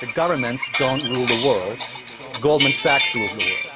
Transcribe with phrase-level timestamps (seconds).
[0.00, 1.82] The governments don't rule the world.
[2.40, 3.68] Goldman Sachs rules the world.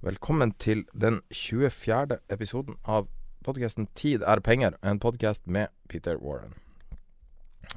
[0.00, 2.18] Velkommen til den 24.
[2.30, 3.08] episoden av
[3.44, 6.54] podkasten 'Tid er penger', en podkast med Peter Warren.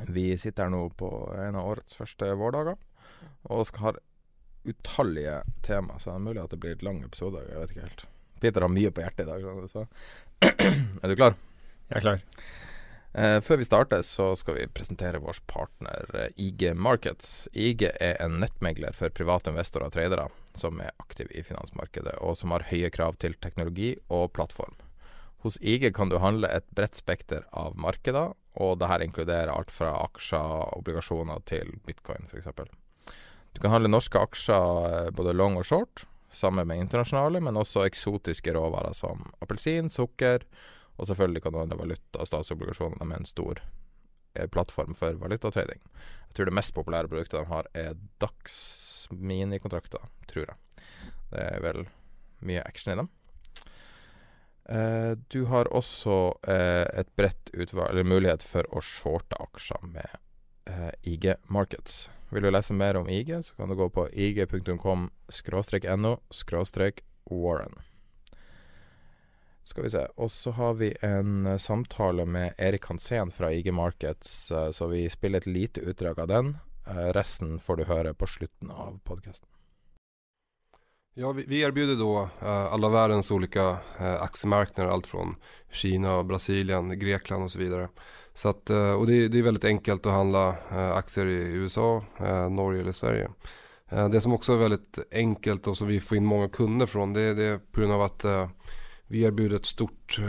[0.08, 2.76] Vi sitter her nå på en av årets første vårdager
[3.44, 3.92] og skal ha
[4.68, 7.44] utallige tema, så det er mulig at det blir et lang episode.
[7.48, 8.04] Jeg vet ikke helt.
[8.42, 9.86] Peter har mye på hjertet i dag, så
[11.04, 11.38] Er du klar?
[11.92, 12.22] Jeg er klar.
[13.14, 17.50] Eh, før vi starter, så skal vi presentere vår partner eh, IG Markets.
[17.52, 22.38] IG er en nettmegler for private investorer og tradere som er aktive i finansmarkedet, og
[22.40, 24.80] som har høye krav til teknologi og plattform.
[25.44, 28.32] Hos IG kan du handle et bredt spekter av markeder,
[28.62, 32.48] og dette inkluderer alt fra aksjer, obligasjoner til bitcoin f.eks.
[33.52, 37.84] Du kan handle norske aksjer eh, både long og short, sammen med internasjonale, men også
[37.86, 40.46] eksotiske råvarer som appelsin, sukker,
[40.96, 43.60] og selvfølgelig kan du handle valuta og statsobligasjoner med en stor
[44.36, 45.82] eh, plattform for valutatrading.
[46.30, 48.62] Jeg tror det mest populære produktet de har er Dax
[49.12, 50.86] minikontrakter, tror jeg.
[51.34, 51.84] Det er vel
[52.48, 53.12] mye action i dem.
[54.72, 61.34] Eh, du har også et bredt utvalg, eller mulighet for å shorte aksjer med IG
[61.52, 62.06] Markets.
[62.32, 65.10] Vil du lese mer om IG, så kan du gå på ig.com
[65.98, 66.18] no
[67.26, 67.76] warren.
[69.64, 70.08] Skal vi se.
[70.16, 74.88] Og så har vi en eh, samtale med Erik Hansen fra IG Markets, eh, så
[74.88, 76.58] vi spiller et lite utdrag av den.
[76.88, 79.48] Eh, resten får du høre på slutten av podkasten.
[81.14, 85.36] Ja, vi, vi erbjuder då eh, alla världens olika eh, aktiemarknader, allt från
[85.72, 87.90] Kina, Brasilien, Grekland och så vidare.
[88.34, 92.06] Så att, eh, och det, det är väldigt enkelt att handla eh, aktier i USA,
[92.20, 93.30] eh, Norge eller Sverige.
[94.12, 97.34] Det som också är väldigt enkelt och som vi får in många kunder från det,
[97.34, 98.26] det är på grund av att
[99.08, 100.20] vi erbjuder ett stort,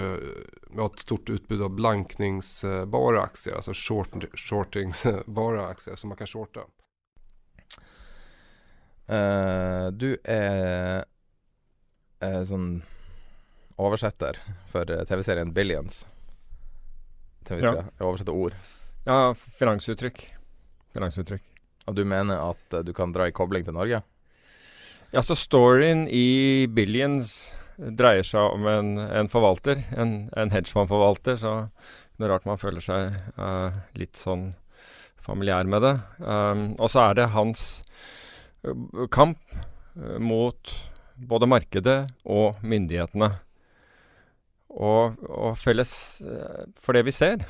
[0.92, 6.60] ett stort utbud av blankningsbara aktier, alltså short, shortingsbara aktier som man kan shorta.
[9.10, 11.04] Uh, du er
[12.22, 12.82] eh, sånn
[13.76, 14.38] oversetter
[14.70, 16.06] for TV-serien Billions.
[17.47, 18.56] Til vi skal oversette ord.
[19.06, 20.22] Ja, finansuttrykk.
[20.94, 21.44] Finansuttrykk.
[21.91, 24.03] Og du mener at uh, du kan dra i kobling til Norge?
[25.12, 31.54] Ja, så storyen i Billions dreier seg om en, en forvalter, en, en hedgefondforvalter, så
[32.16, 34.52] det er rart man føler seg uh, litt sånn
[35.22, 35.92] familiær med det.
[36.22, 37.82] Um, og så er det hans
[38.66, 39.38] eh, kamp
[40.19, 40.72] mot
[41.14, 43.28] både markedet og myndighetene.
[44.72, 45.92] Og, og felles
[46.24, 47.44] eh, for det vi ser,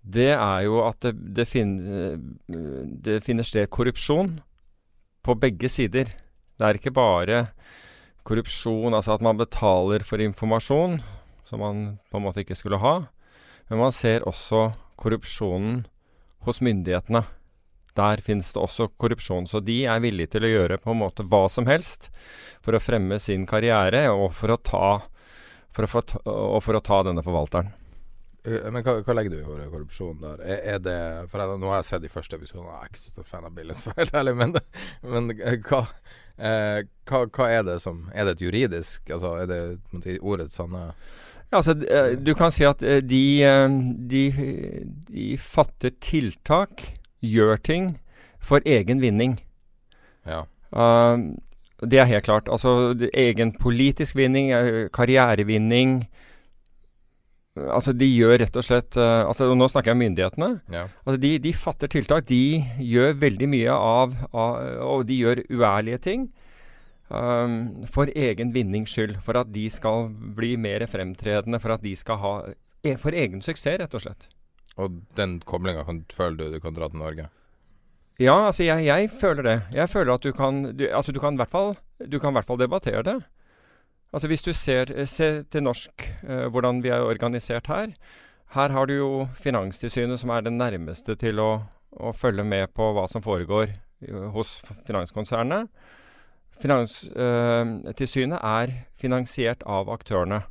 [0.00, 2.16] det er jo at det, det, fin, eh,
[3.04, 4.38] det finner sted korrupsjon
[5.22, 6.10] på begge sider.
[6.58, 7.44] Det er ikke bare
[8.26, 10.98] korrupsjon, altså at man betaler for informasjon
[11.48, 12.94] som man på en måte ikke skulle ha,
[13.70, 15.84] men man ser også korrupsjonen
[16.46, 17.24] hos myndighetene.
[17.98, 21.26] Der finnes det også korrupsjon, så de er villige til å gjøre på en måte
[21.26, 22.08] hva som helst
[22.62, 24.90] for å fremme sin karriere og for å ta,
[25.76, 27.70] for å få ta, og for å ta denne forvalteren.
[28.44, 30.40] Eh, Men hva, hva legger du i ordet korrupsjon der?
[30.40, 30.98] Er, er det
[31.32, 33.48] For jeg, nå har jeg sett de første episodene, jeg er ikke så stor fan
[33.48, 34.54] av Billions, for helt ærlig, men,
[35.14, 35.82] men eh, hva,
[36.38, 36.78] eh,
[37.10, 39.60] hva, hva er det som Er det et juridisk Altså, er det
[39.92, 40.86] måte, ordets sanne
[41.50, 43.22] Ja, altså, eh, du kan si at de,
[44.10, 44.24] de,
[45.10, 46.86] de fatter tiltak,
[47.20, 47.88] gjør ting,
[48.40, 49.34] for egen vinning.
[50.24, 50.44] Ja.
[50.70, 51.34] Uh,
[51.86, 52.48] det er helt klart.
[52.52, 56.02] Altså egen politisk vinning, eh, karrierevinning
[57.58, 60.50] Altså, de gjør rett og slett uh, altså, og Nå snakker jeg om myndighetene.
[60.70, 60.84] Ja.
[61.02, 62.28] Altså, de, de, fatter tiltak.
[62.28, 66.28] De gjør veldig mye av, av Og de gjør uærlige ting.
[67.10, 69.18] Um, for egen vinnings skyld.
[69.26, 71.60] For at de skal bli mer fremtredende.
[71.60, 72.34] For at de skal ha
[72.86, 74.30] e, For egen suksess, rett og slett.
[74.80, 75.82] Og den koblinga
[76.14, 77.26] føler du du kan dra til Norge?
[78.20, 79.58] Ja, altså jeg, jeg føler det.
[79.74, 81.76] Jeg føler at du kan du, Altså du kan i hvert fall,
[82.44, 83.18] fall debattere det.
[84.12, 87.94] Altså Hvis du ser, ser til norsk, eh, hvordan vi er organisert her.
[88.50, 91.62] Her har du jo Finanstilsynet som er det nærmeste til å,
[91.92, 93.70] å følge med på hva som foregår
[94.34, 95.68] hos finanskonsernet.
[96.60, 100.42] Finanstilsynet eh, er finansiert av aktørene.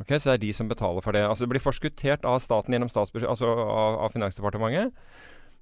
[0.00, 1.24] Okay, så det er de som betaler for det.
[1.24, 4.92] Altså Det blir forskuttert av staten gjennom altså av, av, Finansdepartementet.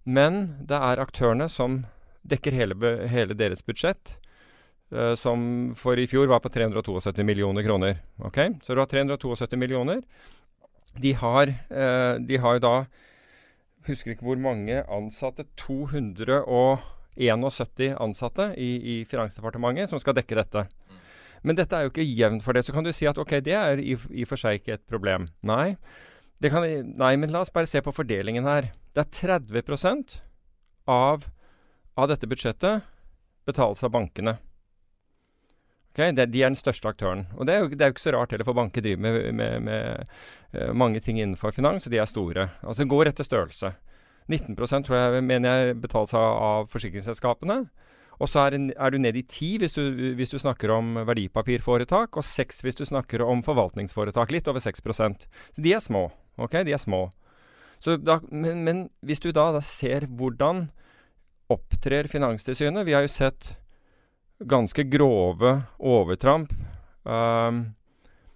[0.05, 1.87] Men det er aktørene som
[2.29, 2.75] dekker hele,
[3.11, 4.17] hele deres budsjett.
[4.95, 7.97] Uh, som for i fjor var på 372 millioner kroner.
[8.21, 10.03] Ok, Så du har 372 millioner.
[11.01, 12.85] De har, uh, de har da
[13.85, 15.45] Husker ikke hvor mange ansatte.
[15.61, 20.65] 271 ansatte i, i Finansdepartementet som skal dekke dette.
[21.45, 22.65] Men dette er jo ikke jevnt for det.
[22.65, 25.29] Så kan du si at ok, det er i, og for seg ikke et problem.
[25.45, 25.77] Nei.
[26.41, 26.65] Kan,
[26.97, 28.73] nei, men la oss bare se på fordelingen her.
[28.95, 30.19] Det er 30%
[30.87, 31.25] av,
[31.99, 32.85] av dette budsjettet
[33.47, 34.37] betales av bankene.
[35.95, 37.25] Okay, det, de er den største aktøren.
[37.39, 39.19] Og det er jo, det er jo ikke så rart heller, for banker driver med,
[39.39, 40.15] med, med
[40.55, 42.49] uh, mange ting innenfor finans, og de er store.
[42.63, 43.71] Altså det går etter størrelse.
[44.31, 47.61] 19% tror jeg mener jeg betales av, av forsikringsselskapene.
[48.23, 49.83] Og så er, er, du ned i 10 hvis du,
[50.19, 54.35] hvis du snakker om verdipapirforetak, og 6 hvis du snakker om forvaltningsforetak.
[54.35, 56.09] Litt over 6 Så de er små.
[56.39, 57.09] Ok, de er små.
[57.85, 60.69] Da, men, men, hvis du da, da ser hvordan
[61.53, 63.55] opptrer Finanstilsynet Vi har jo sett
[64.45, 66.51] ganske grove overtramp,
[67.07, 67.61] um,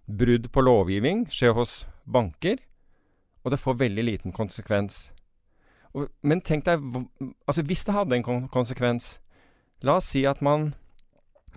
[0.07, 2.61] brudd på lovgivning, skjer hos banker.
[3.43, 5.09] Og det får veldig liten konsekvens.
[5.97, 6.85] Og, men tenk deg
[7.49, 9.17] altså Hvis det hadde en konsekvens
[9.81, 10.73] La oss si at man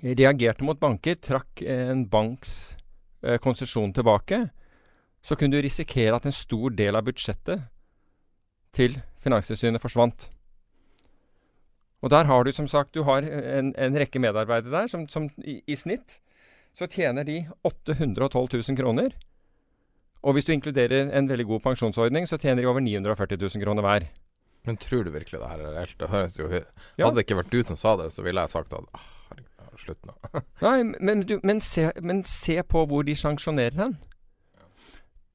[0.01, 2.77] reagerte mot banker, trakk en banks
[3.25, 4.47] eh, konsesjon tilbake.
[5.21, 7.67] Så kunne du risikere at en stor del av budsjettet
[8.75, 10.29] til Finanstilsynet forsvant.
[12.01, 15.29] Og der har du som sagt du har en, en rekke medarbeidere der som, som
[15.37, 16.17] i, i, snitt
[16.73, 19.13] så tjener de 812 000 kroner.
[20.23, 23.85] Og hvis du inkluderer en veldig god pensjonsordning, så tjener de over 940 000 kroner
[23.85, 24.07] hver.
[24.65, 25.97] Men tror du virkelig det her er reelt?
[25.99, 26.61] Det høres jo ja.
[27.01, 29.09] Hadde det ikke vært du som sa det, så ville jeg sagt at ah,
[29.81, 30.15] slutt nå.
[30.65, 33.97] Nei, men, du, men, se, men, se, på hvor de sanksjonerer hen.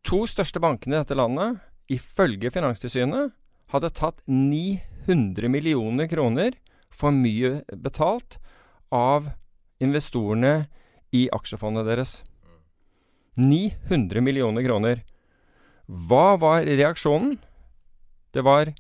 [0.07, 1.59] To største bankene i dette landet,
[1.93, 3.35] ifølge Finanstilsynet,
[3.73, 6.57] hadde tatt 900 millioner kroner
[6.91, 8.39] for mye betalt
[8.95, 9.31] av
[9.83, 10.67] investorene
[11.15, 12.21] i aksjefondet deres.
[13.37, 15.03] 900 millioner kroner.
[15.87, 17.37] Hva var reaksjonen?
[18.33, 18.73] Det var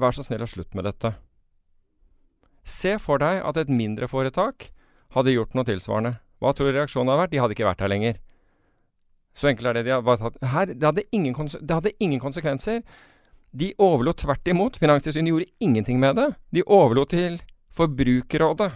[0.00, 1.12] Vær så snill og slutt med dette.
[2.64, 4.70] Se for deg at et mindre foretak
[5.14, 6.14] hadde gjort noe tilsvarende.
[6.40, 7.32] Hva tror du reaksjonen hadde vært?
[7.34, 8.16] De hadde ikke vært her lenger.
[9.34, 9.86] Så enkelt er det.
[9.88, 10.38] De hadde tatt.
[10.52, 12.82] Her, det, hadde ingen, det hadde ingen konsekvenser.
[13.52, 14.78] De overlot tvert imot.
[14.80, 16.28] Finanstilsynet gjorde ingenting med det.
[16.52, 17.40] De overlot til
[17.72, 18.70] Forbrukerrådet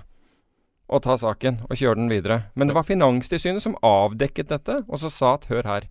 [0.86, 2.40] å ta saken og kjøre den videre.
[2.54, 5.88] Men det var Finanstilsynet som avdekket dette, og så sa at hør her.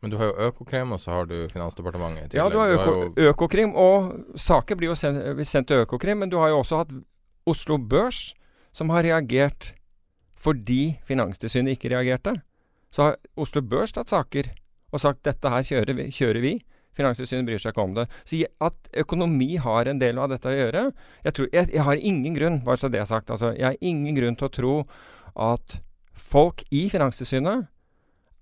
[0.00, 2.38] Men du har jo Økokrim, og så har du Finansdepartementet.
[2.38, 3.30] Ja, du har, Øko, har jo...
[3.32, 6.22] Økokrim, og saker blir jo sendt, sendt til Økokrim.
[6.22, 6.94] Men du har jo også hatt
[7.48, 8.30] Oslo Børs,
[8.72, 9.74] som har reagert
[10.40, 12.38] fordi Finanstilsynet ikke reagerte.
[12.94, 14.50] Så har Oslo Børs tatt saker
[14.90, 16.08] og sagt dette her kjører vi.
[16.14, 16.54] Kjører vi.
[16.98, 18.06] Finanstilsynet bryr seg ikke om det.
[18.26, 20.88] Så at økonomi har en del av dette å gjøre
[21.24, 23.78] Jeg, tror, jeg, jeg har ingen grunn, bare så det er sagt, altså, jeg har
[23.80, 24.74] ingen grunn til å tro
[25.38, 25.78] at
[26.18, 27.68] folk i Finanstilsynet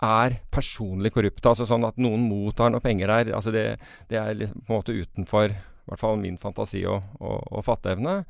[0.05, 1.51] er personlig korrupte.
[1.51, 3.33] Altså sånn at noen mottar noe penger der.
[3.37, 3.67] Altså det,
[4.11, 7.65] det er liksom på en måte utenfor i hvert fall min fantasi og, og, og
[7.67, 8.21] fatteevne.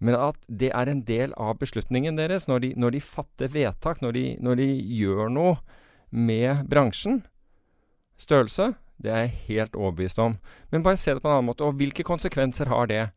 [0.00, 4.00] Men at det er en del av beslutningen deres når de, når de fatter vedtak,
[4.00, 5.58] når de, når de gjør noe
[6.10, 7.20] med bransjen.
[8.20, 10.36] Størrelse, det er jeg helt overbevist om.
[10.72, 11.64] Men bare se det på en annen måte.
[11.64, 13.08] Og hvilke konsekvenser har det?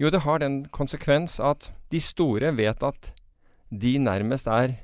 [0.00, 3.12] Jo, det har den konsekvens at de store vet at
[3.72, 4.76] de nærmest er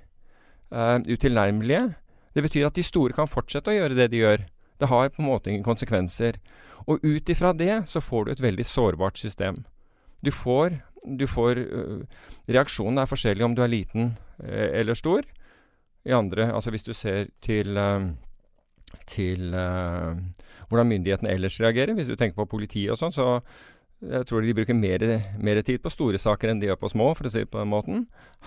[0.73, 1.95] uh, utilnærmelige.
[2.35, 4.47] Det betyr at de store kan fortsette å gjøre det de gjør.
[4.81, 6.41] Det har på en måte ingen konsekvenser.
[6.89, 9.65] Og ut ifra det så får du et veldig sårbart system.
[10.25, 12.03] Du får, du får uh,
[12.51, 15.27] Reaksjonen er forskjellig om du er liten uh, eller stor.
[16.07, 18.11] I andre, altså hvis du ser til uh,
[19.09, 19.55] til
[20.69, 21.95] hvordan myndighetene ellers reagerer.
[21.97, 23.41] Hvis du tenker på politiet og sånn, så,
[24.03, 24.99] Jeg tror de bruker mer,
[25.39, 27.61] mer tid på store saker enn de gjør på små, for å si det på
[27.61, 28.01] den måten.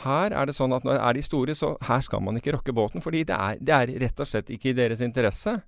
[0.04, 2.76] Her er det sånn at når er de store, så her skal man ikke rokke
[2.76, 3.02] båten.
[3.02, 5.62] Fordi det er, det er rett og slett ikke i deres interesse.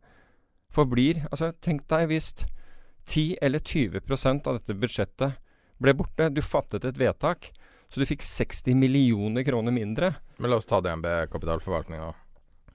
[0.76, 2.34] Forblir Altså, tenk deg hvis
[3.08, 5.40] 10 eller 20% av dette budsjettet
[5.82, 6.30] ble borte.
[6.34, 7.52] Du fattet et vedtak,
[7.90, 10.14] så du fikk 60 millioner kroner mindre.
[10.38, 12.14] Men la oss ta DNB kapitalforvaltninga.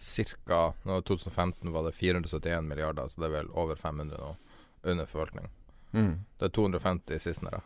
[0.02, 4.34] Cirka nå 2015 var det 471 milliarder, så det er vel over 500 nå
[4.82, 5.50] under forvaltning.
[5.92, 6.14] Mm.
[6.38, 7.60] Det er 250 sistnere.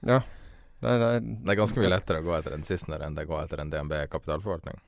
[0.00, 0.22] Ja.
[0.80, 3.26] Det, det, er, Det er ganske mye lettere å gå etter en sistnere enn det
[3.28, 4.80] går etter en DNB kapitalforvaltning.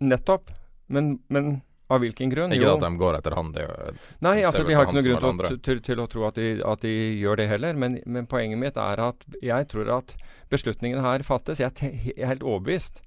[0.00, 0.50] nettopp.
[0.90, 2.52] Men, men av hvilken grunn?
[2.54, 2.74] Ikke Jo.
[2.76, 3.92] at de går etter han, det er
[4.22, 6.80] Nei, altså vi har ikke noen grunn til, til, til å tro at de, at
[6.86, 7.74] de gjør det heller.
[7.74, 10.14] Men, men poenget mitt er at jeg tror at
[10.50, 11.60] beslutningen her fattes.
[11.60, 13.02] Jeg er helt overbevist.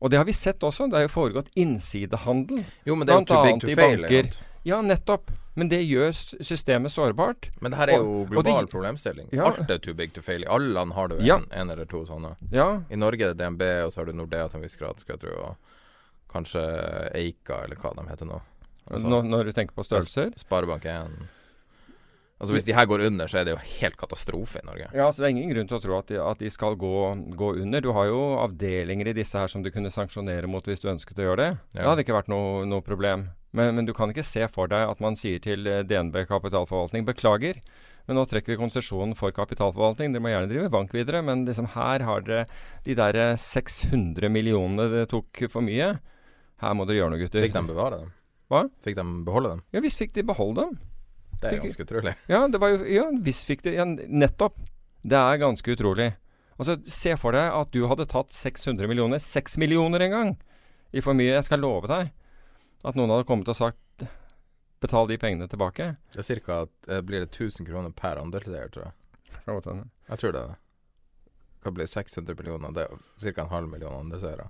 [0.00, 0.86] Og det har vi sett også.
[0.92, 2.62] Det har jo foregått innsidehandel.
[2.86, 4.02] Jo, men det er jo too big to fail.
[4.04, 4.28] banker.
[4.68, 5.30] Ja, nettopp.
[5.58, 6.12] Men det gjør
[6.44, 7.48] systemet sårbart.
[7.60, 9.26] Men det her er jo og global de- problemstilling.
[9.34, 9.48] Ja.
[9.48, 10.44] Alt er too big to fail.
[10.44, 11.40] I alle land har du en, Ja.
[11.50, 12.36] en eller to sånne.
[12.52, 15.00] Ja, I Norge er det DNB, og så har du Nordea til en viss grad,
[15.00, 15.34] skal jeg tro.
[15.48, 15.56] Og
[16.32, 16.62] kanskje
[17.16, 18.38] Eika, eller hva de heter nå.
[18.88, 20.32] Altså, når, når du tenker på størrelser.
[20.40, 21.18] Sparebank1.
[22.38, 24.86] Altså Hvis de her går under, så er det jo helt katastrofe i Norge.
[24.94, 26.92] Ja, så Det er ingen grunn til å tro at de, at de skal gå,
[27.34, 27.82] gå under.
[27.82, 31.18] Du har jo avdelinger i disse her som du kunne sanksjonere mot hvis du ønsket
[31.18, 31.50] å gjøre det.
[31.74, 31.80] Ja.
[31.80, 33.26] Det hadde ikke vært noe, noe problem.
[33.50, 37.06] Men, men du kan ikke se for deg at man sier til eh, DNB kapitalforvaltning
[37.08, 37.58] beklager,
[38.06, 40.14] men nå trekker vi konsesjonen for kapitalforvaltning.
[40.14, 42.46] Dere må gjerne drive bank videre, men liksom her har dere
[42.86, 45.96] de der eh, 600 millionene det tok for mye.
[46.62, 47.44] Her må dere gjøre noe, gutter.
[47.46, 48.12] Fikk de bevare dem?
[48.50, 48.62] Hva?
[48.82, 49.62] Fikk de beholde dem?
[49.76, 50.78] Ja visst fikk de beholde dem.
[51.38, 52.14] Det er Fikk- ganske utrolig.
[52.32, 54.56] Ja, det var jo Ja, visst fikk de ja, Nettopp.
[55.06, 56.08] Det er ganske utrolig.
[56.58, 60.32] Altså, Se for deg at du hadde tatt 600 millioner, 6 millioner en gang,
[60.90, 61.36] i for mye.
[61.36, 62.10] Jeg skal love deg
[62.84, 64.06] at noen hadde kommet og sagt
[64.82, 65.92] betal de pengene tilbake.
[66.14, 66.56] Det er cirka,
[66.88, 68.94] eh, blir det 1000 kroner per andelseier, tror jeg.
[70.08, 70.42] Jeg tror det.
[70.48, 70.56] det.
[71.62, 72.72] Hva blir 600 millioner?
[72.74, 73.42] Det er ca.
[73.42, 74.48] en halv million andelseiere.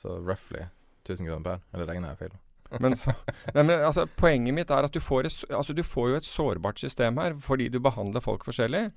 [0.00, 0.64] Så roughly
[1.06, 1.62] 1000 kroner per.
[1.74, 2.36] Eller regner jeg feil?
[2.82, 3.12] Men, så,
[3.54, 6.28] nei, men altså, poenget mitt er at du får, et, altså, du får jo et
[6.28, 8.88] sårbart system her, fordi du behandler folk forskjellig.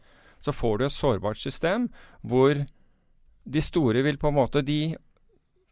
[0.42, 1.90] Så får du et sårbart system
[2.26, 2.64] hvor
[3.50, 4.96] de store vil på en måte de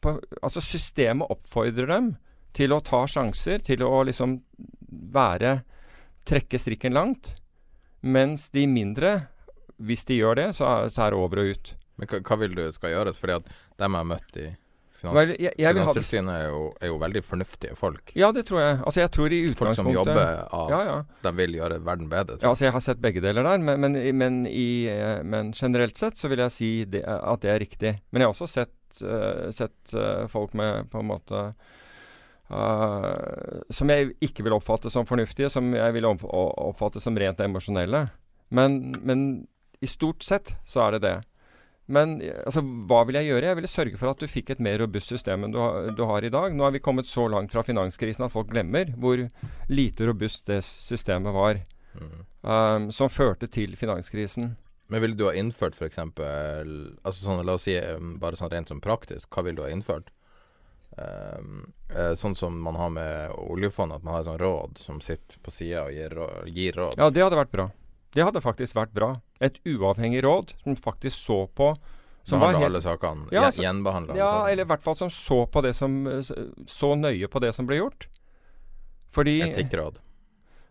[0.02, 2.12] på, Altså systemet oppfordrer dem
[2.58, 4.40] til å ta sjanser, til å liksom
[5.14, 5.62] være
[6.28, 7.30] Trekke strikken langt.
[8.04, 9.30] Mens de mindre,
[9.80, 11.70] hvis de gjør det, så er, så er det over og ut.
[11.96, 13.22] Men hva, hva vil du skal gjøres?
[13.22, 13.48] Fordi at
[13.80, 14.48] dem jeg har møtt i
[14.98, 16.52] finans, jeg, jeg Finanstilsynet, er
[16.82, 18.12] er jo veldig fornuftige folk.
[18.18, 18.80] Ja, det tror jeg.
[18.82, 20.98] Altså, jeg tror i Folk som jobber av Ja, ja.
[21.24, 22.40] De vil gjøre verden bedre.
[22.42, 25.98] Ja, altså Jeg har sett begge deler der, men, men, men, i, eh, men generelt
[25.98, 27.94] sett så vil jeg si det, at det er riktig.
[28.12, 31.44] Men jeg har også sett, uh, sett uh, folk med på en måte
[32.50, 38.08] uh, Som jeg ikke vil oppfatte som fornuftige, som jeg vil oppfatte som rent emosjonelle.
[38.50, 39.26] Men, men
[39.84, 41.18] i stort sett så er det det.
[41.88, 43.48] Men altså, hva vil jeg gjøre?
[43.48, 46.02] Jeg ville sørge for at du fikk et mer robust system enn du, har- du
[46.10, 46.52] har i dag.
[46.54, 49.22] Nå er vi kommet så langt fra finanskrisen at folk glemmer hvor
[49.72, 51.64] lite robust det systemet var
[51.98, 52.26] Mm.
[52.44, 54.52] um, som førte til finanskrisen.
[54.88, 55.98] Men ville du ha innført f.eks.
[55.98, 59.72] Altså sånn, la oss si um, bare sånn rent som praktisk, hva ville du ha
[59.74, 60.12] innført?
[60.98, 65.02] Um, eh, sånn som man har med oljefondet, at man har et sånt råd som
[65.02, 66.16] sitter på sida og gir,
[66.54, 66.96] gir råd.
[66.98, 67.68] Ja, det hadde vært bra.
[68.16, 69.12] Det hadde faktisk vært bra.
[69.42, 71.76] Et uavhengig råd som faktisk så på
[72.28, 73.28] som var Behandler alle sakene.
[73.32, 74.52] Ja, altså- alle Ja, sakene.
[74.52, 76.04] eller i hvert fall som så på det som
[76.66, 78.08] Så nøye på det som ble gjort.
[79.12, 79.98] Fordi Etikkråd.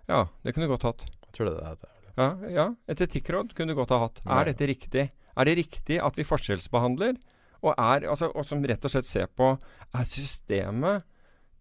[0.08, 1.04] Ja, det kunne du godt hatt.
[1.26, 1.88] Jeg tror det det heter.
[2.16, 4.20] Ja, ja, et etikkråd kunne du godt ha hatt.
[4.26, 5.10] Er dette riktig?
[5.36, 7.16] Er det riktig at vi forskjellsbehandler?
[7.62, 9.58] Og, er, altså, og som rett og slett ser på
[9.94, 11.02] Er systemet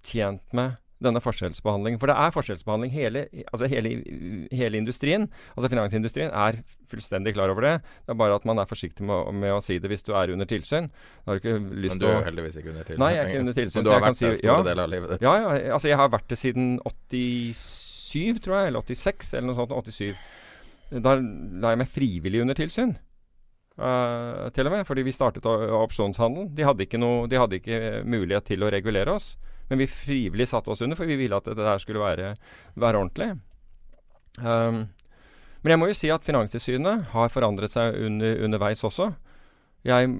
[0.03, 1.99] tjent med denne forskjellsbehandlingen?
[2.01, 2.91] For det er forskjellsbehandling.
[2.93, 3.93] Hele, altså hele,
[4.51, 6.59] hele industrien, altså finansindustrien, er
[6.91, 7.73] fullstendig klar over det.
[8.05, 10.33] Det er bare at man er forsiktig med, med å si det hvis du er
[10.35, 10.89] under tilsyn.
[11.25, 13.01] Men du er jo heldigvis ikke under tilsyn.
[13.03, 14.69] Nei, jeg er ikke under tilsyn, Men du har vært det si- store ja.
[14.69, 15.25] deler av livet ditt.
[15.25, 15.57] Ja, ja.
[15.77, 18.71] Altså, jeg har vært det siden 87, tror jeg.
[18.73, 19.75] Eller 86, eller noe sånt.
[19.95, 20.31] 87.
[21.05, 22.95] Da la jeg meg frivillig under tilsyn.
[23.75, 26.47] Uh, til og med, fordi vi startet opsjonshandel.
[26.55, 29.33] De hadde, ikke noe, de hadde ikke mulighet til å regulere oss.
[29.69, 32.35] Men vi frivillig satte oss under, for vi ville at det der skulle være,
[32.77, 33.31] være ordentlig.
[34.37, 34.85] Um,
[35.63, 39.09] men jeg må jo si at Finanstilsynet har forandret seg under, underveis også.
[39.85, 40.11] Jeg,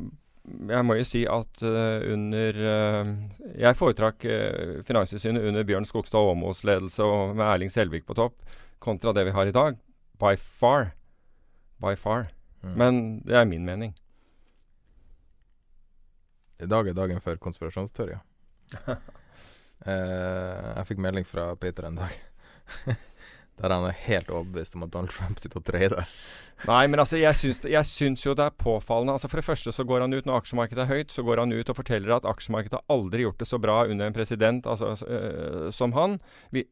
[0.72, 3.12] jeg må jo si at uh, under uh,
[3.58, 8.40] Jeg foretrakk uh, Finanstilsynet under Bjørn Skogstad Aamoes ledelse og med Erling Selvik på topp,
[8.82, 9.78] kontra det vi har i dag.
[10.22, 10.96] By far.
[11.84, 12.32] By far.
[12.64, 12.74] Mm.
[12.82, 13.94] Men det er min mening.
[16.62, 18.24] I dag er dagen for konspirasjonsteorier.
[19.84, 22.16] eh, jeg fikk melding fra Peter en dag
[23.56, 26.10] Der han er helt overbevist om at Donald Trump sitter og trader.
[26.68, 29.16] Nei, men altså, jeg syns, jeg syns, jo det er påfallende.
[29.16, 31.56] Altså For det første så går han ut når aksjemarkedet er høyt, så går han
[31.56, 34.92] ut og forteller at aksjemarkedet har aldri gjort det så bra under en president altså,
[35.08, 36.20] øh, som han.
[36.52, 36.66] Vi,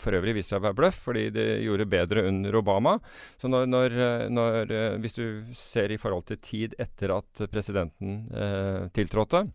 [0.00, 2.96] for øvrig viste seg å være bløff, fordi det gjorde bedre under Obama.
[3.36, 3.96] Så når, når,
[4.32, 5.24] når, Hvis du
[5.56, 9.46] ser i forhold til tid etter at presidenten øh, tiltrådte,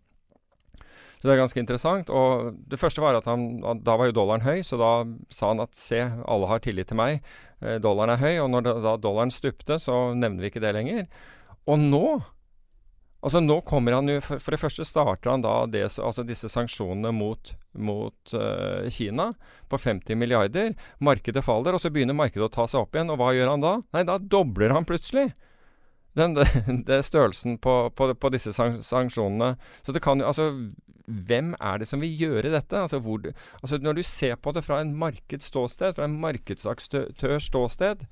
[1.18, 2.10] så det er ganske interessant.
[2.14, 4.92] Og det første var at han Da var jo dollaren høy, så da
[5.34, 7.22] sa han at se, alle har tillit til meg.
[7.60, 8.34] Eh, dollaren er høy.
[8.44, 11.06] Og når da dollaren stupte, så nevner vi ikke det lenger.
[11.66, 12.04] Og nå
[13.18, 16.46] Altså Nå kommer han jo For, for det første starter han da det, altså disse
[16.52, 19.32] sanksjonene mot, mot uh, Kina
[19.66, 20.76] på 50 milliarder.
[21.02, 23.10] Markedet faller, og så begynner markedet å ta seg opp igjen.
[23.10, 23.74] Og hva gjør han da?
[23.96, 25.32] Nei, da dobler han plutselig
[26.16, 26.46] den, det,
[26.86, 29.56] det størrelsen på, på, på, disse sanksjonene.
[29.82, 30.50] Så det kan jo Altså,
[31.08, 32.76] hvem er det som vil gjøre dette?
[32.76, 33.22] Altså, hvor,
[33.62, 38.04] altså Når du ser på det fra en markedsståsted, fra en markedsaktørs ståsted,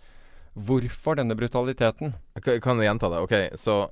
[0.54, 2.14] hvorfor denne brutaliteten?
[2.42, 3.20] Kan, kan du gjenta det?
[3.20, 3.86] Ok, så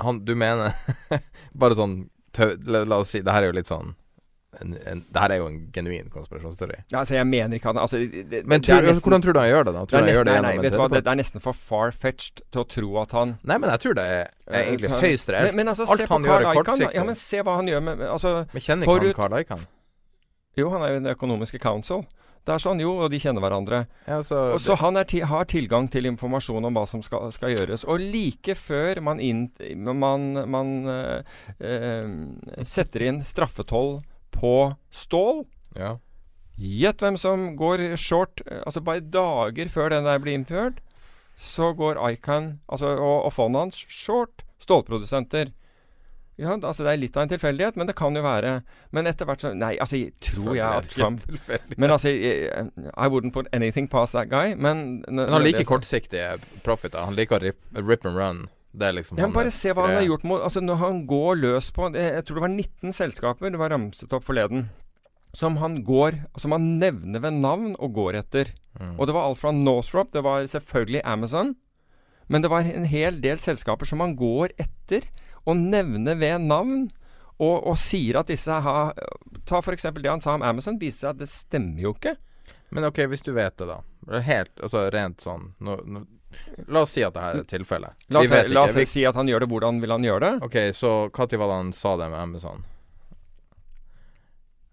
[0.00, 0.76] han, du mener
[1.60, 2.02] Bare sånn
[2.38, 3.94] la, la, oss si Det her er jo litt sånn
[4.58, 6.80] en, en, det her er jo en genuin konspirasjonsteori.
[6.90, 9.48] Ja, altså Jeg mener ikke han altså, det, Men tror, nesten, hvordan tror du han
[9.48, 9.74] gjør det?
[9.76, 9.84] da?
[9.84, 12.66] Tror det nesten, nei, nei, vet hva, det, det, er nesten for far-fetched til å
[12.74, 15.52] tro at han Nei, men jeg tror det er, er egentlig uh, høyst reelt.
[15.52, 16.96] Men, men altså, Alt han gjør, er kortsiktig.
[16.98, 19.68] Ja, men se hva han gjør med altså, Men kjenner ikke han Carl Icahn?
[20.58, 22.02] Jo, han er jo den økonomiske council.
[22.40, 23.84] Det er sånn, jo, og de kjenner hverandre.
[24.08, 27.52] Ja, så, og så han ti, har tilgang til informasjon om hva som skal, skal
[27.52, 27.84] gjøres.
[27.84, 34.00] Og like før man, inn, man, man øh, øh, setter inn straffetoll
[34.34, 35.44] på stål.
[35.78, 35.96] Ja.
[36.60, 40.82] Gjett hvem som går short Altså Bare dager før den der blir innført,
[41.40, 45.54] så går Icon altså, og, og fondet hans short stålprodusenter.
[46.40, 48.60] Ja, altså Det er litt av en tilfeldighet, men det kan jo være.
[48.96, 51.24] Men etter hvert så Nei, altså tror jeg at Trump
[51.76, 54.54] Men altså I wouldn't put anything past that guy.
[54.54, 57.04] Men, men han liker kortsiktige profiter.
[57.04, 58.48] Han liker rip, rip and run.
[58.70, 61.72] Det liksom ja, Bare se hva han har gjort mot Altså Når han går løs
[61.74, 64.68] på Jeg tror det var 19 selskaper det var ramset opp forleden.
[65.34, 68.52] Som han går Som han nevner ved navn og går etter.
[68.78, 68.94] Mm.
[68.98, 71.54] Og det var alt fra Northrop, det var selvfølgelig Amazon.
[72.30, 75.06] Men det var en hel del selskaper som han går etter
[75.48, 76.90] og nevner ved navn.
[77.40, 78.92] Og, og sier at disse har
[79.48, 79.86] Ta f.eks.
[79.96, 80.78] det han sa om Amazon.
[80.78, 82.14] Viser seg at det stemmer jo ikke.
[82.70, 83.80] Men ok, hvis du vet det, da.
[84.26, 86.06] Helt, altså rent sånn nå, nå
[86.70, 88.04] La oss si at det her er tilfellet.
[88.14, 89.48] La oss, la oss si at han gjør det.
[89.50, 90.46] Hvordan vil han gjøre det?
[90.46, 92.62] Ok, Så når var det han sa det med Amazon?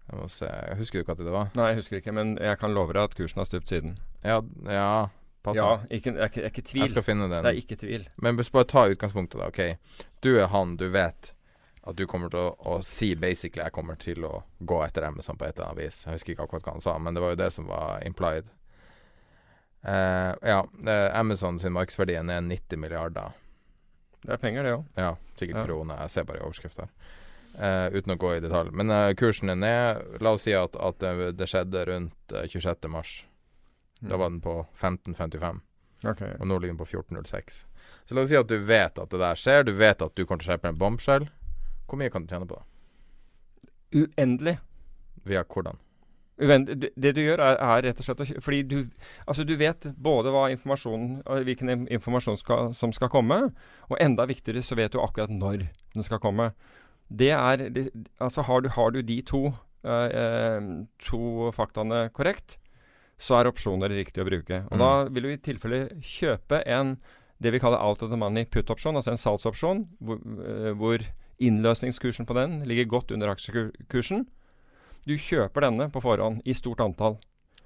[0.08, 1.50] Jeg må se Husker du når det var?
[1.58, 3.98] Nei, jeg husker ikke, men jeg kan love deg at kursen har stupt siden.
[4.22, 4.38] Ja,
[4.70, 5.08] ja
[5.42, 5.64] passer.
[5.64, 6.84] Ja, ikke, jeg, jeg, er ikke tvil.
[6.84, 7.42] Jeg skal finne den.
[7.42, 8.06] Det er ikke tvil.
[8.22, 9.50] Men bare ta utgangspunktet, da.
[9.50, 11.32] Ok, du er han, du vet
[11.88, 15.38] at du kommer til å, å, si basically jeg kommer til å gå etter Amazon
[15.38, 16.02] på et eller annet vis.
[16.04, 18.50] Jeg husker ikke akkurat hva han sa, men det var jo det som var implied.
[19.86, 23.36] Uh, ja, uh, Amazon sin markedsverdi er 90 milliarder.
[24.24, 24.84] Det er penger, det òg.
[24.98, 25.64] Ja, sikkert ja.
[25.68, 26.02] kroner.
[26.04, 26.90] Jeg ser bare i overskrifter.
[27.58, 28.74] Uh, uten å gå i detalj.
[28.76, 30.02] Men kursen er ned.
[30.24, 31.00] La oss si at, at
[31.38, 32.90] det, skjedde rundt 26.
[32.92, 33.22] mars.
[34.02, 34.10] Mm.
[34.10, 35.62] Da var den på 15,55.
[36.06, 36.36] Okay.
[36.38, 37.64] Og nå ligger den på 14,06.
[38.04, 39.64] Så la oss si at du vet at det der skjer.
[39.66, 41.30] Du vet at du kommer til å kjøpe en bombshell.
[41.88, 42.64] Hvor mye kan du tjene på det?
[43.98, 44.58] Uendelig.
[45.28, 45.80] Via hvordan?
[46.38, 48.76] Det du gjør, er, er, rett og slett Fordi du,
[49.26, 53.40] altså du vet både hva hvilken informasjon skal, som skal komme,
[53.88, 56.52] og enda viktigere så vet du akkurat når den skal komme.
[57.08, 57.88] Det er, det,
[58.20, 59.48] altså har du, har du de to,
[59.82, 60.60] eh,
[61.08, 62.58] to faktaene korrekt,
[63.18, 64.62] så er opsjoner riktig å bruke.
[64.68, 64.82] Og mm.
[64.84, 66.98] Da vil du i tilfelle kjøpe en
[67.42, 71.02] det vi kaller out of the money put-opsjon, altså en salgsopsjon, hvor, eh, hvor
[71.38, 74.26] innløsningskursen på den ligger godt under aksjekursen.
[75.06, 77.18] Du kjøper denne på forhånd i stort antall.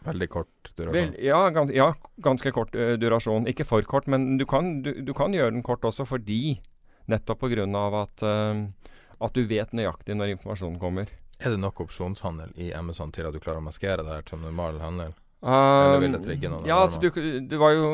[0.03, 0.95] Veldig kort durasjon?
[0.97, 3.47] Vel, ja, gans, ja, ganske kort uh, durasjon.
[3.51, 6.59] Ikke for kort, men du kan, du, du kan, gjøre den kort også fordi
[7.11, 7.67] Nettopp pga.
[8.03, 11.11] At, uh, at du vet nøyaktig når informasjonen kommer.
[11.43, 14.43] Er det nok opsjonshandel i Amazon til at du klarer å maskere det her som
[14.43, 15.15] normal handel?
[15.43, 16.63] Um, Eller vil det trigge noe?
[16.69, 17.89] Ja, altså, du, du var jo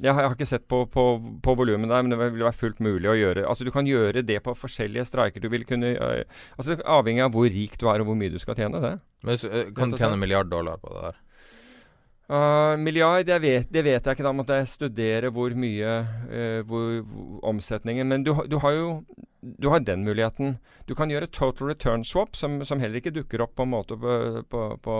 [0.00, 1.04] jeg har, ikke sett på, på,
[1.44, 3.46] på volumet der, men det vil være fullt mulig å gjøre.
[3.48, 5.42] Altså Du kan gjøre det på forskjellige streiker.
[5.42, 6.22] Du vil kunne uh,
[6.56, 8.80] Altså Avhengig av hvor rik du er og hvor mye du skal tjene.
[8.82, 8.94] det
[9.26, 11.20] Men uh, Kan du tjene en milliard dollar på det der?
[12.32, 14.24] Uh, milliard, det vet, det vet, jeg ikke.
[14.24, 15.98] Da måtte jeg studere hvor mye
[16.30, 18.86] uh, hvor, hvor, omsetningen Men du, du, har jo
[19.42, 20.54] du har den muligheten.
[20.88, 23.98] Du kan gjøre total return swap, som, som heller ikke dukker opp på en måte
[24.00, 24.14] på,
[24.48, 24.96] på, på,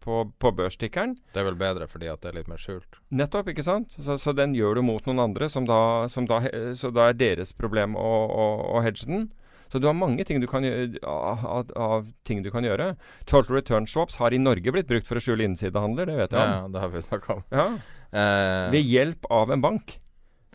[0.00, 1.16] på, på børstikkeren.
[1.34, 3.02] Det er vel bedre fordi at det er litt mer skjult?
[3.12, 3.92] Nettopp, ikke sant.
[3.98, 6.40] Så, så den gjør du mot noen andre, som da, som da,
[6.78, 8.46] så da er deres problem å, å,
[8.78, 9.26] å hedge den.
[9.72, 12.92] Så du har mange ting du kan gjøre, av, av, ting du kan gjøre.
[13.26, 16.48] Total return swaps har i Norge blitt brukt for å skjule innsidehandler, det vet jeg
[16.52, 17.44] Ja, det har vi snakka om.
[17.50, 17.68] Ja.
[18.14, 19.96] Uh, Ved hjelp av en bank.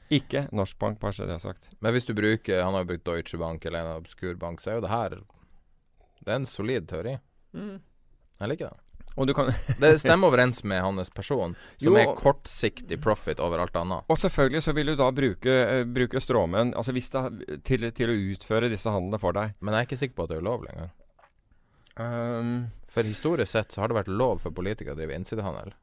[0.09, 1.69] Ikke norsk bank, bare så det er sagt.
[1.79, 4.71] men hvis du bruker Han har jo brukt Deutsche Bank eller en obskur bank, så
[4.71, 7.17] er jo det her Det er en solid teori.
[7.53, 8.88] Jeg liker det.
[9.15, 11.97] Det stemmer overens med hans person, som Jo.
[11.97, 14.05] er kortsiktig profit over alt annet.
[14.07, 18.17] Og selvfølgelig så vil du da bruke, uh, bruke stråmenn altså det, til, til å
[18.33, 19.57] utføre disse handlene for deg.
[19.59, 20.95] Men jeg er ikke sikker på at det er ulovlig engang.
[21.99, 25.73] Um, For historisk sett så har det vært lov for politikere å drive innsidehandel.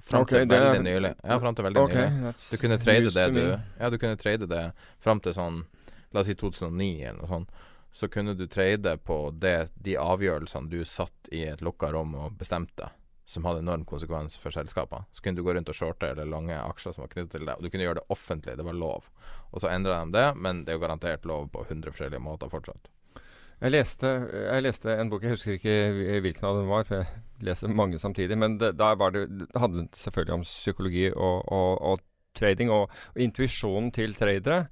[0.00, 1.12] Fram okay, til veldig nylig.
[1.22, 2.32] Ja, fram til veldig okay, nylig.
[2.50, 3.42] Du kunne trade det du.
[3.78, 4.64] Ja, du kunne trade det
[5.04, 5.62] fram til sånn
[6.10, 7.58] La oss si 2009 eller noe sånt.
[7.92, 12.36] Så kunne du trade på det, de avgjørelsene du satt i et lukka rom og
[12.38, 12.88] bestemte,
[13.26, 15.08] som hadde enorm konsekvens for selskapene.
[15.10, 17.56] Så kunne du gå rundt og shorte eller lange aksjer som var knyttet til det.
[17.58, 19.10] Og du kunne gjøre det offentlig, det var lov.
[19.50, 22.52] Og så endra de det, men det er jo garantert lov på 100 forskjellige måter
[22.52, 22.90] fortsatt.
[23.60, 27.44] Jeg leste, jeg leste en bok, jeg husker ikke hvilken av dem var, for jeg
[27.44, 28.38] leser mange samtidig.
[28.40, 32.06] Men det, der var det, det handlet selvfølgelig om psykologi og, og, og
[32.38, 34.62] trading, og, og intuisjonen til tradere,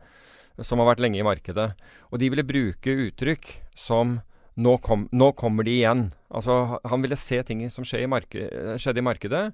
[0.64, 1.70] som har vært lenge i markedet.
[2.10, 4.18] Og de ville bruke uttrykk som
[4.58, 6.10] nå, kom, 'Nå kommer de igjen'.
[6.34, 9.44] Altså, han ville se ting som skjedde i marke, skjedde i markedet,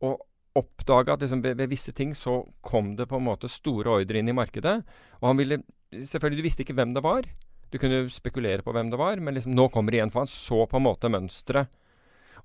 [0.00, 0.22] og
[0.54, 4.18] oppdage at liksom ved, ved visse ting så kom det på en måte store ordre
[4.20, 4.82] inn i markedet.
[5.20, 7.26] Og han ville Selvfølgelig, du visste ikke hvem det var.
[7.68, 10.12] Du kunne spekulere på hvem det var, men liksom, nå kommer det igjen.
[10.12, 11.68] For han så på en måte mønsteret.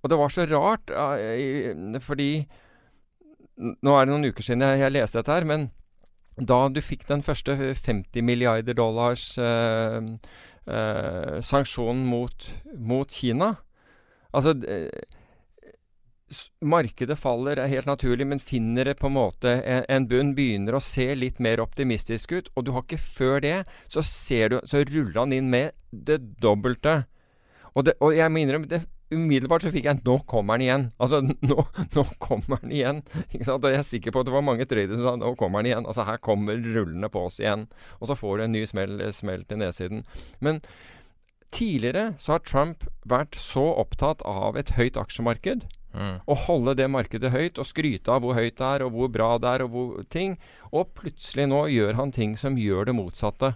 [0.03, 2.45] Og det var så rart, eh, fordi
[3.57, 5.63] Nå er det noen uker siden jeg, jeg leste dette her, men
[6.37, 10.01] da du fikk den første 50 milliarder dollars eh,
[10.69, 13.55] eh, sanksjonen mot, mot Kina
[14.35, 14.91] Altså eh,
[16.59, 20.75] Markedet faller, er helt naturlig, men finner det på en måte en, en bunn, begynner
[20.75, 23.55] å se litt mer optimistisk ut, og du har ikke før det,
[23.87, 26.97] så ser du, så ruller han inn med det dobbelte.
[27.71, 28.81] Og, det, og jeg må innrømme, det,
[29.13, 30.85] umiddelbart så fikk jeg Nå kommer han igjen.
[31.01, 31.63] Altså, nå,
[31.95, 33.01] nå kommer han igjen.
[33.31, 33.63] Ikke sant?
[33.63, 35.71] Og jeg er sikker på at det var mange tradere som sa nå kommer han
[35.71, 35.87] igjen.
[35.87, 37.67] Altså, her kommer rullene på oss igjen.
[38.01, 40.05] Og så får du en ny smell, smell til nedsiden.
[40.43, 40.61] Men
[41.55, 45.67] tidligere så har Trump vært så opptatt av et høyt aksjemarked.
[45.97, 46.17] Mm.
[46.45, 49.53] Holde det markedet høyt og skryte av hvor høyt det er, og hvor bra det
[49.55, 50.35] er, og hvor ting.
[50.71, 53.55] Og plutselig nå gjør han ting som gjør det motsatte.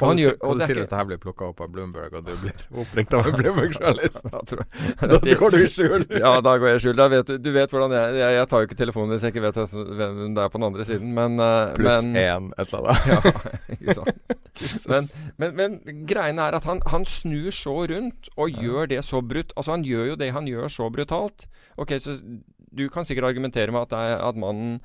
[0.00, 2.14] Hva du, gjør- hva du er sier hvis det her blir plukka opp av Bloomberg,
[2.16, 4.24] og du blir oppringt av en Bloomberg-journalist?
[4.32, 4.40] Da
[5.12, 6.06] Da går du i skjul.
[6.16, 7.02] Ja, da går jeg i skjul.
[7.12, 9.44] Vet du, du vet hvordan jeg, jeg Jeg tar jo ikke telefonen hvis jeg ikke
[9.44, 13.10] vet hvem det er på den andre siden, men eh, Pluss én et eller annet.
[13.12, 14.38] Ja, ikke sant.
[14.92, 15.06] Men,
[15.40, 19.54] men, men greiene er at han, han snur så rundt og gjør det så brutt.
[19.56, 21.46] Altså, han gjør jo det han gjør så brutalt.
[21.80, 24.76] Ok, så du kan sikkert argumentere med at, at mannen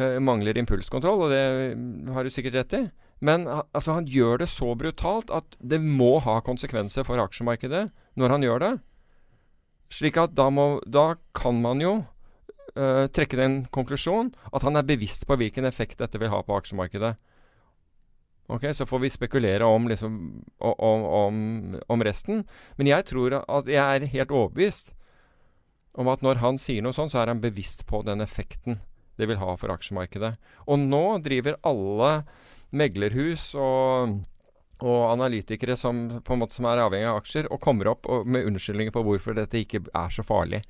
[0.00, 1.42] eh, mangler impulskontroll, og det
[2.16, 2.82] har du sikkert rett i.
[3.22, 7.86] Men altså, han gjør det så brutalt at det må ha konsekvenser for aksjemarkedet
[8.18, 8.72] når han gjør det.
[9.92, 14.88] Slik at da, må, da kan man jo uh, trekke den konklusjon at han er
[14.88, 17.14] bevisst på hvilken effekt dette vil ha på aksjemarkedet.
[18.52, 20.16] Ok, Så får vi spekulere om, liksom,
[20.58, 21.36] om, om,
[21.88, 22.42] om resten.
[22.76, 24.96] Men jeg tror at jeg er helt overbevist
[25.94, 28.80] om at når han sier noe sånn, så er han bevisst på den effekten
[29.20, 30.34] det vil ha for aksjemarkedet.
[30.66, 32.12] Og nå driver alle
[32.76, 34.20] meglerhus og,
[34.82, 38.28] og analytikere som, på en måte, som er avhengig av aksjer, og kommer opp og,
[38.28, 40.62] med unnskyldninger på hvorfor dette ikke er så farlig.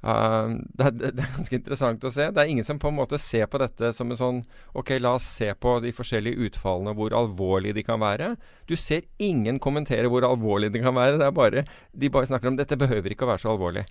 [0.00, 2.30] Uh, det, er, det er ganske interessant å se.
[2.32, 4.38] Det er ingen som på en måte ser på dette som en sånn
[4.72, 8.32] Ok, la oss se på de forskjellige utfallene, hvor alvorlige de kan være.
[8.70, 11.20] Du ser ingen kommentere hvor alvorlige de kan være.
[11.20, 13.84] Det er bare, de bare snakker om dette behøver ikke å være så alvorlig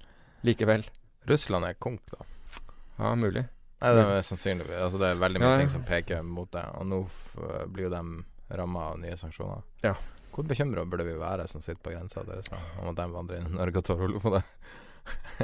[0.48, 0.88] likevel.
[1.30, 2.26] Russland er konk, da.
[3.00, 3.46] Ja, mulig.
[3.80, 5.60] Nei, det er sannsynligvis Altså, det er veldig mye Ja.
[5.62, 6.66] ting som peker mot det.
[6.76, 7.04] Og nå
[7.72, 8.02] blir jo de
[8.60, 9.64] ramma av nye sanksjoner.
[9.86, 9.96] Ja.
[10.34, 13.40] Hvor bekymra burde vi være som sitter på grensa deres, nå, om at de vandrer
[13.40, 14.44] inn i Norge og tar rolle på det?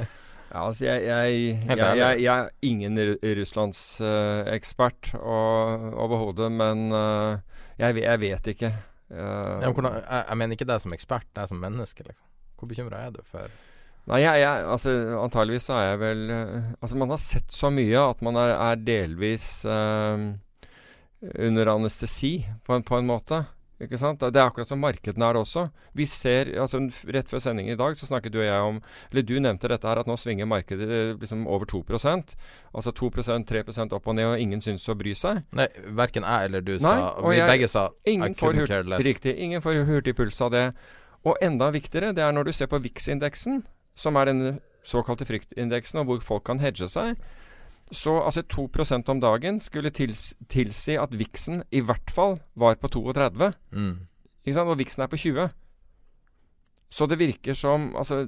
[0.56, 1.30] Ja, altså jeg, jeg,
[1.68, 3.00] jeg, jeg, er ingen
[3.40, 7.42] russlandsekspert uh, overhodet, men uh,
[7.82, 8.70] jeg, vet ikke.
[9.10, 12.28] Uh, Ja, hvordan, jeg mener ikke deg som ekspert, deg som menneske, liksom.
[12.56, 13.52] Hvor bekymra er du for
[14.06, 14.92] Nei, jeg, jeg, altså
[15.24, 18.52] antageligvis så er jeg vel øh, Altså man har sett så mye at man er,
[18.54, 20.28] er delvis øh,
[21.42, 23.40] under anestesi på en, på en måte.
[23.82, 24.22] Ikke sant?
[24.22, 25.66] Det er akkurat som markedene er det også.
[25.98, 26.80] Vi ser, altså
[27.12, 28.78] Rett før sendingen i dag så snakket du og jeg om
[29.12, 32.38] Eller du nevnte dette her at nå svinger markedet øh, liksom over 2%
[32.78, 35.42] Altså 2% 3% opp og ned, og ingen syns å bry seg.
[35.52, 38.68] Nei, verken jeg eller du Nei, sa og Vi jeg- begge sa Ingen I couldn't
[38.70, 39.04] care less.
[39.04, 40.70] riktig, ingen får hurtig puls av det.
[41.26, 43.64] Og enda viktigere, det er når du ser på VIX-indeksen,
[43.96, 47.16] som er den såkalte fryktindeksen, og hvor folk kan hedge seg.
[47.94, 52.90] Så altså 2% om dagen skulle tils, tilsi at VIX-en i hvert fall var på
[52.90, 54.08] 32 Mm.
[54.46, 54.70] Ikke sant?
[54.70, 55.50] Og viksen er på 20.
[56.90, 58.28] Så det virker som Altså,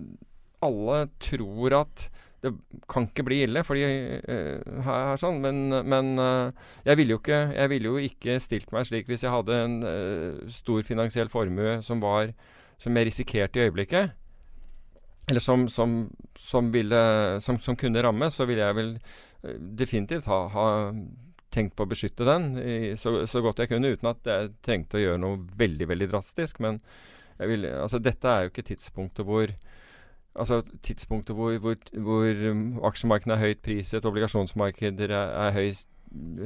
[0.61, 2.09] alle tror at
[2.43, 2.51] det
[2.89, 3.83] kan ikke bli ille, fordi
[4.29, 6.51] uh, her, her sånn, men, men uh,
[6.85, 9.77] jeg ville jo ikke Jeg ville jo ikke stilt meg slik hvis jeg hadde en
[9.81, 12.29] uh, stor finansiell formue som var
[12.77, 14.13] Som jeg risikerte i øyeblikket.
[15.27, 15.97] Eller som, som,
[16.39, 16.99] som, ville,
[17.43, 18.93] som, kunne ramme, så ville jeg vel
[19.77, 20.67] definitivt ha, ha
[21.53, 24.99] tenkt på å beskytte den i, så, så, godt jeg kunne, uten at jeg trengte
[24.99, 26.61] å gjøre noe veldig, veldig drastisk.
[26.63, 26.79] Men
[27.39, 29.53] vil, altså, dette er jo ikke tidspunktet hvor
[30.37, 35.87] Altså tidspunktet hvor, hvor, hvor um, aksjemarkedene er høyt priset, obligasjonsmarkeder er, er høyst,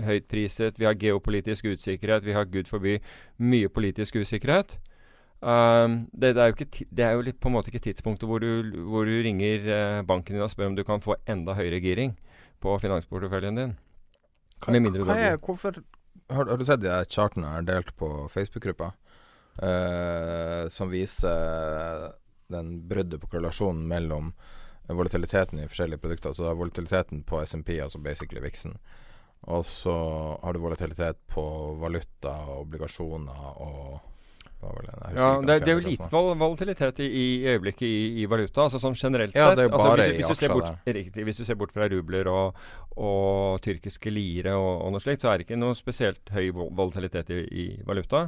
[0.06, 3.02] høyt priset, vi har geopolitisk usikkerhet, vi har gud forby
[3.44, 4.78] mye politisk usikkerhet.
[5.41, 8.30] Um, det, det, er jo ikke, det er jo litt, på en måte ikke tidspunktet
[8.30, 11.56] hvor du, hvor du ringer uh, banken din og spør om du kan få enda
[11.58, 12.13] høyere giring
[12.62, 13.73] på finansporteføljen din.
[14.62, 15.80] Hva, hva er, hvorfor
[16.30, 18.91] har, har, du sett de chartene jeg har delt på Facebook-gruppa?
[19.58, 22.12] Uh, som viser
[22.54, 24.30] den bruddet på korrelasjonen mellom
[24.91, 26.34] volatiliteten i forskjellige produkter.
[26.34, 28.77] Så du har volatiliteten på SMP, altså basically viksen.
[29.49, 29.93] Og så
[30.43, 31.43] har du volatilitet på
[31.82, 34.11] valuta, obligasjoner og
[34.62, 38.95] ja, det, det, er jo liten volatilitet i, i øyeblikket i, i, valuta, altså sånn
[38.97, 39.63] generelt ja, sett.
[39.65, 42.62] Altså, hvis, hvis, du bort, riktig, hvis, du ser bort, fra rubler og,
[42.95, 47.34] og tyrkiske lire og, og, noe slikt, så er det ikke noe spesielt høy volatilitet
[47.34, 48.28] i, i valuta.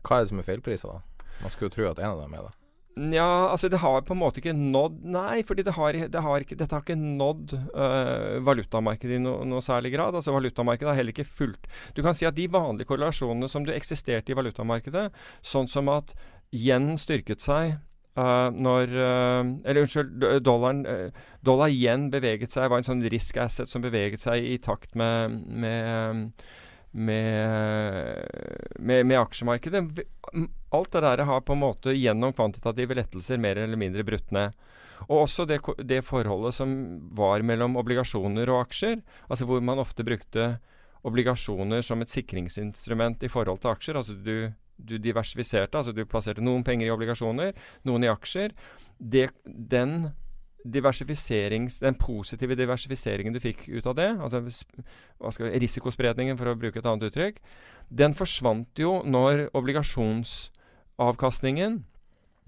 [0.00, 1.30] Hva er det som er feilpriser, da?
[1.42, 2.54] Man skulle jo tro at en av dem er det.
[2.94, 6.44] Nja, altså det har på en måte ikke nådd Nei, fordi det har, det har
[6.44, 10.14] ikke, dette har ikke nådd øh, valutamarkedet i no, noe særlig grad.
[10.14, 13.72] Altså Valutamarkedet har heller ikke fulgt Du kan si at de vanlige korrelasjonene som du
[13.74, 15.08] eksisterte i valutamarkedet,
[15.42, 16.14] sånn som at
[16.54, 17.74] yen styrket seg
[18.14, 23.40] Uh, når uh, Eller unnskyld, dollaren uh, Dollar yen beveget seg, var en sånn risk
[23.42, 26.44] asset som beveget seg i takt med, med
[26.94, 28.28] med,
[28.78, 29.82] med, med, aksjemarkedet.
[30.70, 34.54] Alt det der har på en måte gjennom kvantitative lettelser mer eller mindre brutt ned.
[35.08, 36.70] Og også det, det, forholdet som
[37.18, 40.54] var mellom obligasjoner og aksjer, altså hvor man ofte brukte
[41.04, 43.98] obligasjoner som et sikringsinstrument i forhold til aksjer.
[43.98, 47.52] altså du, du diversifiserte, altså du plasserte noen penger i obligasjoner,
[47.84, 48.54] noen i aksjer.
[48.98, 50.14] Det, den
[50.64, 54.50] den positive diversifiseringen du fikk ut av det, altså vi,
[55.60, 57.36] risikospredningen for å bruke et annet uttrykk,
[57.92, 61.84] den forsvant jo når obligasjonsavkastningen,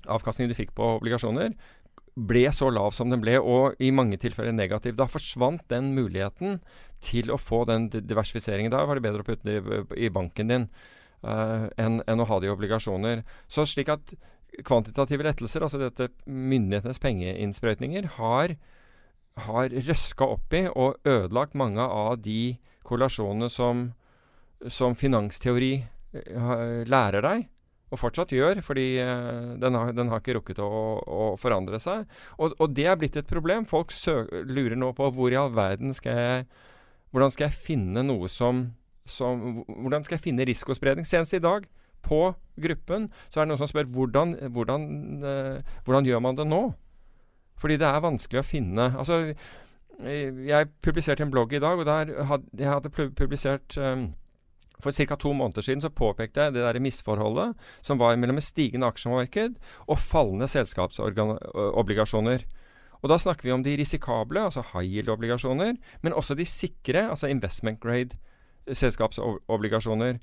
[0.06, 1.52] avkastningen du fikk på obligasjoner,
[2.16, 4.96] ble så lav som den ble, og i mange tilfeller negativ.
[4.96, 6.60] Da forsvant den muligheten
[7.04, 8.72] til å få den diversifiseringen.
[8.72, 9.60] Da var det bedre å putte det
[10.00, 10.64] i banken din
[11.26, 13.20] uh, enn, en å ha det i obligasjoner.
[13.52, 14.16] Så slik at
[14.64, 18.54] kvantitative lettelser, altså dette myndighetenes pengeinnsprøytninger, har,
[19.46, 23.90] har røska opp i og ødelagt mange av de korrelasjonene som,
[24.70, 27.46] som finansteori uh, lærer deg,
[27.86, 30.70] og fortsatt gjør, fordi uh, den, har, den, har, ikke rukket å,
[31.02, 32.06] å forandre seg.
[32.38, 33.68] Og, og, det er blitt et problem.
[33.68, 33.94] Folk
[34.46, 36.48] lurer nå på hvor i all verden skal jeg
[37.14, 38.58] Hvordan skal jeg finne noe som,
[39.08, 41.06] som Hvordan skal jeg finne risikospredning?
[41.08, 41.64] Senest i dag
[42.06, 42.22] på
[42.62, 44.90] gruppen, så er det noen som spør hvordan, hvordan,
[45.20, 46.62] uh, hvordan gjør man det nå?
[47.60, 49.32] Fordi det er vanskelig å finne Altså,
[49.96, 54.10] jeg publiserte en blogg i dag, og der hadde, jeg hadde publisert um,
[54.80, 55.16] for ca.
[55.16, 59.56] to måneder siden så påpekte jeg det der misforholdet som var mellom et stigende aksjemarked
[59.86, 62.44] og fallende selskapsobligasjoner.
[63.02, 67.26] Og Da snakker vi om de risikable, altså high yield-obligasjoner, men også de sikre, altså
[67.26, 68.16] investment grade
[68.66, 70.18] selskapsobligasjoner.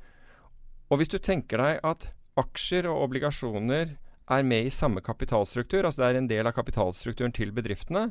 [0.92, 3.96] Og hvis du tenker deg at aksjer og obligasjoner
[4.34, 8.10] er med i samme kapitalstruktur, altså det er en del av kapitalstrukturen til bedriftene,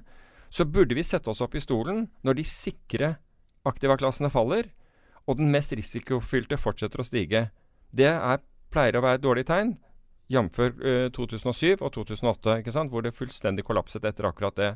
[0.53, 3.15] så burde vi sette oss opp i stolen når de sikre
[3.69, 4.69] aktivaklassene faller,
[5.27, 7.47] og den mest risikofylte fortsetter å stige.
[7.95, 8.43] Det er,
[8.75, 9.77] pleier å være et dårlig tegn,
[10.33, 10.59] jf.
[10.59, 12.59] Uh, 2007 og 2008,
[12.91, 14.73] hvor det fullstendig kollapset etter akkurat det.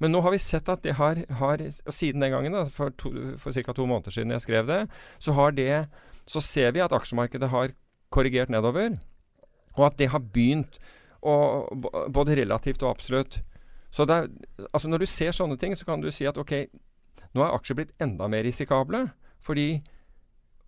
[0.00, 1.60] Men nå har vi sett at det har, har
[1.92, 3.74] Siden den gangen, da, for, to, for ca.
[3.76, 4.80] to måneder siden jeg skrev det,
[5.20, 5.88] så har det
[6.30, 7.74] så ser vi at aksjemarkedet har
[8.14, 8.98] korrigert nedover,
[9.76, 10.78] og at det har begynt
[11.20, 11.66] å,
[12.10, 13.40] både relativt og absolutt.
[13.90, 14.28] Så er,
[14.70, 16.52] altså Når du ser sånne ting, så kan du si at ok,
[17.34, 19.08] nå er aksjer blitt enda mer risikable.
[19.42, 19.80] Fordi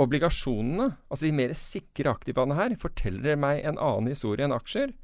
[0.02, 4.94] obligasjonene, altså de mer sikre aktivaene her, forteller meg en annen historie enn aksjer.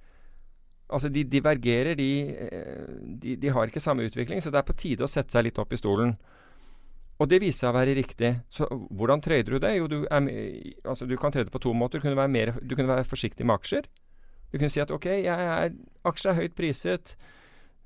[0.88, 2.10] Altså De divergerer, de,
[2.48, 2.92] eh,
[3.22, 4.42] de, de har ikke samme utvikling.
[4.42, 6.16] Så det er på tide å sette seg litt opp i stolen.
[7.18, 8.34] Og det viser seg å være riktig.
[8.52, 9.72] Så hvordan trader du det?
[9.74, 10.28] Jo, du, er,
[10.86, 11.98] altså, du kan trade på to måter.
[11.98, 13.88] Du kunne, være mer, du kunne være forsiktig med aksjer.
[14.52, 15.74] Du kunne si at ok, er,
[16.08, 17.16] aksjer er høyt priset.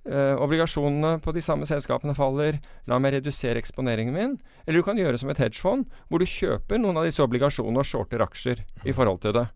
[0.02, 2.58] Eh, obligasjonene på de samme selskapene faller.
[2.90, 4.36] La meg redusere eksponeringen min.
[4.66, 7.88] Eller du kan gjøre som et hedgefond, hvor du kjøper noen av disse obligasjonene og
[7.88, 9.46] shorter aksjer i forhold til det.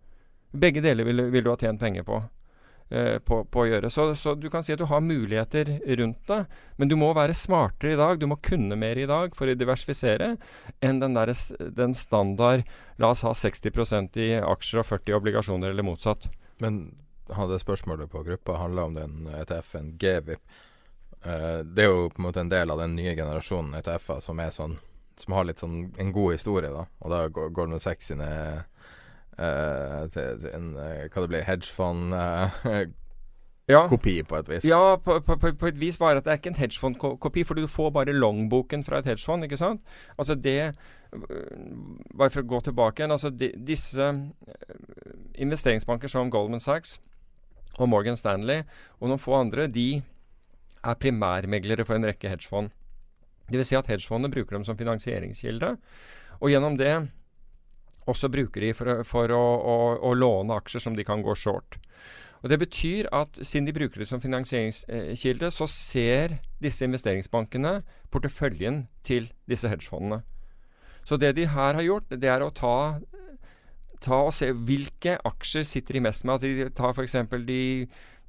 [0.56, 2.22] Begge deler vil, vil du ha tjent penger på.
[2.90, 3.90] Eh, på, på å gjøre.
[3.92, 5.70] Så, så du kan si at du har muligheter
[6.00, 8.20] rundt deg, men du må være smartere i dag.
[8.20, 10.34] Du må kunne mer i dag for å diversifisere
[10.84, 11.34] enn den, der,
[11.76, 16.30] den standard La oss ha 60% i aksjer og 40 i obligasjoner, eller motsatt.
[16.64, 16.94] Men
[17.36, 20.40] hadde spørsmålet på gruppa handla om den ETF-en GVIP.
[21.26, 24.40] Eh, det er jo på en måte en del av den nye generasjonen ETF-er som
[24.40, 24.78] er sånn
[25.16, 26.82] Som har litt sånn en god historie, da.
[27.00, 28.26] Og da går Goldman Sachs sine
[29.38, 32.92] eh, til, til en, uh, Hva det blir Hedgefond-kopi,
[33.68, 33.86] Ja,
[34.28, 34.64] på et vis.
[34.64, 37.66] ja på, på, på, et vis bare at det er ikke en hedgefond-kopi, for du
[37.66, 39.80] får bare longboken fra et hedgefond, ikke sant?
[40.18, 40.74] Altså det
[42.14, 43.12] Bare for å gå tilbake igjen.
[43.14, 44.08] Altså de, disse
[45.34, 46.98] investeringsbanker som Goldman Sachs
[47.78, 48.62] og Morgan Stanley
[49.00, 50.02] og noen få andre, de
[50.84, 52.70] er primærmeglere for en rekke hedgefond.
[53.50, 55.76] Vil si at hedgefondene bruker dem som finansieringskilde,
[56.40, 57.08] og gjennom det
[58.06, 59.76] også bruker de for, for å, å,
[60.08, 61.78] å låne aksjer som de kan gå short.
[62.42, 67.80] Og Det betyr at siden de bruker det som finansieringskilde, så ser disse investeringsbankene
[68.14, 70.20] porteføljen til disse hedgefondene.
[71.06, 72.98] Så det de her har gjort, det er å ta,
[74.02, 76.36] ta og se hvilke aksjer sitter de mest med.
[76.36, 77.18] Altså de tar f.eks.
[77.46, 77.62] De,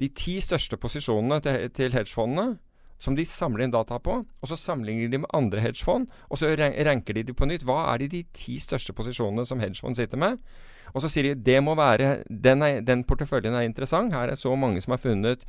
[0.01, 2.57] de ti største posisjonene til, til hedgefondene,
[2.99, 6.49] som de samler inn data på, og så sammenligner de med andre hedgefond, og så
[6.57, 7.63] ran- ranker de de på nytt.
[7.67, 10.39] Hva er de de ti største posisjonene som hedgefond sitter med?
[10.95, 14.13] Og så sier de det må være den, er, den porteføljen er interessant.
[14.15, 15.43] Her er så mange som har funnet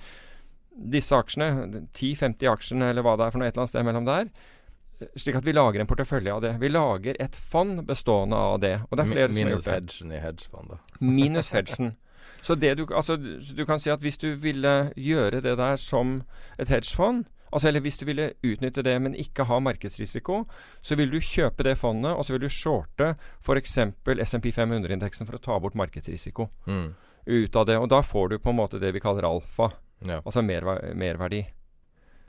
[0.79, 4.07] disse aksjene, 10-50 aksjene eller hva det er for noe, et eller annet sted mellom
[4.07, 4.29] der.
[5.19, 6.53] Slik at vi lager en portefølje av det.
[6.59, 8.75] Vi lager et fond bestående av det.
[8.91, 9.75] Og det er flere Minus som har gjort det.
[9.79, 10.79] hedgen i hedgefondet.
[11.19, 11.93] Minus hedgen.
[12.43, 16.21] Så det du, altså, du kan si at hvis du ville gjøre det der som
[16.59, 20.47] et hedgefond, altså, eller hvis du ville utnytte det, men ikke ha markedsrisiko,
[20.83, 23.79] så vil du kjøpe det fondet, og så vil du shorte f.eks.
[24.29, 26.95] SMP 500-indeksen for å ta bort markedsrisiko Mm.
[27.27, 27.77] ut av det.
[27.79, 29.71] Og da får du på en måte det vi kaller alfa,
[30.05, 30.21] Ja.
[30.25, 31.47] altså merver merverdi.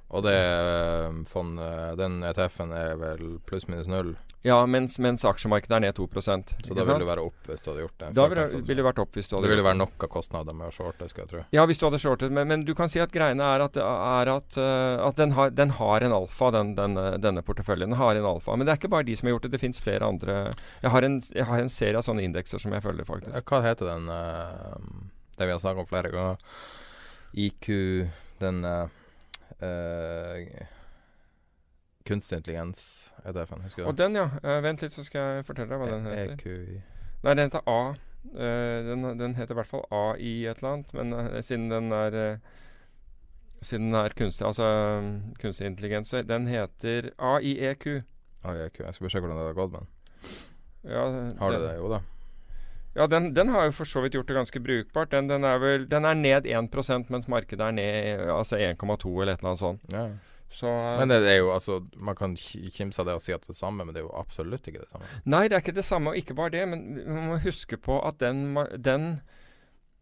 [0.10, 5.76] Og det eh, fond, eh, den ETF-en er vel pluss-minus null, Ja, mens, mens aksjemarkedet
[5.76, 8.12] er ned 2% så da ville du være opp hvis du hadde gjort det.
[8.16, 10.56] Da ville vil det vært opp hvis du hadde det ville være nok av kostnader
[10.56, 11.42] med å shorte, skal jeg tro.
[11.54, 14.32] Ja, hvis du hadde shortet, men, men du kan si at greiene er at, er
[14.34, 17.92] at, eh, at den, har, den har en alfa, den, denne, denne porteføljen.
[17.92, 18.56] Den har en alfa.
[18.56, 20.40] Men det er ikke bare de som har gjort det, det fins flere andre.
[20.82, 23.52] Jeg har, en, jeg har en serie av sånne indekser som jeg følger, Ja, faktisk.
[23.52, 24.08] Hva heter den
[25.36, 26.40] Det vi har snakket om flere ganger?
[27.36, 27.68] IQ
[28.40, 28.64] Den
[29.66, 30.68] eh,
[32.08, 34.30] Kunstig intelligens ETF-en, husker Og den, ja.
[34.44, 36.38] Uh, vent litt, så skal jeg fortelle deg hva den heter.
[36.38, 36.80] EQI
[37.26, 37.82] Nei, den heter A.
[38.34, 41.92] Uh, den, den heter i hvert fall A i et eller annet, men siden den
[41.96, 42.40] er
[43.62, 47.88] Siden den er kunstig, altså um, kunstig intelligens, så den heter AIEQ.
[48.48, 48.80] AIEQ.
[48.80, 48.80] EQ.
[48.86, 49.90] Jeg skal bare se hvordan det har gått med den.
[50.88, 51.02] Ja,
[51.42, 51.74] Har du det?
[51.76, 52.00] Jo da.
[53.00, 55.14] Ja, den, den har jo for så vidt gjort det ganske brukbart.
[55.14, 59.38] Den, den, er, vel, den er ned 1% mens markedet er ned altså 1,2 eller
[59.38, 59.86] et eller annet sånt.
[59.94, 60.10] Ja.
[60.50, 60.66] Så
[60.98, 63.52] Men det er jo altså Man kan ki- kimse av det og si at det
[63.52, 65.06] er det samme, men det er jo absolutt ikke det samme.
[65.30, 66.64] Nei, det er ikke det samme, og ikke bare det.
[66.72, 69.06] Men man må huske på at den, den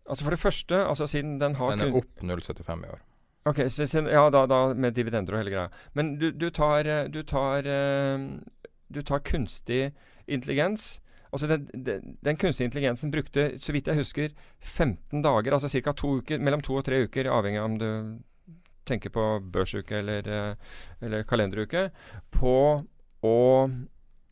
[0.08, 3.02] Altså for det første, altså siden den har Den er opp 0,75 i år.
[3.48, 5.68] Ok, så, ja, da, da med dividender og hele greia.
[5.94, 8.24] Men du, du tar eh, Du tar eh,
[8.88, 9.92] Du tar kunstig
[10.28, 11.02] intelligens.
[11.32, 14.30] Altså den, den, den kunstige intelligensen brukte, så vidt jeg husker,
[14.62, 15.92] 15 dager, altså ca.
[15.92, 17.90] to uker, mellom to og tre uker, avhengig av om du
[18.88, 20.56] tenker på børsuke eller, eh,
[21.04, 21.90] eller kalenderuke,
[22.32, 22.56] på
[23.28, 23.38] å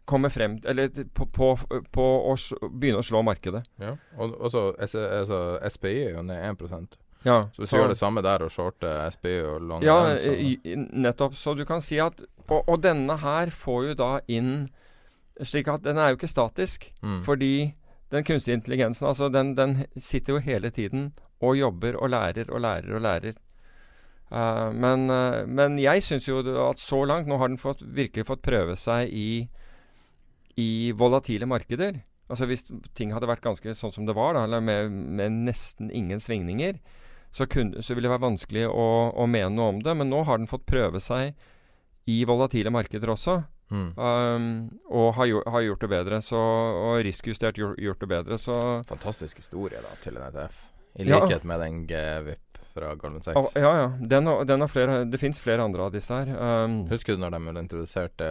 [0.06, 1.48] komme frem Eller på, på,
[1.92, 2.36] på å
[2.70, 3.64] begynne å slå markedet.
[3.82, 3.96] Ja.
[4.22, 5.42] Og og så altså,
[5.74, 8.92] SPI er jo ned 1 Ja, Så hvis du gjør det samme der og shorte
[9.16, 10.60] SPI og long Ja, i-
[10.94, 11.34] nettopp.
[11.34, 14.70] Så du kan si at og, og denne her får jo da inn
[15.44, 16.92] Slik at den er jo ikke statisk.
[17.04, 17.24] mm.
[17.28, 17.74] Fordi
[18.14, 22.62] den kunstige intelligensen, altså den, den sitter jo hele tiden og jobber og lærer og
[22.62, 23.40] lærer og lærer.
[24.32, 28.26] Uh, men, uh, men jeg syns jo at så langt Nå har den fått, virkelig
[28.26, 29.46] fått prøve seg i,
[30.58, 32.02] i volatile markeder.
[32.30, 32.66] Altså Hvis
[32.98, 36.80] ting hadde vært ganske sånn som det var, da, eller med, med nesten ingen svingninger,
[37.36, 39.94] så, kunne, så ville det være vanskelig å, å mene noe om det.
[39.94, 41.36] Men nå har den fått prøve seg
[42.10, 43.44] i volatile markeder også.
[43.72, 43.98] Mm.
[43.98, 46.22] Um, og har, gjort, har gjort det bedre.
[46.22, 48.38] Så, og riskjustert gjort, gjort det bedre.
[48.38, 50.60] Så Fantastisk historie da til en ETF.
[51.00, 51.20] I Ja.
[51.26, 53.36] likhet med den GVIP fra Goldman Sachs.
[53.56, 53.88] ah, Ja, ja.
[54.00, 56.30] Den og, den og flere, det fins flere andre av disse her.
[56.66, 58.30] Um, Husker du når de introduserte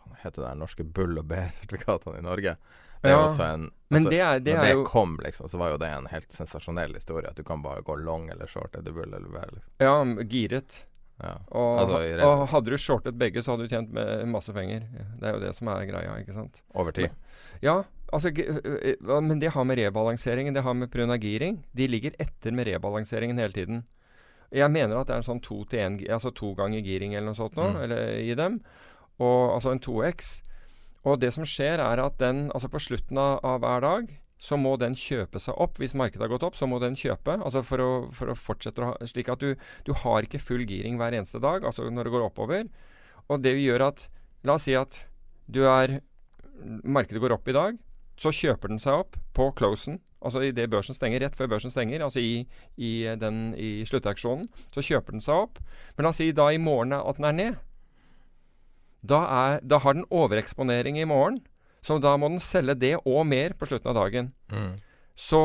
[0.00, 2.56] Hva heter det der norske bull- og B-sertifikatene i Norge?
[3.02, 5.48] Det Ja, jo en men altså, det er, det Når er det jo kom, liksom,
[5.48, 7.28] så var jo det en helt sensasjonell historie.
[7.28, 9.50] At du kan bare gå long eller short eller bull eller bear.
[9.52, 9.70] Liksom.
[9.78, 10.84] Ja, giret.
[11.22, 11.34] Ja.
[11.48, 13.92] Og, Altså, og hadde du shortet begge, så hadde du tjent
[14.28, 14.82] masse penger.
[15.20, 16.60] Det er jo det som er greia, ikke sant.
[16.74, 17.08] Over tid.
[17.64, 18.30] Ja, altså,
[19.24, 21.56] men det har med rebalanseringen, det har med prunagiring.
[21.62, 21.64] giring.
[21.74, 23.84] De ligger etter med rebalanseringen hele tiden.
[24.52, 27.26] Jeg mener at det er en sånn to til én, altså to ganger giring eller
[27.32, 27.82] noe sånt nå, Mm.
[27.82, 28.60] eller i dem.
[29.18, 30.42] Og, altså en 2X.
[31.04, 34.58] Og det som skjer, er at den, altså på slutten av, av hver dag, så
[34.60, 35.78] må den kjøpe seg opp.
[35.80, 37.38] Hvis markedet har gått opp, så må den kjøpe.
[37.40, 39.54] Altså for å, for å fortsette å ha Slik at du,
[39.86, 42.68] du har ikke full giring hver eneste dag, altså når det går oppover.
[43.32, 44.06] Og det gjør at
[44.46, 45.00] La oss si at
[45.50, 46.00] du er
[46.86, 47.78] Markedet går opp i dag.
[48.16, 52.00] Så kjøper den seg opp på closen, altså idet børsen stenger, rett før børsen stenger,
[52.00, 52.46] altså i,
[52.80, 54.46] i, den, i sluttauksjonen.
[54.72, 55.60] Så kjøper den seg opp.
[55.96, 57.58] Men la oss si da i morgen at den er ned.
[59.04, 61.42] Da, er, da har den overeksponering i morgen.
[61.86, 64.30] Så da må den selge det og mer på slutten av dagen.
[64.50, 64.72] Mm.
[65.16, 65.40] Så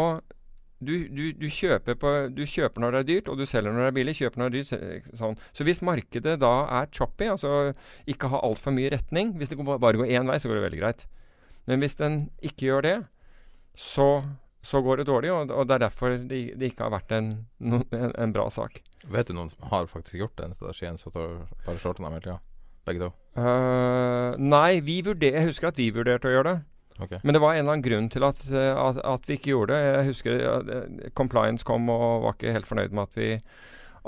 [0.81, 3.85] du, du, du, kjøper på, du kjøper når det er dyrt, og du selger når
[3.85, 4.15] det er billig.
[4.17, 5.37] Kjøper når det er dyrt, sånn.
[5.53, 7.71] Så hvis markedet da er choppy, altså
[8.09, 10.81] ikke har altfor mye retning Hvis det bare går én vei, så går det veldig
[10.81, 11.05] greit.
[11.69, 12.95] Men hvis den ikke gjør det,
[13.77, 14.07] så,
[14.65, 17.33] så går det dårlig, og, og det er derfor det, det ikke har vært en,
[17.61, 18.81] no, en, en bra sak.
[19.13, 22.25] Vet du noen som har faktisk gjort den strategien, så tar bare shorten av hele
[22.25, 22.39] tida?
[22.87, 23.11] Begge to?
[23.37, 26.59] Uh, nei, vi vurder, jeg husker at vi vurderte å gjøre det.
[27.01, 27.21] Okay.
[27.23, 29.73] Men det var en eller annen grunn til at, eh, at, at vi ikke gjorde
[29.73, 29.85] det.
[29.87, 33.29] Jeg husker uh, Compliance kom og var ikke helt fornøyd med at vi,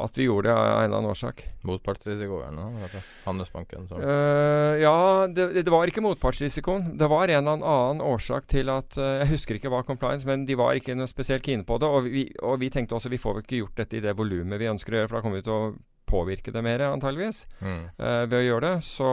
[0.03, 1.41] at vi gjorde det av en eller annen årsak.
[1.65, 3.01] Motpartsrisiko eller noe?
[3.25, 4.93] Handelsbanken Eh, ja,
[5.25, 6.91] det, det var ikke motpartsrisikoen.
[6.99, 10.59] Det var en eller annen årsak til at Jeg husker ikke hva compliance, men de
[10.59, 11.89] var ikke noe spesielt kine på det.
[11.89, 14.61] Og vi, og vi tenkte også vi får vel ikke gjort dette i det volumet
[14.61, 15.73] vi ønsker å gjøre, for da kommer vi til å
[16.09, 17.79] påvirke det mer, antageligvis, mm.
[17.99, 18.75] uh, ved å gjøre det.
[18.87, 19.07] Så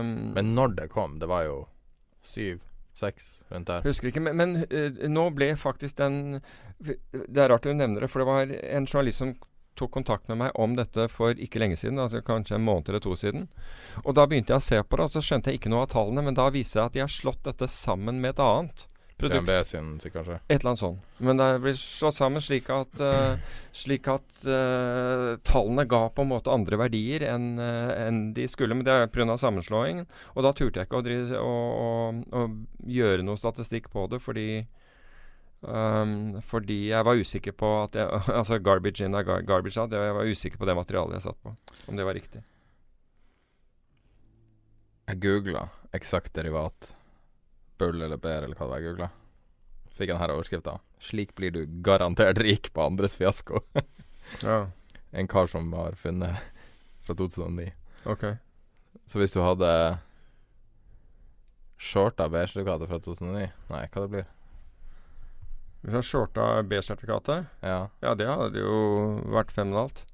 [0.00, 1.60] um, Men når det kom, det var jo
[2.26, 2.64] syv,
[2.96, 3.84] seks rundt der.
[3.86, 6.40] Husker ikke, men, men uh, nå ble faktisk den
[6.80, 9.34] Det er rart du nevner det, for det var en journalist som
[9.78, 13.02] tok kontakt med meg om dette for ikke lenge siden, altså kanskje en måned eller
[13.04, 13.46] to siden.
[14.04, 15.92] Og da begynte jeg å se på det, og så skjønte jeg ikke noe av
[15.94, 18.89] tallene, men da viser jeg at de har slått dette sammen med et annet
[19.20, 19.46] produkt.
[19.46, 20.38] DNB sin, kanskje.
[20.48, 21.04] Et eller annet sånt.
[21.18, 23.38] Men det blir slått sammen slik at, uh,
[23.76, 28.76] slik at uh, tallene ga på en måte andre verdier enn uh, en de skulle.
[28.76, 29.36] Men det er pga.
[29.40, 30.06] sammenslåingen.
[30.34, 32.44] Og da turte jeg ikke å, drive, å, å, å
[33.00, 34.48] gjøre noe statistikk på det, fordi
[35.60, 39.92] um, fordi jeg var usikker på at jeg, Altså garbage in er gar garbage out.
[39.92, 41.54] Jeg var usikker på det materialet jeg satt på.
[41.88, 42.44] Om det var riktig.
[45.10, 45.66] Jeg googla
[45.96, 46.94] eksakt derivat.
[47.80, 49.08] Bull eller ber eller hva det var jeg googla.
[49.96, 50.76] Fikk den her overskrifta.
[51.00, 53.62] 'Slik blir du garantert rik på andres fiasko'.
[54.46, 54.68] Ja,
[55.10, 56.36] en kar som har funnet
[57.02, 57.72] fra 2009.
[58.06, 58.24] ok.
[59.10, 59.98] Så hvis du hadde
[61.80, 64.28] shorta B-sertifikatet fra 2009 Nei, hva det blir?
[65.82, 67.88] Hvis jeg shorta B-sertifikatet Ja.
[68.04, 68.76] Ja, det hadde jo
[69.32, 70.04] vært fenomenalt.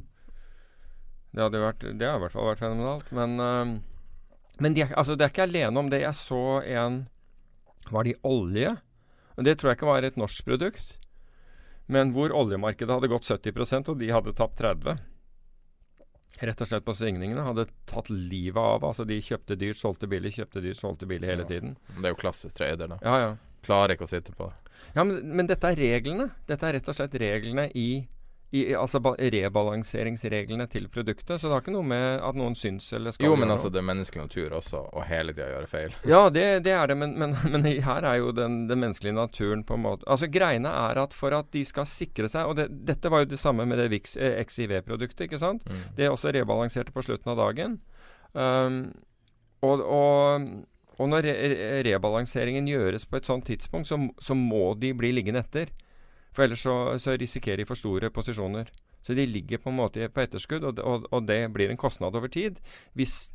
[1.34, 3.10] Det hadde vært Det har i hvert fall vært fenomenalt.
[3.12, 3.74] Men, øhm,
[4.60, 6.00] men de altså, det er ikke alene om det.
[6.06, 7.02] Jeg så en
[7.90, 8.76] Var det i olje?
[9.36, 10.96] Det tror jeg ikke var et norsk produkt.
[11.92, 14.96] Men hvor oljemarkedet hadde gått 70% og de hadde tapt 30
[16.36, 17.44] Rett og slett på svingningene.
[17.46, 18.82] Hadde tatt livet av.
[18.84, 21.48] Altså De kjøpte dyrt, solgte billig, kjøpte dyrt, solgte billig hele Ja.
[21.48, 21.76] tiden.
[21.96, 22.98] Det er jo klassisk trader, da.
[23.02, 23.30] Ja, ja.
[23.64, 24.72] Klarer ikke å sitte på det.
[24.94, 26.26] Ja, men, men dette er reglene.
[26.46, 28.04] Dette er rett og slett reglene i,
[28.54, 31.40] i Altså rebalanseringsreglene til produktet.
[31.40, 33.80] Så det har ikke noe med at noen syns eller skal Jo, men altså, det
[33.80, 35.96] er menneskelig natur også å hele tida gjøre feil.
[36.12, 39.64] Ja, det, det er det, men, men, men her er jo den, den menneskelige naturen
[39.66, 42.68] på en måte Altså Greiene er at for at de skal sikre seg Og det,
[42.86, 45.66] dette var jo det samme med det eh, XIV-produktet, ikke sant?
[45.66, 45.82] Mm.
[45.98, 47.78] Det er også rebalanserte på slutten av dagen.
[48.36, 48.78] Um,
[49.64, 50.46] og, og,
[51.00, 55.42] og når re rebalanseringen gjøres på et sånt tidspunkt, så, så må de bli liggende
[55.42, 55.72] etter.
[56.36, 58.68] For ellers så, så risikerer de for store posisjoner.
[59.00, 62.16] Så de ligger på en måte på etterskudd, og, og, og det blir en kostnad
[62.18, 62.58] over tid
[62.98, 63.30] hvis,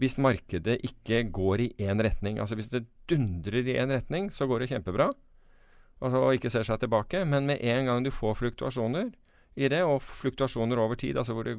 [0.00, 2.38] hvis markedet ikke går i én retning.
[2.40, 5.10] Altså hvis det dundrer i én retning, så går det kjempebra.
[6.00, 7.26] Altså, og ikke ser seg tilbake.
[7.28, 9.10] Men med en gang du får fluktuasjoner
[9.60, 11.58] i det, og fluktuasjoner over tid, altså hvor det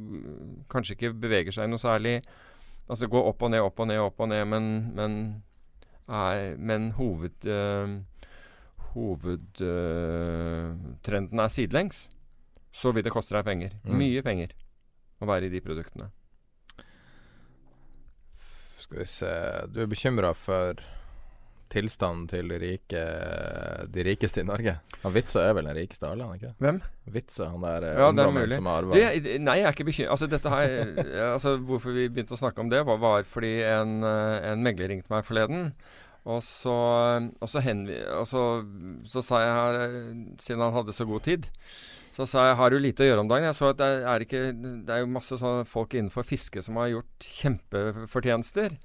[0.72, 2.22] kanskje ikke beveger seg noe særlig
[2.90, 4.66] Altså det går opp og ned, opp og ned, opp og ned, men,
[4.98, 5.14] men,
[6.12, 7.46] er, men hoved...
[7.46, 8.02] øh,
[8.94, 11.98] hovedtrenden er sidelengs,
[12.72, 13.72] så vil det koste deg penger.
[13.84, 13.98] Mm.
[14.00, 14.50] Mye penger
[15.22, 16.08] å være i de produktene.
[18.82, 19.32] Skal vi se
[19.72, 20.80] Du er bekymra for
[21.72, 23.02] tilstanden til de rike
[23.94, 24.74] De rikeste i Norge?
[25.06, 26.52] Han Witzøe er vel den rikeste av alle, han ikke?
[26.62, 26.78] Hvem?
[27.16, 28.58] Witzøe, han der eh, Ja, det er mulig.
[28.58, 30.12] som har arva Det, nei, jeg er ikke bekymret.
[30.18, 30.68] Altså, dette her,
[31.36, 34.92] altså, hvorfor vi begynte å snakke om det, var, var fordi en, eh, en megler
[34.92, 35.72] ringte meg forleden.
[36.30, 36.74] Og så,
[37.42, 38.44] og så, henvi, og så,
[39.10, 39.80] så sa jeg her,
[40.38, 41.48] siden han hadde så god tid
[42.14, 43.48] Så sa jeg har du lite å gjøre om dagen?
[43.48, 44.44] Jeg så at det er, ikke,
[44.86, 45.40] det er jo masse
[45.72, 48.76] folk innenfor fiske som har gjort kjempefortjenester.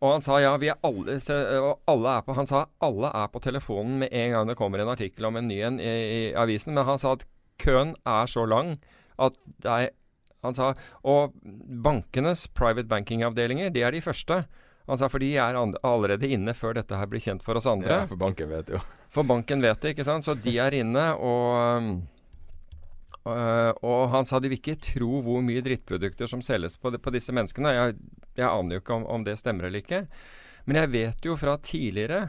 [0.00, 1.18] Og han sa ja, vi er alle,
[1.60, 4.80] og alle er på, han sa alle er på telefonen med en gang det kommer
[4.80, 6.72] en artikkel om en ny en i, i, avisen.
[6.72, 7.26] Men han sa at
[7.60, 8.78] køen er så lang
[9.20, 9.96] at det er
[10.40, 10.70] Han sa
[11.04, 11.34] Og
[11.84, 14.38] bankenes private banking-avdelinger, det er de første.
[14.90, 18.02] Han sa for de er allerede inne før dette her blir kjent for oss andre.
[18.02, 18.80] Ja, for banken vet jo.
[19.10, 20.22] For banken vet det, ikke sant.
[20.22, 21.88] Så de er inne, og
[23.28, 27.12] og, og han sa de vil ikke tro hvor mye drittprodukter som selges på, på
[27.12, 27.72] disse menneskene.
[27.76, 27.96] Jeg,
[28.38, 30.04] jeg, aner jo ikke om, om, det stemmer eller ikke.
[30.64, 32.22] Men jeg vet jo fra tidligere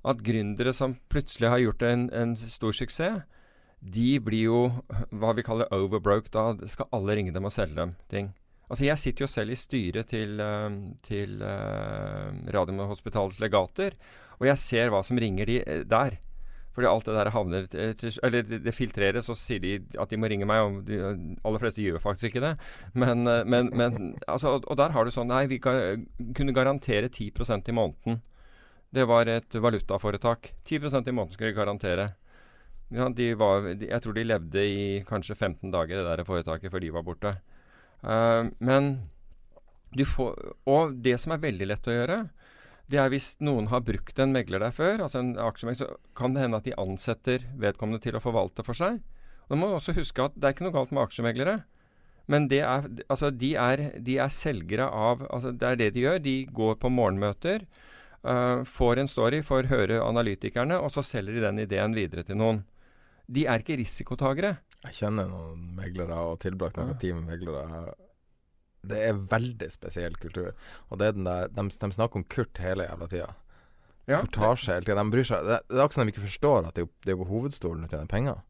[0.00, 3.22] at gründere som plutselig har gjort en, en stor suksess,
[3.80, 4.60] de blir jo
[5.08, 6.28] hva vi kaller overbroke.
[6.32, 8.34] Da skal alle ringe dem og selge dem ting.
[8.70, 10.70] Altså Jeg sitter jo selv i styret til, uh,
[11.02, 13.96] til uh, Radiumhospitalets legater,
[14.38, 16.20] og jeg ser hva som ringer de der.
[16.70, 17.66] Fordi alt det der havner
[18.22, 20.62] Eller det, filtreres, og så sier de at de må ringe meg.
[20.62, 21.00] Og de
[21.44, 22.54] aller fleste gjør faktisk ikke det.
[22.94, 26.06] Men, eh, men, men altså, og, der har du sånn Nei, vi kan,
[26.36, 28.22] kunne garantere 10% i måneden.
[28.90, 30.54] Det var et valutaforetak.
[30.64, 32.08] 10% i måneden skulle de garantere.
[32.90, 36.72] Ja, de var, de, jeg tror de levde i kanskje 15 dager, det der foretaket,
[36.72, 37.36] før de var borte.
[38.00, 38.92] Uh, men
[39.92, 40.36] du får
[40.70, 42.18] Og det som er veldig lett å gjøre,
[42.90, 46.34] det er hvis noen har brukt en megler der før, altså en aksjemegler, så kan
[46.34, 48.98] det hende at de ansetter vedkommende til å forvalte for seg.
[49.46, 51.60] Og Du må også huske at det er ikke noe galt med aksjemeglere.
[52.30, 56.20] Men er, altså de, er, de er selgere av altså Det er det de gjør.
[56.22, 57.64] De går på morgenmøter,
[58.26, 62.38] uh, får en story, får høre analytikerne, og så selger de den ideen videre til
[62.38, 62.62] noen.
[63.30, 64.56] De er ikke risikotagere.
[64.86, 67.00] Jeg kjenner noen meglere og har tilbrakt noen ja.
[67.02, 67.90] tid med meglere
[68.86, 70.54] det er veldig spesiell kultur.
[70.88, 73.30] Og det er den der De, de snakker om Kurt hele jævla tida.
[74.08, 74.22] Ja.
[74.22, 75.02] Kurtasje hele tida.
[75.02, 77.20] De bryr seg Det, det er akkurat som de ikke forstår at det, det er
[77.20, 78.40] på hovedstolen du tjener penger.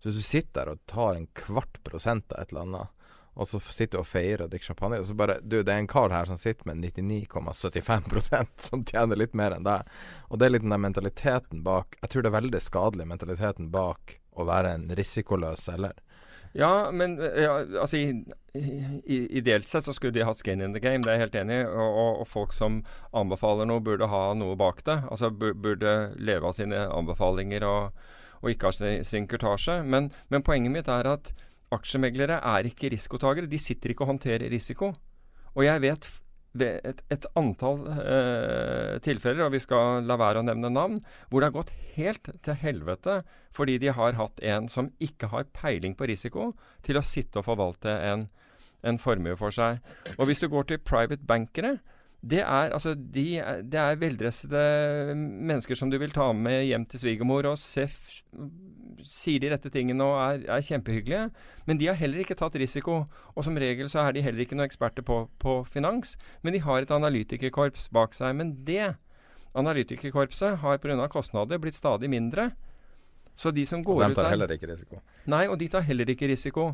[0.00, 3.04] Så hvis du sitter der og tar en kvart prosent av et eller annet,
[3.34, 5.90] og så sitter du og feirer og drikker champagne, så bare Du, det er en
[5.90, 9.88] kar her som sitter med 99,75% som tjener litt mer enn deg.
[10.30, 13.72] Og det er litt den der mentaliteten bak Jeg tror det er veldig skadelig, mentaliteten
[13.74, 15.96] bak å være en risikoløs selger.
[16.54, 18.10] Ja, men ja, altså i,
[18.54, 21.38] i, Ideelt sett så skulle de hatt skin in the game, det er jeg helt
[21.40, 21.64] enig i.
[21.66, 22.78] Og, og, folk som
[23.10, 25.00] anbefaler noe, burde ha noe bak det.
[25.10, 28.06] Altså burde leve av sine anbefalinger og,
[28.42, 29.80] og ikke ha sin, sin kurtasje.
[29.82, 31.32] Men, men, poenget mitt er at
[31.74, 33.50] aksjemeglere er ikke risikotagere.
[33.50, 34.92] De sitter ikke og håndterer risiko.
[35.58, 36.06] Og jeg vet
[36.54, 41.42] ved et, et antall eh, tilfeller, og vi skal la være å nevne navn, hvor
[41.42, 43.22] det har gått helt til helvete
[43.54, 46.52] fordi de har hatt en som ikke har peiling på risiko,
[46.82, 48.26] til å sitte og forvalte en,
[48.82, 49.78] en formue for seg.
[50.16, 51.76] Og hvis du går til private bankere,
[52.24, 53.24] det er, altså, de,
[53.68, 54.60] det er veldressede
[55.14, 57.84] mennesker som du vil ta med hjem til svigermor og se
[59.04, 61.26] sier de rette tingene og er, er, kjempehyggelige.
[61.68, 63.02] Men de har heller ikke tatt risiko.
[63.34, 66.16] Og som regel så er de heller ikke noen eksperter på, på finans.
[66.40, 68.32] Men de har et analytikerkorps bak seg.
[68.38, 68.94] Men det
[69.54, 71.08] analytikerkorpset har pga.
[71.12, 72.50] kostnader blitt stadig mindre.
[73.36, 75.00] Så de som går ut der De tar heller ikke risiko?
[75.26, 76.72] Nei, og de tar heller ikke risiko.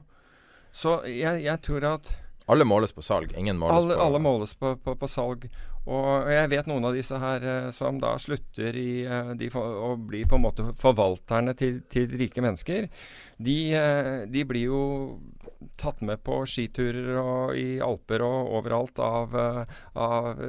[0.71, 2.15] Så jeg, jeg tror at
[2.51, 5.47] alle måles på salg, ingen måles alle, på Alle måles på, på, på, salg.
[5.89, 9.65] Og jeg vet noen av disse her eh, som da slutter i eh, de for,
[9.65, 12.89] å bli på en måte forvalterne til, til rike mennesker.
[13.41, 14.83] De, eh, de, blir jo
[15.81, 19.35] tatt med på skiturer og i Alper og overalt av,
[19.97, 20.41] av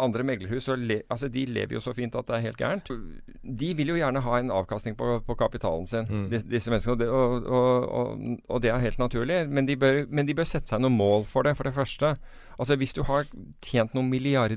[0.00, 0.68] andre meglerhus.
[0.80, 2.92] Le, altså de lever jo så fint at det er helt gærent.
[3.44, 6.26] De vil jo gjerne ha en avkastning på, på kapitalen sin, mm.
[6.48, 6.96] disse menneskene.
[6.96, 9.42] Og det, og, og, og det, er helt naturlig.
[9.48, 12.14] Men de, bør, men de bør sette seg noen mål for det, for det første.
[12.58, 13.26] Altså Hvis du har
[13.64, 14.53] tjent noen milliarder,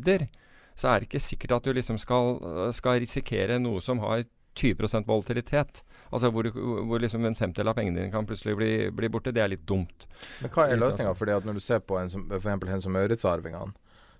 [0.77, 2.37] så er det ikke sikkert at du liksom skal,
[2.75, 4.25] skal risikere noe som har
[4.57, 5.83] 20% volatilitet.
[6.09, 9.33] Altså hvor, hvor liksom en femtedel av pengene dine kan plutselig bli, bli, borte.
[9.35, 10.07] Det er litt dumt.
[10.41, 11.13] Men hva er løsninga?
[11.45, 13.75] Når du ser på en som, for eksempel som Maurits-arvingene,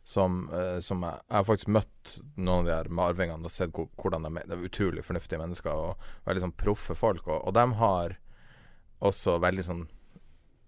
[0.07, 3.51] som, eh, som jeg, jeg, har faktisk møtt noen av de her med arvingene og
[3.51, 4.53] sett hvordan de er.
[4.55, 7.27] Er utrolig fornuftige mennesker og veldig sånn proffe folk.
[7.27, 8.17] Og, og de har
[9.03, 9.87] også veldig sånn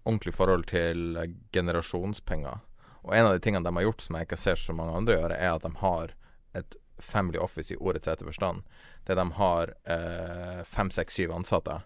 [0.04, 1.22] ordentlig forhold til
[1.54, 2.60] generasjonspenger.
[3.06, 5.16] Og en av de tingene de har gjort som jeg ikke ser så mange andre
[5.16, 6.14] gjøre, er at de har
[6.60, 8.64] et family office i ordets rette forstand,
[9.08, 11.80] der de har eh, fem, seks, syv ansatte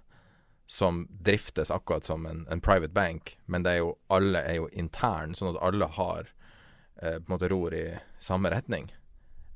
[0.66, 5.36] som driftes akkurat som en, en, private bank, men er jo, alle er jo interne,
[5.36, 6.30] sånn at alle har
[7.02, 7.86] eh, på en måte ror i
[8.18, 8.88] samme retning.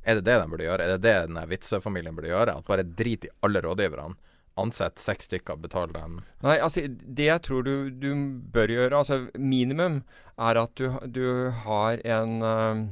[0.05, 0.85] Er det det de burde gjøre?
[0.85, 2.59] Er det det denne vitsefamilien burde gjøre?
[2.61, 4.17] At bare drit i alle rådgiverne?
[4.59, 8.11] Ansett seks stykker, betale dem Nei, altså det jeg tror du, du
[8.53, 10.03] bør gjøre, altså minimum,
[10.39, 12.83] er at du, du har en uh,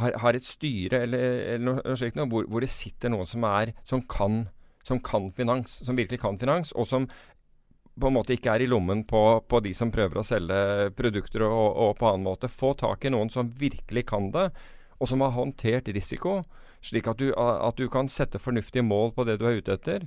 [0.00, 3.46] har, har, et styre eller, eller noe slikt noe, hvor, hvor, det sitter noen som,
[3.48, 4.44] er, som, kan,
[4.84, 7.08] som kan finans, som virkelig kan finans, og som
[7.96, 11.46] på en måte ikke er i lommen på, på de som prøver å selge produkter
[11.46, 12.50] og, og, på annen måte.
[12.52, 14.50] Få tak i noen som virkelig kan det,
[15.00, 16.42] og som har håndtert risiko,
[16.84, 20.04] slik at du, at du kan sette fornuftige mål på det du er ute etter.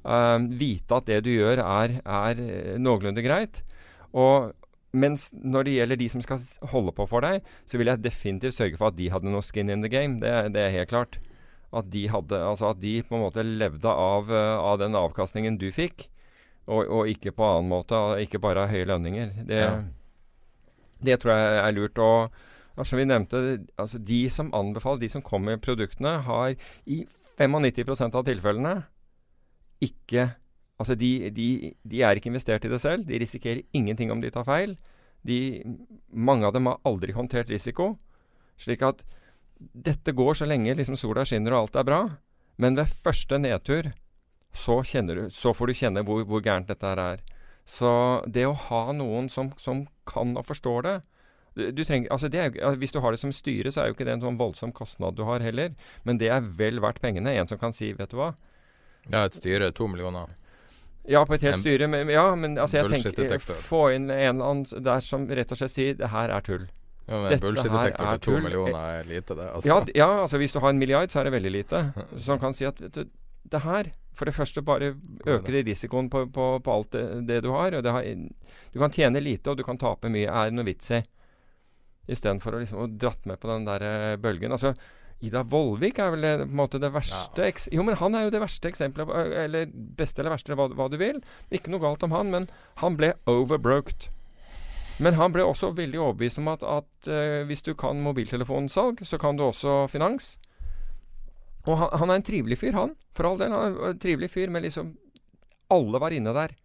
[0.00, 2.44] Uh, vite at det du gjør, er, er
[2.80, 3.62] noenlunde greit.
[4.16, 4.52] Og
[4.96, 6.40] mens når det gjelder de som skal
[6.72, 9.70] holde på for deg, så vil jeg definitivt sørge for at de hadde noe skin
[9.70, 10.18] in the game.
[10.22, 11.20] Det, det er helt klart.
[11.70, 15.68] At de, hadde, altså at de på en måte levde av, av den avkastningen du
[15.74, 16.08] fikk.
[16.66, 17.98] Og, og, ikke på annen måte.
[18.22, 19.34] Ikke bare høye lønninger.
[19.46, 19.76] Det, ja.
[21.06, 21.98] det tror jeg er lurt.
[22.02, 22.34] Og
[22.74, 23.42] altså, vi nevnte,
[23.78, 27.04] altså, de som anbefaler, de som kommer med produktene, har i
[27.38, 28.74] 95% av tilfellene
[29.80, 30.30] ikke
[30.80, 33.04] Altså, de, de, de, er ikke investert i det selv.
[33.04, 34.78] De risikerer ingenting om de tar feil.
[35.28, 35.60] De,
[36.08, 37.92] mange av dem har aldri håndtert risiko.
[38.60, 39.02] Slik at
[39.60, 42.00] dette går så lenge liksom sola skinner og alt er bra.
[42.56, 43.90] Men ved første nedtur
[44.56, 47.20] så, du, så, får du kjenne hvor, hvor, gærent dette her er.
[47.68, 50.98] Så det å ha noen som, som kan og forstår det
[51.76, 54.06] du, trenger, altså det er, Hvis du har det som styre, så er jo ikke
[54.06, 55.74] det en sånn voldsom kostnad du har heller.
[56.08, 57.34] Men det er vel verdt pengene.
[57.36, 58.32] En som kan si, vet du hva
[59.08, 60.36] Ja, et styre to millioner.
[61.08, 61.88] Ja, på et helt en styre.
[61.90, 65.58] Men, ja, men altså, jeg tenker Få inn en eller annen der som rett og
[65.58, 66.68] slett sier det her er tull.
[67.10, 69.48] Ja, men Dette bullshit-detektor til to millioner er lite, det.
[69.50, 69.70] Altså.
[69.70, 71.80] Ja, ja, altså hvis du har en milliard, så er det veldig lite.
[72.26, 73.08] Som kan si at vet du,
[73.50, 74.92] det her for det første bare
[75.26, 77.74] øker det risikoen på, på, på alt det, det, du har.
[77.78, 78.06] Og har,
[78.72, 80.28] du kan tjene lite, og du kan tape mye.
[80.28, 81.00] Er det noe vits i?
[82.10, 84.52] Istedenfor å liksom, dratt med på den der uh, bølgen.
[84.52, 84.74] Altså,
[85.20, 87.58] Ida Vollvik er vel på en måte det verste ja.
[87.76, 89.10] Jo, men han er jo det verste eksempelet.
[89.44, 91.20] Eller beste eller verste, hva, hva, du vil.
[91.52, 92.48] Ikke noe galt om han, men
[92.80, 94.08] han ble overbroked.
[95.00, 99.20] Men han ble også veldig overbevist om at, at uh, hvis du kan mobiltelefonsalg, så
[99.20, 100.34] kan du også finans.
[101.66, 102.96] Og han, han, er en trivelig fyr, han.
[103.16, 103.52] For all del.
[103.52, 104.96] Han er en trivelig fyr, men liksom
[105.70, 106.56] Alle var inne der.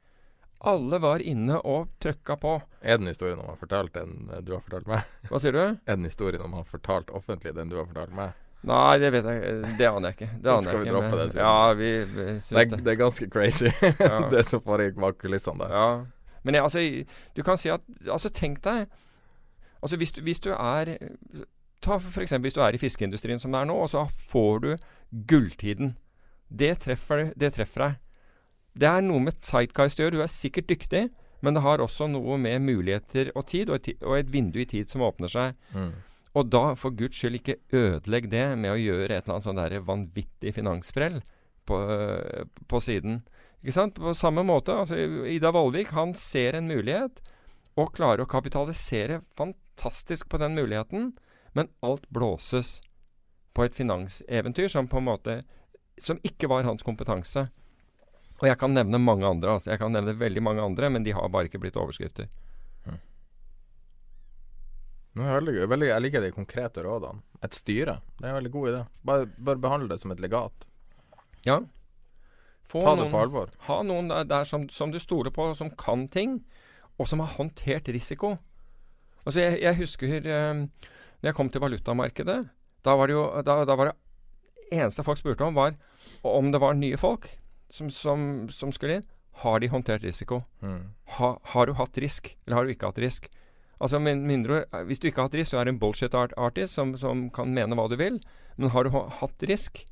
[0.66, 2.56] Alle var inne og trøkka på.
[2.82, 5.03] Er den historien om han fortalte den du har fortalt meg?
[5.30, 5.62] Hva sier du?
[5.86, 8.34] Er den historien om han fortalte offentlig den du har fortalt meg?
[8.66, 10.30] Nei, det vet jeg Det aner jeg ikke.
[10.41, 11.26] Det aner Skal vi droppe det?
[11.32, 11.41] Siden?
[11.45, 12.80] Ja, vi, vi det.
[12.86, 14.20] Det er ganske crazy, ja.
[14.34, 15.76] det som foregikk bak kulissene der.
[15.76, 15.89] Ja.
[16.45, 16.86] Men jeg, altså,
[17.36, 18.88] du kan si at Altså, tenk deg
[19.82, 20.95] Altså, hvis du, hvis du er
[21.86, 22.34] Ta f.eks.
[22.41, 24.72] hvis du er i fiskeindustrien som det er nå, og så får du
[25.30, 25.91] gulltiden.
[26.49, 27.99] Det treffer, det treffer deg.
[28.74, 30.18] Det er noe med Zeitgeist å gjøre.
[30.18, 31.03] Du er sikkert dyktig,
[31.45, 34.68] men det har også noe med muligheter og tid, og et, og et vindu i
[34.72, 35.53] tid som åpner seg.
[35.76, 35.91] Mm.
[36.36, 39.88] Og da, for guds skyld, ikke ødelegg det med å gjøre et eller annet sånn
[39.88, 41.22] vanvittig finansprell
[41.68, 41.80] på,
[42.68, 43.22] på, siden.
[43.64, 44.00] Ikke sant?
[44.00, 45.00] På samme måte, altså
[45.32, 47.22] Ida Vollvik, han ser en mulighet,
[47.80, 51.14] og klarer å kapitalisere fantastisk på den muligheten.
[51.56, 52.82] Men alt blåses
[53.56, 55.44] på et finanseventyr som på en måte
[55.96, 57.46] Som ikke var hans kompetanse.
[58.42, 59.54] Og jeg kan nevne mange andre.
[59.54, 62.28] altså Jeg kan nevne veldig mange andre, men de har bare ikke blitt overskrifter.
[65.16, 67.24] Veldig, jeg liker de konkrete rådene.
[67.45, 67.99] Et styre.
[68.18, 68.82] Det er en veldig god idé.
[69.07, 70.66] Bare, bare behandle det som et legat.
[71.47, 71.61] Ja.
[72.68, 73.53] Få Ta noen, det på alvor.
[73.68, 76.39] Ha noen der, der som, som, du stoler på, som kan ting,
[76.99, 78.36] og som har håndtert risiko.
[79.24, 80.66] Altså, jeg, jeg husker eh,
[81.22, 82.39] når jeg kom til valutamarkedet,
[82.86, 83.95] da var det jo da, da var det
[84.76, 85.78] eneste folk spurte om, var
[86.26, 87.30] om det var nye folk
[87.74, 89.07] som, som, som skulle inn.
[89.41, 90.43] Har de håndtert risiko?
[90.63, 90.93] Mm.
[91.18, 93.28] Ha, har du hatt risk, eller har du ikke hatt risk?
[93.80, 96.78] Altså, mindre, Hvis du ikke har hatt risk, så er du en bullshit art artist
[96.78, 98.22] som, som, kan mene hva du vil.
[98.56, 99.84] Men har du hatt risk,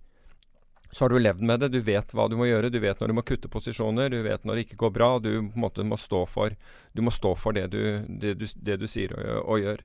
[0.91, 1.71] så har du levd med det.
[1.73, 2.71] Du vet hva du må gjøre.
[2.71, 4.09] Du vet når du må kutte posisjoner.
[4.13, 5.09] Du vet når det ikke går bra.
[5.19, 6.55] Du måte må stå for,
[6.95, 9.83] må stå for det, du, det, du, det du sier og, og gjør.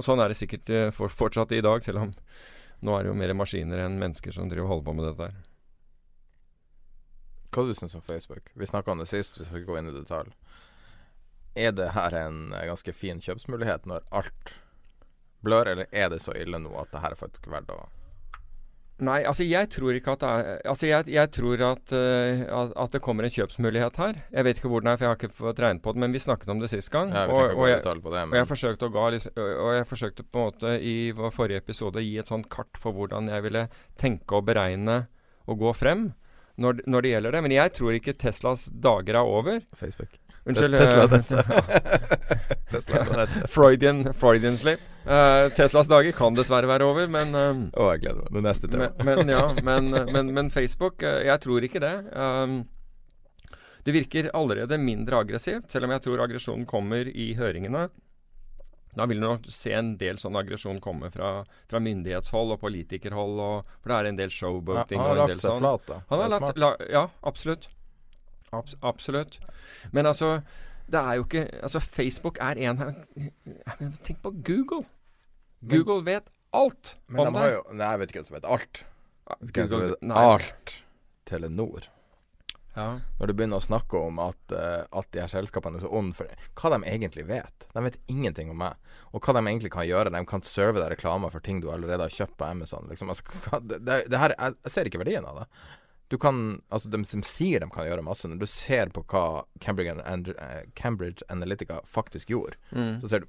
[0.00, 2.12] Og sånn er det sikkert uh, for, fortsatt i dag, selv om
[2.80, 5.26] nå er det jo mer maskiner enn mennesker som driver og holder på med dette
[5.28, 5.38] her.
[7.50, 8.48] Hva du syns om Facebook?
[8.54, 10.32] Vi snakka om det sist, hvis vi skal gå inn i detalj.
[11.58, 14.52] Er det her en uh, ganske fin kjøpsmulighet når alt
[15.44, 17.80] blør, eller er det så ille nå at det her er faktisk verdt å
[19.00, 22.90] Nei, altså jeg tror ikke at det er Altså jeg, jeg tror at, uh, at,
[22.92, 24.18] det kommer en kjøpsmulighet her.
[24.28, 26.12] Jeg vet ikke hvor den er, for jeg har ikke fått regnet på det, men
[26.12, 27.14] vi snakket om det sist gang.
[27.16, 29.06] Ja, og, og, jeg, det, og, jeg forsøkte ga,
[29.40, 32.80] og jeg forsøkte på en måte i vår forrige episode å gi et sånt kart
[32.82, 33.66] for hvordan jeg ville
[34.00, 35.06] tenke og beregne
[35.48, 36.10] og gå frem
[36.60, 37.44] når, når det gjelder det.
[37.46, 39.64] Men jeg tror ikke Teslas dager er over.
[39.80, 40.20] Facebook.
[40.44, 40.76] Unnskyld.
[40.76, 41.42] Tesla neste.
[42.70, 43.26] Tesla.
[43.48, 44.80] Freudian, Freudian slip.
[45.04, 48.34] Uh, Teslas dager kan dessverre være over, men uh, oh, jeg gleder meg.
[48.36, 48.90] Det neste tema.
[48.98, 51.94] Men, men, ja, men, men, men Facebook uh, Jeg tror ikke det.
[52.12, 52.62] Um,
[53.84, 57.88] det virker allerede mindre aggressivt, selv om jeg tror aggresjonen kommer i høringene.
[58.96, 63.36] Da vil du nok se en del sånn aggresjon komme fra, fra, myndighetshold og politikerhold.
[63.40, 64.98] Og, for det er en del showboating.
[64.98, 65.62] Ja, han har lagt seg sånn.
[65.62, 66.00] flat, da.
[66.10, 67.70] Han har latt, la, ja, absolutt.
[68.52, 69.38] Abs absolutt.
[69.92, 70.40] Men altså
[70.90, 72.82] det er jo ikke Altså, Facebook er en
[74.02, 74.84] Tenk på Google.
[75.60, 77.56] Google vet alt Men om de har deg.
[77.56, 78.84] jo Nei, jeg vet ikke hvem som vet alt.
[79.54, 80.76] Hvem som vet alt.
[81.30, 81.86] Telenor.
[82.74, 83.00] Ja.
[83.18, 86.14] Når du begynner å snakke om at, uh, at de her selskapene er så onde
[86.14, 87.66] for Hva de egentlig vet?
[87.74, 88.78] De vet ingenting om meg.
[89.10, 90.12] Og hva de egentlig kan gjøre.
[90.14, 92.86] De kan serve deg reklame for ting du allerede har kjøpt på Amazon.
[92.90, 93.10] Liksom.
[93.10, 95.48] Altså, hva, det, det, det her, jeg, jeg ser ikke verdien av det.
[96.10, 99.44] Du kan, altså De som sier de kan gjøre masse, når du ser på hva
[99.62, 103.00] Cambridge, and, eh, Cambridge Analytica faktisk gjorde, Mm.
[103.00, 103.26] så ser du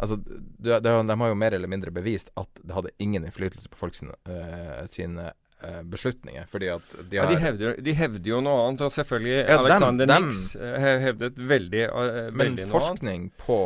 [0.00, 3.68] Altså, du, de, de har jo mer eller mindre bevist at det hadde ingen innflytelse
[3.68, 5.26] på folks eh, sine
[5.62, 6.46] eh, beslutninger.
[6.48, 9.58] Fordi at de Ja, har de, hevder, de hevder jo noe annet, og selvfølgelig Ja,
[9.60, 12.56] Alexander dem- Nix dem, hevdet veldig, uh, veldig noe annet.
[12.56, 13.58] Men forskning på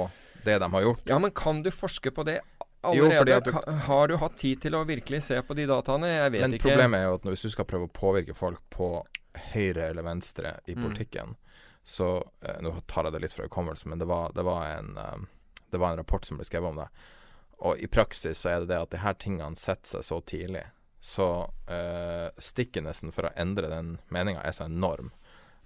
[0.45, 2.41] det de har gjort Ja, men kan du forske på det
[2.87, 3.37] allerede?
[3.37, 6.07] at du- Har du hatt tid til å virkelig se på de dataene?
[6.07, 6.63] Jeg vet Men ikke.
[6.69, 8.91] problemet er jo at hvis du skal prøve å påvirke folk på
[9.53, 10.83] høyre eller venstre i Mm.
[10.83, 11.37] politikken,
[11.85, 14.97] så eh, Nå tar jeg det litt fra hukommelsen, men det var, det, var en,
[14.97, 15.27] eh,
[15.71, 16.89] det var en rapport som ble skrevet om det.
[17.61, 20.65] Og i praksis så er det det at de her tingene setter seg så tidlig.
[21.01, 25.13] Så uh, stickinessen for å endre den meninga er så enorm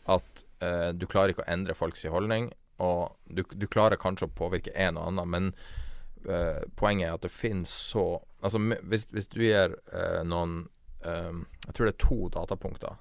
[0.06, 2.52] at eh, du klarer ikke å endre folks holdning.
[2.78, 5.54] Og du, du klarer kanskje å påvirke en og annen, men
[6.28, 8.56] eh, poenget er at det finnes så Altså
[8.88, 10.62] hvis, hvis du gir eh, noen
[11.04, 12.94] eh, Jeg tror det er to datapunkter.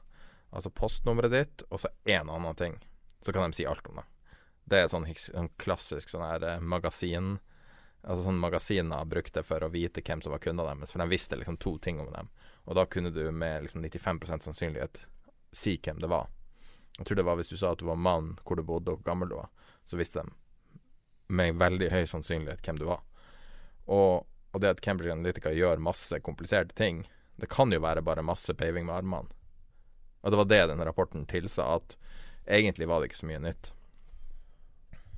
[0.51, 2.75] Altså postnummeret ditt og så en annen ting.
[3.21, 4.07] Så kan de si alt om det.
[4.69, 7.37] Det er sånn, sånn klassisk sånn her eh, magasin
[7.99, 10.93] Altså sånn magasiner brukte for å vite hvem som var kundene deres.
[10.95, 12.29] For de visste liksom to ting om dem.
[12.63, 15.01] Og da kunne du med liksom 95% sannsynlighet
[15.51, 16.29] si hvem det var.
[16.97, 19.01] Jeg tror det var hvis du sa at du var mann, hvor du bodde og
[19.01, 19.49] hvor gammel du var,
[19.83, 20.31] så visste de
[21.29, 23.03] med veldig høy sannsynlighet hvem du var.
[23.89, 27.03] Og, og det at Cambridge Analytica gjør masse kompliserte ting,
[27.39, 29.33] det kan jo være bare masse paving med armene.
[30.21, 31.95] Og det var det denne rapporten tilsa, at
[32.49, 33.71] egentlig var det ikke så mye nytt.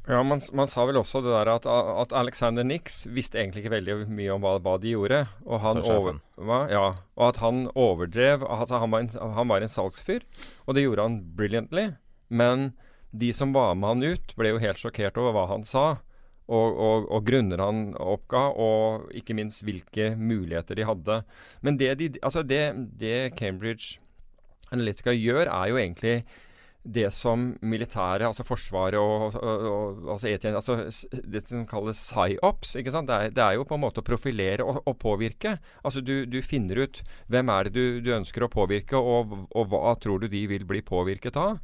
[0.10, 3.76] Ja, man, man sa vel også det der at, at Alexander Nix visste egentlig ikke
[3.76, 5.20] veldig mye om hva, hva de gjorde.
[5.46, 6.62] Og han over, hva?
[6.74, 6.86] Ja,
[7.18, 8.46] og at han overdrev.
[8.48, 10.26] Altså han, var en, han var en salgsfyr,
[10.66, 11.92] og det gjorde han brilliantly.
[12.34, 12.72] Men
[13.12, 15.86] de som var med han ut, ble jo helt sjokkert over hva han sa.
[16.52, 21.22] Og, og, og grunner han oppga, og ikke minst hvilke muligheter de hadde.
[21.64, 22.64] Men det, de, altså det,
[23.00, 24.02] det Cambridge
[24.72, 26.16] Analytica gjør, er jo egentlig
[26.82, 30.78] det som militæret, altså Forsvaret og, og, og altså ETN, altså
[31.30, 33.10] det som kalles psyops, ikke sant?
[33.10, 35.56] Det er, det er jo på en måte å profilere og, og påvirke.
[35.86, 39.70] Altså du, du finner ut hvem er det du, du ønsker å påvirke, og, og
[39.70, 41.62] hva tror du de vil bli påvirket av.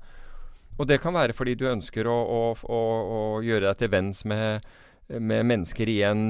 [0.77, 2.81] Og det kan være fordi du ønsker å, å, å,
[3.17, 4.65] å gjøre deg til venns med,
[5.09, 6.21] med mennesker i en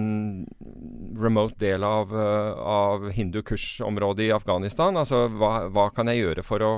[1.19, 4.97] remote del av, eh, av hindu-kush-området i Afghanistan.
[4.99, 6.73] Altså hva, hva kan jeg gjøre for å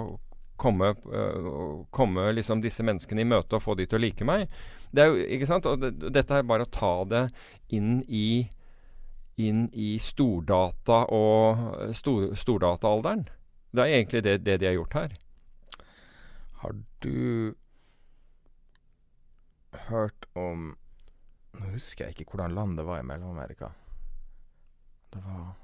[0.60, 1.50] komme, øh,
[1.96, 4.50] komme liksom disse menneskene i møte og få de til å like meg.
[4.92, 5.70] Det er jo, ikke sant?
[5.70, 7.28] Og det, dette er bare å ta det
[7.76, 8.50] inn i
[9.40, 13.24] inn i stordata og stor, stordataalderen.
[13.72, 15.14] Det er egentlig det, det de har gjort her.
[16.60, 17.56] Har du
[19.72, 20.76] hørt om
[21.60, 23.72] Nå husker jeg ikke hvordan land det var i Mellom-Amerika.
[25.10, 25.56] Det var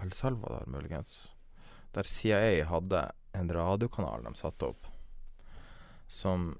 [0.00, 1.34] El Salvador, muligens.
[1.92, 3.02] Der CIA hadde
[3.36, 4.88] en radiokanal de satte opp,
[6.08, 6.54] som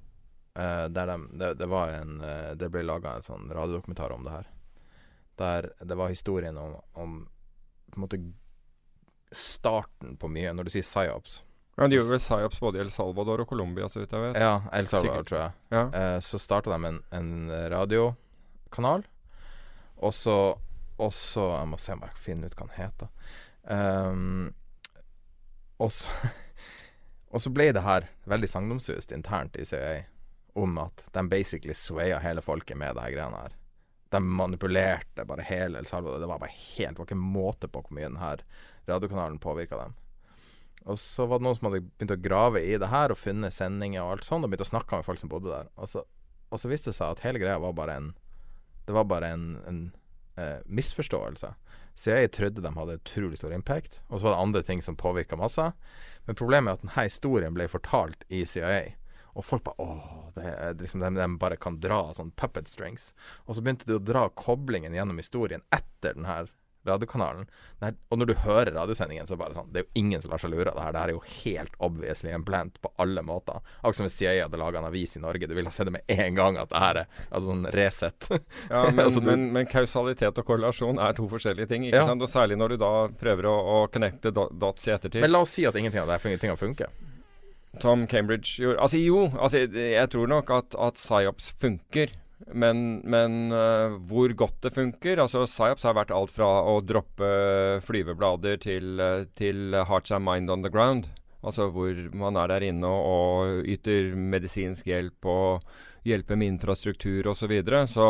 [0.55, 4.29] eh, Der de det, det var en eh, Det ble laga en sånn radiodokumentar om
[4.29, 4.53] det her.
[5.41, 7.19] Der det var historien om, om
[7.91, 8.23] på en måte
[9.33, 10.53] starten på mye.
[10.53, 11.41] Når du sier psyops
[11.77, 14.39] Ja, de gjorde vel psyops både i El Salvador og Colombia, så vidt jeg vet.
[14.41, 15.29] Ja, El Salvador, Sikkert.
[15.29, 15.53] tror jeg.
[15.75, 15.83] Ja.
[16.01, 19.05] Eh, så starta de en, en radiokanal.
[19.97, 20.59] Og så
[20.97, 23.09] Og så Jeg må se om jeg finner ut hva den heter.
[23.69, 24.55] Um,
[25.77, 26.09] og så
[27.35, 30.07] Og så ble det her veldig sagnomsust internt i CIA
[30.57, 33.57] om at de basically swaya hele folket med det her greiene her.
[34.15, 36.23] De manipulerte bare hele El Salvador.
[36.23, 38.45] Det var bare helt Det var ikke måte på hvor mye den her
[38.89, 39.93] radiokanalen påvirka dem.
[40.87, 43.55] Og så var det noen som hadde begynt å grave i det her og funnet
[43.55, 45.71] sendinger og alt sånn, og begynt å snakke med folk som bodde der.
[45.83, 46.05] Og så,
[46.51, 48.15] og så viste det seg at hele greia var bare en
[48.87, 49.79] Det var bare en, en
[50.39, 51.49] eh, misforståelse.
[51.99, 55.37] CIA trodde de hadde utrolig stor impact, og så var det andre ting som påvirka
[55.37, 55.65] masse.
[56.29, 58.95] Men problemet er at denne historien ble fortalt i CIA.
[59.35, 60.53] Og folk bare åh, det
[60.85, 63.11] liksom, de, de bare kan dra sånn puppet strings.
[63.47, 66.53] Og så begynte de å dra koblingen gjennom historien etter den her
[66.87, 67.47] radiokanalen.
[67.81, 70.01] Den her- og når du hører radiosendingen, så er det bare sånn Det er jo
[70.03, 70.93] ingen som lar seg lure av det her.
[70.93, 73.61] Det her er jo helt obviously en plant på alle måter.
[73.83, 75.47] Akkurat som hvis CIA hadde laga en avis i Norge.
[75.47, 78.29] Du ville sett det med en gang at det her er altså sånn Resett.
[78.71, 81.85] Ja, men, Altså, du- men, men kausalitet og korrelasjon er to forskjellige ting.
[81.85, 82.07] ikke Ja.
[82.07, 82.23] sant?
[82.23, 85.21] Og Særlig når du da prøver å, å connecte dots i ettertid.
[85.21, 86.89] Men la oss si at ingenting av det her har funker.
[87.81, 88.79] Som Cambridge gjorde.
[88.81, 92.09] Altså jo, altså, jeg tror nok at, at psyops funker.
[92.45, 97.29] Men, men uh, hvor godt det funker altså Psyops har vært alt fra å droppe
[97.87, 101.09] flyveblader til, uh, til Hearts and Mind on the Ground.
[101.47, 105.65] Altså hvor man er der inne og, og yter medisinsk hjelp og
[106.07, 107.41] hjelper med infrastruktur osv.
[107.41, 107.81] Så, videre.
[107.89, 108.07] så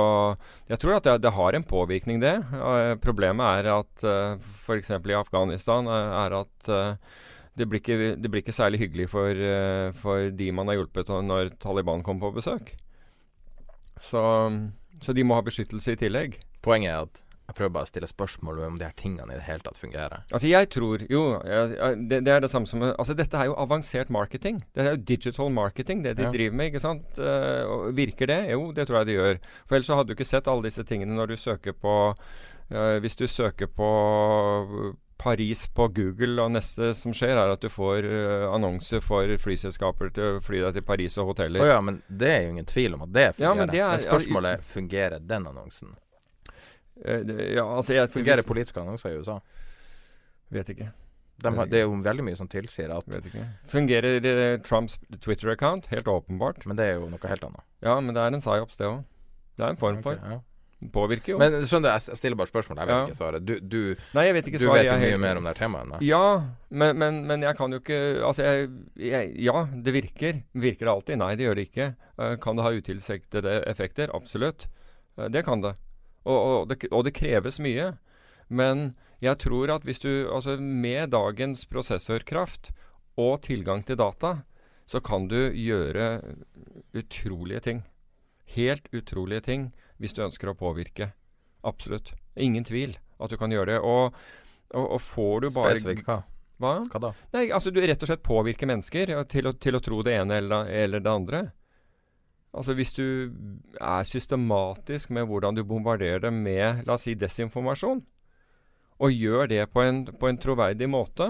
[0.73, 2.35] jeg tror at det, det, har en påvirkning, det.
[2.51, 4.91] Uh, problemet er at uh, f.eks.
[4.91, 6.73] i Afghanistan er at
[7.57, 9.39] det blir, ikke, det blir, ikke, særlig hyggelig for,
[9.97, 12.75] for de man har hjulpet når Taliban kommer på besøk.
[14.01, 14.23] Så,
[15.01, 16.41] så, de må ha beskyttelse i tillegg.
[16.65, 19.45] Poenget er at jeg prøver bare å stille spørsmål om de her tingene i det
[19.47, 20.25] hele tatt fungerer.
[20.35, 23.47] Altså jeg tror Jo, jeg, jeg, det, det, er det samme som Altså dette er
[23.47, 24.59] jo avansert marketing.
[24.75, 26.33] Det er jo digital marketing, det de ja.
[26.35, 26.73] driver med.
[26.73, 27.21] ikke sant?
[27.23, 28.41] Uh, virker det?
[28.51, 29.41] Jo, det tror jeg det gjør.
[29.63, 32.97] For ellers så hadde du ikke sett alle disse tingene når du søker på uh,
[33.05, 33.93] Hvis du søker på
[35.19, 40.13] Paris på Google, og neste som skjer, er at du får uh, annonser for flyselskaper
[40.17, 41.65] til å fly deg til Paris og hoteller.
[41.65, 43.47] Oh ja, men det er jo ingen tvil om at det fungerer.
[43.47, 45.95] Ja, men, det er, men, spørsmålet er fungerer den annonsen?
[47.01, 49.41] Uh, det, ja, altså jeg, fungerer hvis, politiske annonser i USA?
[50.55, 50.91] Vet ikke.
[51.45, 53.17] De har, det er jo veldig mye som tilsier at.
[53.69, 55.89] Fungerer uh, Trumps Twitter-account?
[55.93, 56.65] Helt åpenbart.
[56.69, 57.65] Men det er jo noe helt annet.
[57.85, 59.03] Ja, men det er en psyops, det òg.
[59.57, 60.21] Det er en form for.
[60.21, 60.56] Okay, ja.
[60.77, 61.39] Påvirker jo.
[61.41, 62.79] Men skjønner du, jeg stiller bare spørsmål.
[62.83, 63.05] Jeg vet ja.
[63.09, 63.45] ikke svaret.
[63.49, 63.79] Du, du,
[64.13, 66.03] Nei, jeg vet, ikke du vet jo mye mer om det temaet enn meg.
[66.05, 66.27] Ja,
[66.69, 68.67] men, men, men, jeg kan jo ikke Altså, jeg,
[69.01, 70.43] jeg, ja, det virker.
[70.67, 71.21] Virker det alltid?
[71.23, 71.87] Nei, det gjør det ikke.
[72.21, 74.13] Uh, kan det ha utilsiktede effekter?
[74.17, 74.69] Absolutt.
[75.17, 75.73] Uh, det kan det.
[76.29, 76.79] Og, og det.
[76.91, 77.15] og, det.
[77.17, 77.95] kreves mye.
[78.53, 78.91] Men
[79.25, 82.75] jeg tror at hvis du Altså, med dagens prosessorkraft
[83.17, 84.43] og tilgang til data,
[84.85, 86.21] så kan du gjøre
[86.93, 87.83] utrolige ting.
[88.53, 89.71] Helt utrolige ting
[90.03, 91.11] hvis du ønsker å påvirke.
[91.67, 92.15] Absolutt.
[92.37, 93.83] Ingen tvil at du kan gjøre det.
[93.83, 94.17] Og,
[94.75, 96.23] og, og får du bare Spesifikt hva?
[96.63, 96.75] Hva?
[96.89, 97.13] hva da?
[97.35, 100.41] Nei, altså Du rett og slett påvirker mennesker til å, til å tro det ene
[100.41, 101.43] eller, eller, det andre.
[102.57, 103.07] Altså Hvis du
[103.77, 108.01] er systematisk med hvordan du bombarderer dem med la oss si desinformasjon,
[108.97, 111.29] og gjør det på en, på en troverdig måte,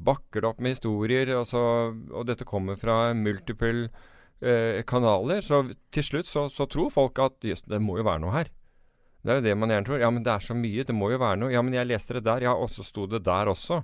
[0.00, 3.90] bakker det opp med historier, altså, og dette kommer fra multiple
[4.42, 5.40] eh, kanaler.
[5.46, 5.62] Så
[5.94, 8.52] til slutt så, så tror folk at jøss, det må jo være noe her.
[9.22, 10.02] Det er jo det man gjerne tror.
[10.02, 11.52] Ja, men det er så mye, det må jo være noe.
[11.54, 13.82] Ja, men jeg leste det der, ja, og så sto det der også.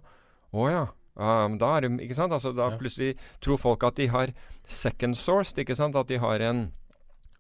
[0.51, 0.87] Å ja.
[1.19, 2.35] Um, da er det, ikke sant?
[2.35, 2.79] Altså, da ja.
[2.79, 4.35] plutselig tror folk at de har
[4.67, 5.99] second sourced, ikke sant?
[5.99, 6.69] At de har en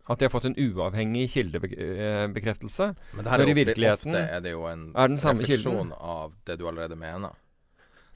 [0.08, 2.86] at de har fått en uavhengig kildebekreftelse.
[3.12, 6.64] Men det her er jo, ofte er det jo en er refleksjon av det du
[6.70, 7.36] allerede mener.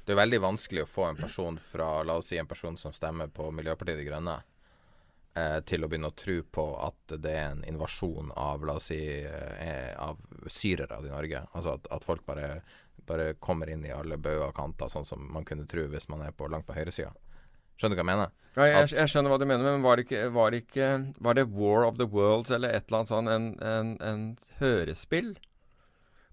[0.03, 2.95] Det er veldig vanskelig å få en person fra La oss si en person som
[2.97, 4.39] stemmer på Miljøpartiet De Grønne,
[5.35, 8.91] eh, til å begynne å tro på at det er en invasjon av la oss
[8.93, 10.21] si eh, av
[10.51, 11.45] syrere i Norge.
[11.53, 12.63] Altså at, at folk bare,
[13.09, 16.25] bare, kommer inn i alle bauger og kanter, sånn som man kunne tro hvis man
[16.27, 17.13] er på langt på høyresida.
[17.81, 18.35] Skjønner du hva jeg mener?
[18.53, 20.89] Ja, jeg, jeg, skjønner hva du mener, men var det, ikke, var det ikke
[21.25, 24.27] Var det War of the Worlds eller et eller annet sånn, en, en, en
[24.59, 25.33] hørespill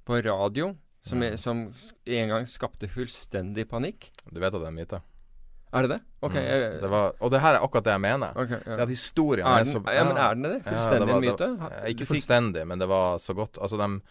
[0.03, 0.73] på radio
[1.05, 1.37] som, ja.
[1.39, 1.69] som
[2.05, 4.11] en gang skapte fullstendig panikk?
[4.27, 5.01] Du vet at det er myte?
[5.69, 5.99] Er det det?
[6.25, 6.33] Ok.
[6.33, 6.43] Mm.
[6.43, 8.35] Jeg, det var, og det her er akkurat det jeg mener.
[8.35, 8.75] Okay, ja.
[8.75, 10.59] Det at historien er, er så ja, men Er den det?
[10.65, 11.49] Fullstendig ja, myte?
[11.93, 14.01] ikke fullstendig, men det var så godt Altså, dem,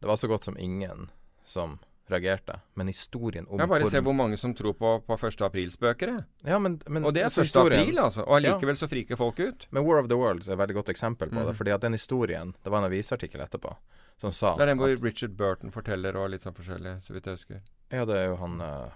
[0.00, 1.08] det var så godt som ingen
[1.44, 2.60] som reagerte.
[2.74, 5.42] Men historien om Jeg bare ser hvor mange som tror på, på 1.
[5.42, 6.12] aprilspøker,
[6.44, 7.56] Ja, men, men, og det er 1.
[7.56, 8.22] april, altså.
[8.22, 9.66] Og allikevel så friker folk ut.
[9.70, 11.46] Men War of the Worlds er et veldig godt eksempel på mm.
[11.46, 11.56] det.
[11.56, 13.74] Fordi at den historien Det var en avisartikkel etterpå
[14.20, 17.16] som sa Det er den hvor at, Richard Burton forteller og litt sånn forskjellig, så
[17.16, 17.64] vidt jeg husker.
[17.92, 18.94] Ja, det er jo han uh,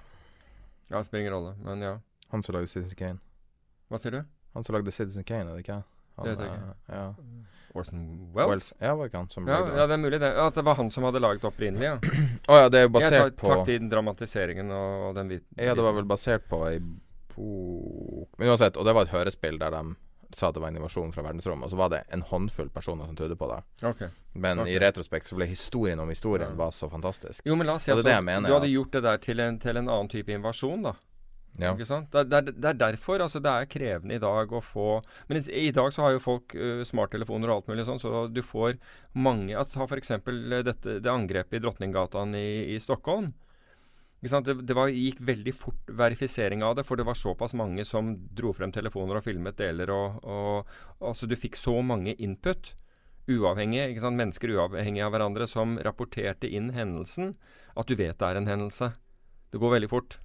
[0.89, 1.99] Ja, det spiller ingen rolle, men ja.
[2.31, 3.19] Han som lagde Citizen Kane.
[3.91, 4.21] Hva sier du?
[4.55, 5.81] Han som lagde Citizen Kane, er det ikke?
[6.17, 6.75] Han, det vet jeg ikke.
[6.89, 7.07] Ja.
[7.75, 8.51] Orson Wells?
[8.51, 8.73] Wells?
[8.79, 10.31] Ja, var ikke han som ja, ja, det er mulig det.
[10.43, 11.97] At det var han som hadde laget opprinnelig, ja.
[12.51, 15.75] oh, ja, det er jo basert jeg tar, på den dramatiseringen og den hvite Ja,
[15.79, 19.75] det var vel basert på ei bok Men uansett, og det var et hørespill der
[19.77, 19.85] de
[20.35, 23.09] sa at det var en invasjon fra verdensrommet, og så var det en håndfull personer
[23.09, 23.57] som trodde på det.
[23.89, 24.11] Okay.
[24.33, 24.77] Men okay.
[24.77, 26.59] i retrospekt så ble historien om historien ja.
[26.59, 27.43] var så fantastisk.
[27.47, 29.81] Jo, men la oss si at du, du hadde gjort det der til en, til
[29.81, 30.95] en annen type invasjon, da.
[31.61, 31.75] Ja.
[31.75, 32.09] Ikke sant?
[32.15, 35.67] Det, det, det, er derfor altså, det er krevende i dag å få Men i,
[35.69, 38.79] i dag så har jo folk uh, smarttelefoner og alt mulig sånn, så du får
[39.13, 40.15] mange Ta f.eks.
[40.25, 43.31] Det angrepet i Drottninggatan i, i Stockholm.
[44.21, 48.13] Det, det var, gikk veldig fort verifisering av det, for det var såpass mange som
[48.37, 49.93] dro frem telefoner og filmet deler.
[49.95, 52.75] Og, og, altså Du fikk så mange input,
[53.31, 54.21] uavhengig, ikke sant?
[54.21, 57.33] mennesker uavhengig av hverandre, som rapporterte inn hendelsen,
[57.77, 58.93] at du vet det er en hendelse.
[59.51, 60.21] Det går veldig fort.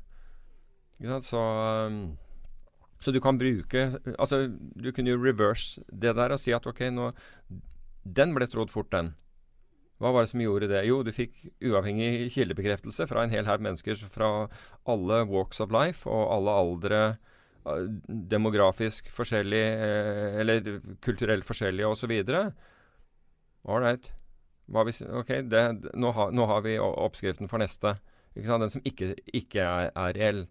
[1.03, 2.15] Så, um,
[3.03, 6.85] så, du kan bruke Altså, du kunne jo reverse det der og si at ok,
[6.87, 7.09] nå
[8.05, 9.11] Den ble trodd fort, den.
[9.99, 10.85] Hva var det som gjorde det?
[10.87, 14.47] Jo, du fikk uavhengig kildebekreftelse fra en hel haug mennesker fra
[14.85, 16.99] alle walks of life og alle aldre
[18.29, 20.67] demografisk forskjellig eh, eller
[21.01, 22.13] kulturelt forskjellig osv.
[23.65, 24.11] Ålreit.
[24.73, 27.95] Ok, det, nå, ha, nå, har vi oppskriften for neste.
[28.35, 30.45] Den som ikke, ikke er, er, reell.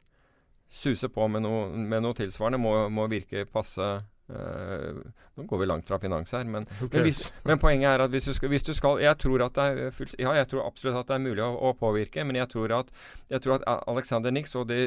[0.75, 3.93] Suse på med noe, med noe tilsvarende må, må virke passe
[4.25, 5.05] Uh,
[5.37, 8.25] nå går vi langt fra finans her, men, men, hvis, men poenget er at hvis
[8.25, 10.97] du, skal, hvis du skal, Jeg tror at det er full, Ja, jeg tror absolutt
[11.03, 12.93] at det er mulig å, å påvirke, men jeg tror at,
[13.29, 14.79] jeg tror at Alexander Nix og det,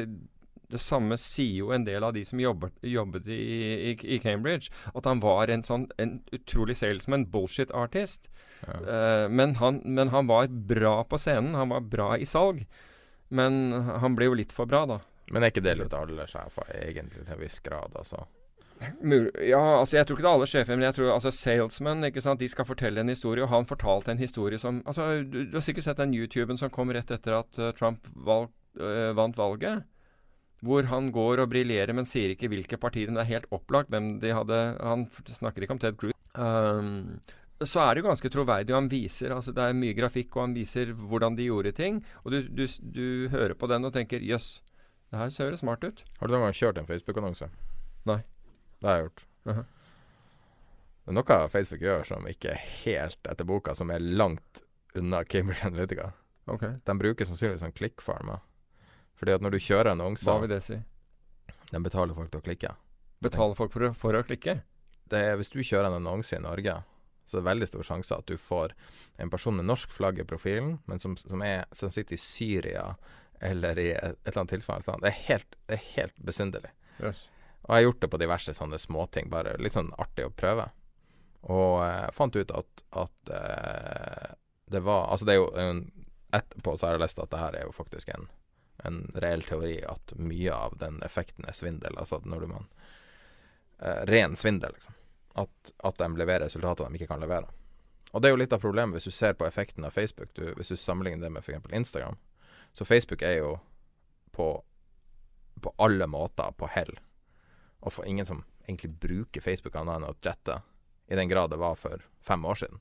[0.74, 3.38] det samme sier jo en del av de som jobbet, jobbet i,
[3.92, 8.26] i, i, Cambridge, at han var en sånn en utrolig salesman, bullshit-artist.
[8.66, 8.80] Ja.
[8.82, 12.66] Uh, men, han, men, han, var bra på scenen, han var bra i salg.
[13.30, 13.70] Men
[14.02, 14.98] han ble jo litt for bra, da.
[15.32, 18.24] Men er ikke det litt alle sjefer, egentlig, til en viss grad, altså?
[18.78, 22.22] Ja, altså jeg tror ikke det er alle sjefer, men jeg tror altså salesmen ikke
[22.22, 23.42] sant, de skal fortelle en historie.
[23.44, 26.70] Og han fortalte en historie som altså Du, du har sikkert sett den YouTuben som
[26.74, 29.82] kom rett etter at uh, Trump valg, uh, vant valget.
[30.62, 33.10] Hvor han går og briljerer, men sier ikke hvilke partier.
[33.10, 36.14] Det er helt opplagt hvem de hadde Han snakker ikke om Ted Cruz.
[36.38, 37.18] Um,
[37.58, 38.74] så er det jo ganske troverdig.
[38.74, 42.02] Han viser altså Det er mye grafikk, og han viser hvordan de gjorde ting.
[42.24, 44.60] Og du, du, du hører på den og tenker jøss,
[45.10, 46.04] det her ser smart ut.
[46.18, 47.48] Har du noen gang kjørt en Facebook-annonse?
[48.08, 48.20] Nei.
[48.78, 49.26] Det har jeg gjort.
[49.46, 49.66] Uh -huh.
[51.04, 54.62] Det er noe Facebook gjør som ikke er helt etter boka, som er langt
[54.94, 56.12] unna Cambridge Analytica.
[56.46, 56.74] Okay.
[56.84, 58.40] De bruker sannsynligvis sånn klikkfarmer.
[59.14, 60.78] Fordi at når du kjører annonser Hva vil det si?
[61.72, 62.74] De betaler folk til å klikke.
[63.20, 64.60] Betaler folk for å, for å klikke?
[65.08, 66.82] Det er, hvis du kjører en annonse i Norge,
[67.28, 68.74] så er det veldig stor sjanse at du får
[69.16, 72.84] en person med norsk flagg i profilen, men som, som, er, som sitter i Syria
[73.40, 75.04] eller i et, eller annet tilsvarende land.
[75.04, 76.72] Det er helt, det er helt besynderlig.
[76.98, 77.22] Yes.
[77.62, 80.68] Og jeg har gjort det på diverse sånne småting, bare litt sånn artig å prøve.
[81.48, 84.34] Og jeg eh, fant ut at, at uh,
[84.68, 85.84] det var Altså, det er jo en,
[86.34, 88.26] Etterpå så har jeg lest at det her er jo faktisk en
[88.86, 91.98] en reell teori at mye av den effekten er svindel.
[91.98, 92.66] Altså at når du man
[93.82, 94.94] uh, Ren svindel, liksom.
[95.38, 97.50] At, at, de leverer resultater de ikke kan levere.
[98.10, 100.48] Og det er jo litt av problemet hvis du ser på effekten av Facebook, du,
[100.56, 101.68] hvis du sammenligner det med f.eks.
[101.74, 102.18] Instagram.
[102.72, 103.58] Så Facebook er jo
[104.34, 104.48] på,
[105.60, 106.92] på alle måter på hell.
[107.80, 110.60] Og for ingen som egentlig bruker Facebook annet enn å chatte,
[111.08, 112.80] i den grad det var for fem år siden.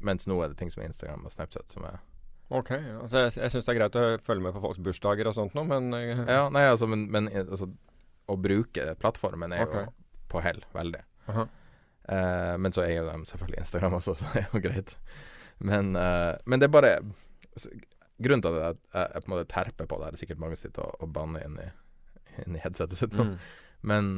[0.00, 1.98] Mens nå er det ting som Instagram og Snapchat som er
[2.48, 2.70] Ok.
[2.70, 5.56] altså Jeg, jeg syns det er greit å følge med på folks bursdager og sånt
[5.58, 7.72] noe, men uh, Ja, nei, altså, men, men altså,
[8.30, 9.88] å bruke plattformen er okay.
[9.88, 11.02] jo på hell, veldig.
[11.26, 11.48] Uh -huh.
[12.14, 14.96] eh, men så er jo de selvfølgelig Instagram også, så det er jo greit.
[15.58, 16.98] Men, eh, men det er bare
[18.22, 20.86] Grunnen til at jeg, jeg, på en måte terper på det, er sikkert mange sitter
[20.86, 21.68] og, og banner inn i,
[22.44, 23.34] inn i headsetet sitt nå, mm.
[23.90, 24.12] men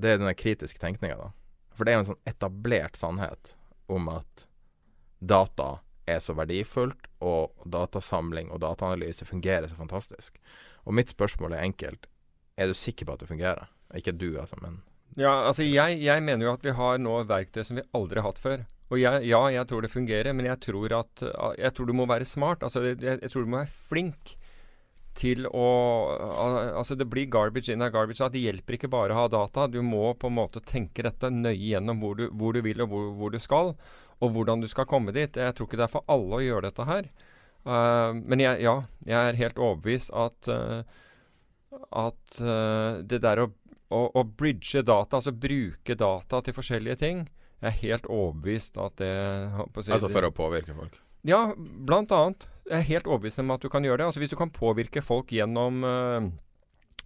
[0.00, 1.30] det er den kritiske tenkninga, da.
[1.74, 3.54] For det er jo en sånn etablert sannhet
[3.90, 4.46] om at
[5.24, 5.78] data
[6.10, 10.36] er så verdifullt, og datasamling og dataanalyse fungerer så fantastisk.
[10.84, 12.08] Og mitt spørsmål er enkelt.
[12.60, 13.70] Er du sikker på at det fungerer?
[13.96, 14.82] Ikke du, altså, men
[15.16, 18.28] Ja, altså jeg, jeg mener jo at vi har nå verktøy som vi aldri har
[18.28, 18.64] hatt før.
[18.92, 21.22] Og jeg, ja, jeg tror det fungerer, men jeg tror at
[21.58, 22.62] Jeg tror du må være smart.
[22.62, 24.34] Altså, jeg, jeg tror du må være flink
[25.18, 25.66] til å
[26.74, 28.30] Altså, det blir garbage in og garbage.
[28.34, 29.68] Det hjelper ikke bare å ha data.
[29.70, 32.90] Du må på en måte tenke dette nøye gjennom hvor du, hvor du vil og
[32.90, 33.74] hvor, hvor, du skal
[34.22, 35.36] og hvordan du skal komme dit.
[35.36, 37.08] Jeg tror ikke det er for alle å gjøre dette her.
[37.64, 38.74] Uh, men jeg, ja,
[39.08, 40.82] jeg er helt overbevist at, uh,
[41.96, 43.48] at uh, det der å,
[43.88, 47.24] å, å, bridge data, altså bruke data til forskjellige ting,
[47.64, 49.12] jeg er helt overbevist at det
[49.80, 50.98] si, Altså for å påvirke folk?
[51.24, 52.48] Ja, blant annet.
[52.68, 54.08] Jeg er helt overbevist om at du kan gjøre det.
[54.10, 55.84] Altså Hvis du kan påvirke folk gjennom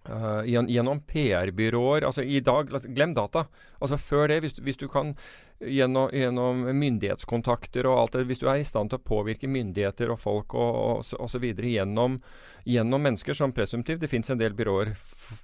[0.07, 3.43] Uh, gjennom PR-byråer altså i dag, Glem data.
[3.83, 5.11] Altså Før det, hvis, hvis du kan
[5.59, 10.09] gjennom, gjennom, myndighetskontakter og alt det Hvis du er i stand til å påvirke myndigheter
[10.09, 11.45] og folk og osv.
[11.51, 12.15] Gjennom,
[12.63, 14.95] gjennom mennesker som presumptivt Det fins en del byråer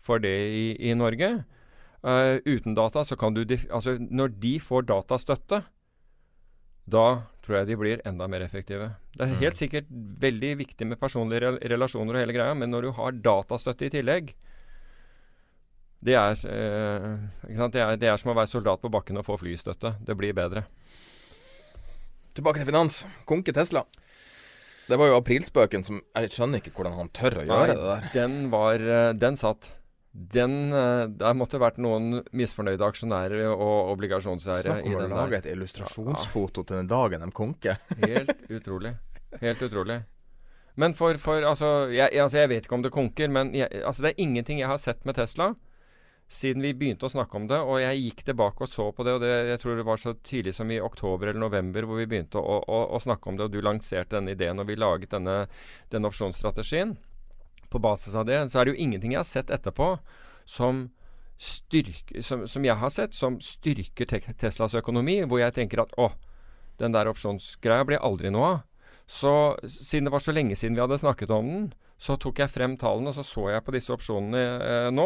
[0.08, 1.44] for det i, i Norge.
[2.06, 3.42] Uh, uten data så kan du
[3.74, 5.64] Altså når de får datastøtte,
[6.86, 7.06] da
[7.42, 8.92] tror jeg de blir enda mer effektive.
[9.16, 9.40] Det er mm.
[9.42, 9.88] helt sikkert
[10.22, 14.36] veldig viktig med personlige relasjoner og hele greia, men når du har datastøtte i tillegg,
[16.06, 17.12] det er, eh,
[17.50, 19.96] det, er, det er, som å være soldat på bakken og få flystøtte.
[20.06, 20.66] Det blir bedre.
[22.36, 23.06] Tilbake til finans.
[23.26, 23.86] Konke Tesla.
[24.86, 27.88] Det var jo aprilspøken som Jeg skjønner ikke hvordan han tør å gjøre Nei, det
[27.88, 28.10] der.
[28.14, 29.72] Den var eh, Den satt.
[30.16, 34.96] Den eh, Der måtte vært noen misfornøyde aksjonærer og obligasjonseiere i den.
[34.96, 37.82] Snakk om å lage et illustrasjonsfoto til den dagen de konker.
[38.00, 38.96] Helt utrolig.
[39.42, 40.00] Helt utrolig.
[40.80, 44.04] Men for, for altså, jeg, altså, jeg, vet ikke om det konker, men jeg, altså,
[44.06, 45.54] det er ingenting jeg har sett med Tesla
[46.32, 47.60] siden vi begynte å snakke om det.
[47.62, 50.16] Og jeg gikk tilbake og så på det, og det, jeg tror det var så
[50.26, 53.48] tidlig som i oktober eller november hvor vi begynte å, å, å snakke om det,
[53.48, 55.44] og du lanserte denne ideen, og vi laget denne,
[55.94, 56.96] denne opsjonsstrategien.
[57.76, 59.98] På basis av det så er det jo ingenting jeg har sett etterpå
[60.48, 60.86] som,
[61.42, 65.92] styrker, som, som jeg har sett, som styrker te Teslas økonomi, hvor jeg tenker at
[66.00, 66.14] å,
[66.80, 68.64] den der opsjonsgreia blir aldri noe av.
[69.06, 69.34] Så
[69.68, 71.68] siden det var så lenge siden vi hadde snakket om den,
[72.02, 75.06] så tok jeg frem tallene, og så så jeg på disse opsjonene eh, nå.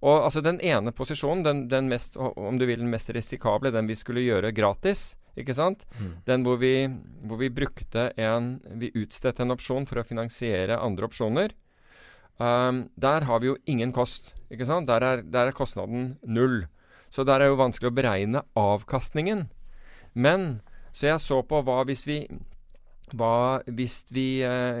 [0.00, 3.90] Og altså den ene posisjonen, den, den, mest, om du vil den mest risikable, den
[3.90, 5.84] vi skulle gjøre gratis, ikke sant?
[6.00, 6.10] Mm.
[6.26, 6.88] Den hvor vi,
[7.28, 11.54] hvor vi, brukte en Vi utstedte en opsjon for å finansiere andre opsjoner.
[12.36, 14.88] Um, der har vi jo ingen kost, ikke sant?
[14.88, 16.66] Der er, der er kostnaden null.
[17.08, 19.46] Så der er jo vanskelig å beregne avkastningen.
[20.12, 20.60] Men
[20.92, 22.20] så jeg så på hva hvis vi
[23.14, 24.80] hva hvis vi eh,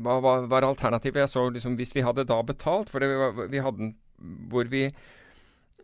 [0.00, 1.26] Hva var, var alternativet?
[1.26, 3.90] Jeg så liksom Hvis vi hadde da betalt For det, vi hadde
[4.48, 4.86] hvor vi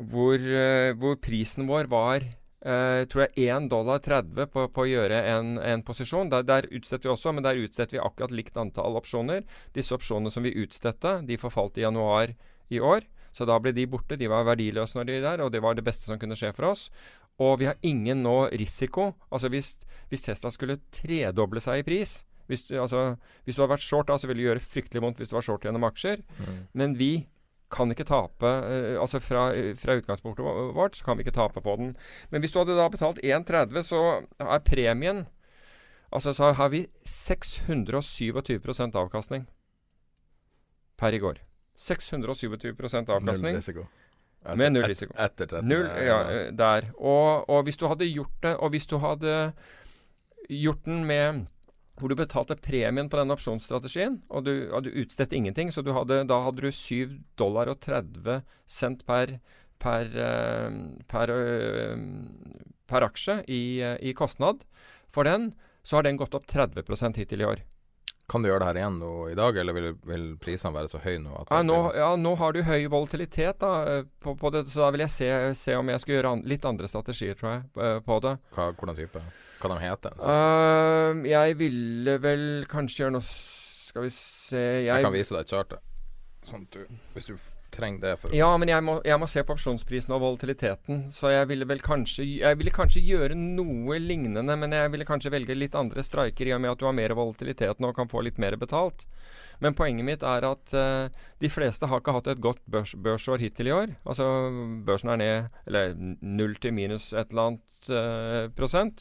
[0.01, 2.25] hvor, eh, hvor, prisen vår var
[2.65, 6.31] eh, tror jeg 1 dollar 30 på, på å gjøre en, en posisjon.
[6.33, 9.47] Der, der, utstetter vi også, men der utsetter vi akkurat likt antall opsjoner.
[9.77, 12.35] Disse opsjonene som vi utstedte, de forfalt i januar
[12.71, 13.07] i år.
[13.37, 14.19] Så da ble de borte.
[14.19, 16.53] De var verdiløse når de var der, og det var det beste som kunne skje
[16.57, 16.89] for oss.
[17.41, 19.13] Og vi har ingen nå risiko.
[19.31, 19.77] Altså hvis,
[20.11, 23.15] hvis Tesla skulle tredoble seg i pris hvis du, altså,
[23.47, 25.45] hvis du hadde vært short, da, så ville det gjøre fryktelig vondt hvis du var
[25.47, 26.25] short gjennom aksjer.
[26.41, 26.57] Mm.
[26.81, 27.13] Men vi
[27.71, 30.45] kan ikke tape uh, Altså fra, fra, utgangspunktet
[30.77, 31.97] vårt så kan vi ikke tape på den.
[32.31, 34.01] Men hvis du hadde da betalt 1,30, så
[34.39, 35.27] er premien
[36.11, 39.47] Altså så har vi 627% avkastning
[40.99, 41.39] per i går.
[41.79, 42.77] 627
[43.09, 43.53] avkastning.
[43.53, 43.81] Null risiko.
[44.41, 45.15] Etter, med null risiko.
[45.15, 45.69] Et, etter 13.
[45.69, 46.91] Null, ja, der.
[46.99, 49.53] Og, og, hvis du hadde gjort det, og hvis du hadde
[50.49, 51.47] gjort den med
[52.01, 56.39] hvor du betalte premien på den opsjonsstrategien, og du hadde utstedt ingenting, så hadde, da
[56.47, 58.41] hadde du 7 dollar og 30
[58.71, 59.37] cent per,
[59.81, 60.71] per, eh,
[61.11, 61.99] per, eh,
[62.89, 64.65] per aksje i, eh, i, kostnad
[65.09, 67.63] for den, så har den gått opp 30 hittil i år.
[68.31, 71.01] Kan du gjøre det her igjen nå i dag, eller vil, vil prisene være så
[71.03, 71.35] høye nå?
[71.51, 75.03] Ja nå, ja, nå, har du høy volatilitet da, på, på, det, så da vil
[75.09, 78.37] jeg se, se om jeg skal gjøre an, litt andre strategier, tror jeg, på det.
[78.55, 79.25] Hva, hvordan type?
[79.61, 80.19] Hva de heter?
[80.19, 85.45] Uh, jeg ville vel kanskje gjøre noe Skal vi se Jeg, jeg kan vise deg
[85.45, 85.81] et chart.
[86.49, 87.35] Sånn du, hvis du
[87.71, 91.05] trenger det for Ja, men jeg må, jeg må, se på opsjonsprisen og volatiliteten.
[91.15, 95.35] Så jeg ville vel kanskje Jeg ville kanskje gjøre noe lignende, men jeg ville kanskje
[95.35, 98.11] velge litt andre streiker i og med at du har mer volatilitet nå og kan
[98.11, 99.07] få litt mer betalt.
[99.61, 103.39] Men poenget mitt er at uh, de fleste har ikke hatt et godt børs, børsår
[103.45, 103.89] hittil i år.
[104.09, 104.25] Altså
[104.87, 105.39] børsen er ned
[105.69, 105.85] eller
[106.21, 108.97] null til minus et eller annet uh, prosent.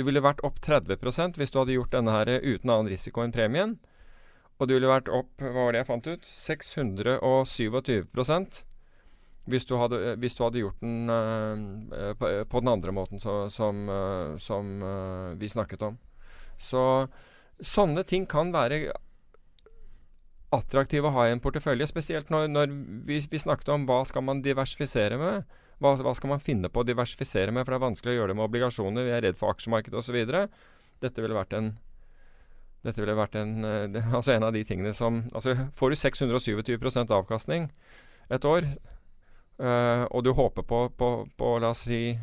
[0.00, 3.36] Du ville vært opp 30% hvis du hadde gjort denne her uten annen risiko enn
[3.36, 3.72] premien.
[4.58, 8.64] Og du ville vært opp hva var det jeg fant ut 627%
[9.48, 11.56] hvis du, hadde, hvis du hadde gjort den uh,
[12.18, 15.98] på, på, den andre måten så, som, uh, som uh, vi snakket om.
[16.60, 17.08] Så
[17.64, 18.92] sånne ting kan være
[20.54, 21.88] attraktive å ha i en portefølje.
[21.90, 22.70] Spesielt når, når
[23.08, 25.58] vi, vi, snakket om hva skal man diversifisere med.
[25.78, 27.66] Hva, hva, skal man finne på å diversifisere med?
[27.66, 29.06] For det er vanskelig å gjøre det med obligasjoner.
[29.06, 30.18] Vi er redd for aksjemarkedet osv.
[31.04, 31.76] Dette ville vært en
[32.86, 37.10] dette ville vært en, eh, altså en av de tingene som altså Får du 627%
[37.14, 37.68] avkastning
[38.30, 38.66] et år,
[39.58, 42.18] øh, og du håper på, på, på, La oss si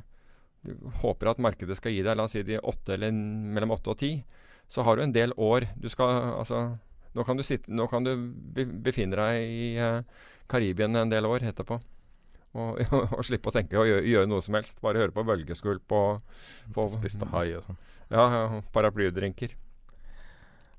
[0.64, 3.92] Du håper at markedet skal gi deg la oss si de 8 eller mellom 8
[3.92, 4.22] og 10,
[4.70, 6.62] så har du en del år du skal Altså
[7.16, 8.14] nå kan du, sitte, nå kan du
[8.84, 10.02] befinne deg i uh,
[10.52, 11.80] Karibien en del år etterpå.
[12.56, 12.80] Og,
[13.16, 14.82] og, slippe å tenke og gjøre, gjøre, noe som helst.
[14.84, 16.26] Bare høre på bølgeskvulp og
[16.76, 17.80] få Spiste hai og sånn.
[18.12, 18.44] Ja, ja
[18.76, 19.56] paraplydrinker.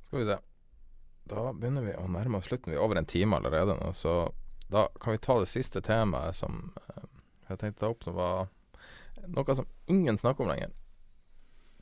[0.06, 0.38] Skal vi se.
[1.26, 2.72] Da begynner vi å nærme oss slutten.
[2.72, 4.28] Vi er over en time allerede nå, så
[4.70, 7.02] da kan vi ta det siste temaet som uh,
[7.50, 8.46] jeg tenkte å ta opp, som var
[9.26, 10.72] noe som ingen snakker om lenger.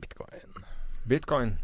[0.01, 0.59] Bitcoin.
[1.05, 1.57] Bitcoin.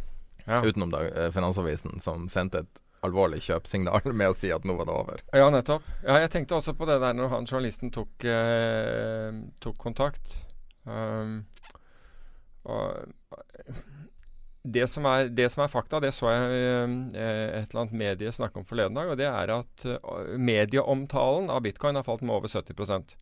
[0.46, 0.62] Ja.
[0.66, 4.90] Utenom da, uh, Finansavisen, som sendte et alvorlig kjøpsignal med å si at nå var
[4.90, 5.26] det over.
[5.34, 5.88] Ja, nettopp.
[6.06, 9.32] Ja, jeg tenkte også på det der når han journalisten tok, eh,
[9.64, 10.38] tok kontakt.
[10.86, 11.44] Um,
[14.62, 16.62] det som, er, det som, er, fakta, det så jeg
[17.18, 21.50] eh, et eller annet medie snakke om forleden dag, og det er at uh, medieomtalen
[21.54, 23.16] av bitcoin har falt med over 70%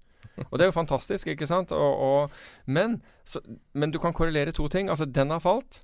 [0.49, 1.71] Og det er jo fantastisk, ikke sant?
[1.75, 3.39] Og, og, men, så,
[3.71, 4.91] men, du kan korrelere to ting.
[4.91, 5.81] Altså, den har falt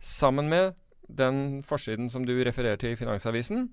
[0.00, 0.74] sammen med
[1.08, 3.68] den forsiden som du refererer til i Finansavisen.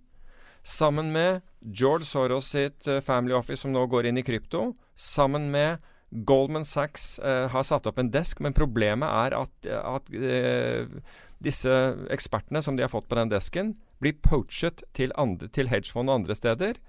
[0.63, 4.73] Sammen med George Soros sitt uh, Family Office, som nå går inn i krypto.
[4.95, 5.83] Sammen med
[6.27, 10.99] Goldman Sachs uh, har satt opp en desk, men problemet er at, at uh,
[11.43, 11.73] disse
[12.11, 16.21] ekspertene som de har fått på den desken, blir poachet til, andre, til hedgefond og
[16.21, 16.81] andre steder.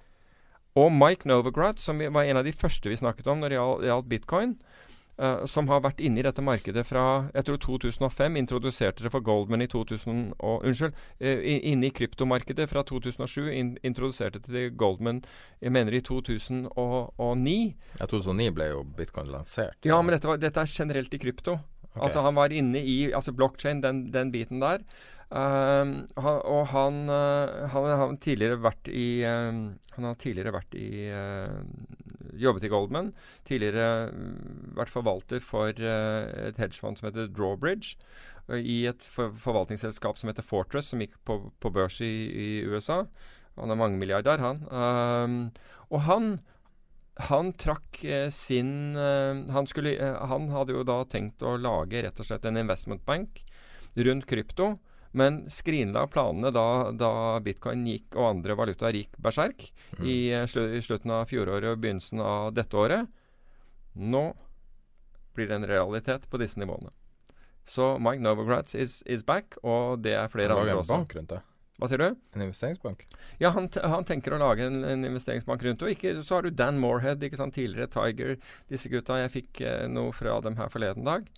[0.78, 4.10] Og Mike Novogratz, som var en av de første vi snakket om når det gjaldt
[4.10, 4.58] bitcoin,
[5.18, 7.04] Uh, som har vært inne i dette markedet fra
[7.34, 8.36] jeg tror 2005.
[8.38, 10.94] Introduserte det for Goldman i 2000 og, Unnskyld.
[11.18, 13.48] Uh, inne i kryptomarkedet fra 2007.
[13.50, 15.24] In, introduserte det til Goldman
[15.58, 17.56] jeg mener i 2009.
[17.98, 19.74] Ja, 2009 ble jo bitcoin lansert.
[19.82, 19.90] Så.
[19.90, 21.58] Ja, men dette, var, dette, er generelt i krypto.
[21.88, 22.04] Okay.
[22.04, 24.86] Altså Han var inne i altså blockchain, den, den biten der.
[25.28, 29.50] Uh, og han, uh, han, har tidligere vært i uh,
[29.98, 30.88] Han har tidligere vært i
[32.38, 33.12] Jobbet i Goldman.
[33.48, 37.96] Tidligere mm, vært forvalter for et hedgefond som heter Drawbridge.
[38.48, 43.02] I et for, forvaltningsselskap som heter Fortress, som gikk på, på børs i, i, USA.
[43.58, 45.50] Han er mangemilliardær, han.
[45.90, 46.38] og han
[47.26, 52.02] han trakk eh, sin eh, han, skulle, eh, han, hadde jo da tenkt å lage
[52.04, 53.42] rett og slett en investment bank
[53.98, 54.76] rundt krypto,
[55.16, 57.12] men skrinla planene da, da,
[57.44, 59.64] bitcoin gikk og andre valutaer gikk berserk
[59.98, 60.04] mm.
[60.04, 60.18] i,
[60.50, 63.08] slu, i, slutten av fjoråret og begynnelsen av dette året.
[63.98, 64.24] Nå
[65.34, 66.92] blir det en realitet på disse nivåene.
[67.68, 70.94] Så Mike Novogratz is, is back, og det er flere andre også.
[70.94, 71.42] Bank rundt det.
[71.78, 72.06] Hva sier du?
[72.34, 73.04] En investeringsbank?
[73.38, 75.84] Ja, han, han tenker å lage en, en investeringsbank rundt.
[75.86, 78.32] Og ikke, så har du Dan Moorhead, ikke sant, tidligere Tiger.
[78.66, 79.20] Disse gutta.
[79.20, 81.28] Jeg fikk eh, noe fra dem her forleden dag.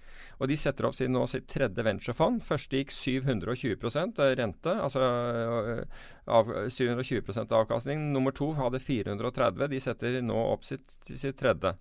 [0.41, 2.41] Og de setter opp sin, nå sitt tredje venturefond.
[2.49, 5.85] Første gikk 720% rente, altså eh,
[6.25, 8.09] av, 720% avkastning.
[8.15, 9.67] Nummer to hadde 430.
[9.75, 11.77] De setter nå opp sitt, sitt tredje.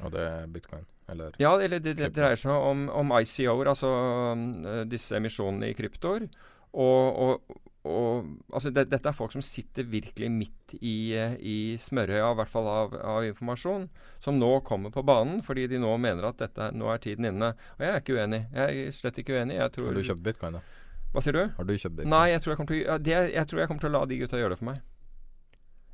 [0.00, 0.88] Og det er bitcoin?
[1.10, 3.90] Eller ja, eller det, det dreier seg om, om ICO-er, altså
[4.32, 4.44] um,
[4.88, 6.30] disse emisjonene i kryptoer.
[6.70, 12.26] Og, og, og, altså det, dette er folk som sitter virkelig midt i, i smørøya,
[12.28, 13.86] i hvert fall av, av, informasjon,
[14.20, 17.54] som nå kommer på banen fordi de nå mener at dette, nå er tiden inne.
[17.78, 18.42] Og jeg er ikke uenig.
[18.52, 19.56] Jeg er slett ikke uenig.
[19.72, 20.64] Tror, Har du kjøpt bitcoin, da?
[21.14, 21.44] Hva sier du?
[21.56, 22.12] Har du kjøpt bitcoin?
[22.12, 24.02] Nei, jeg tror jeg, kommer til, ja, det, jeg tror jeg kommer til å la
[24.10, 24.82] de gutta gjøre det for meg.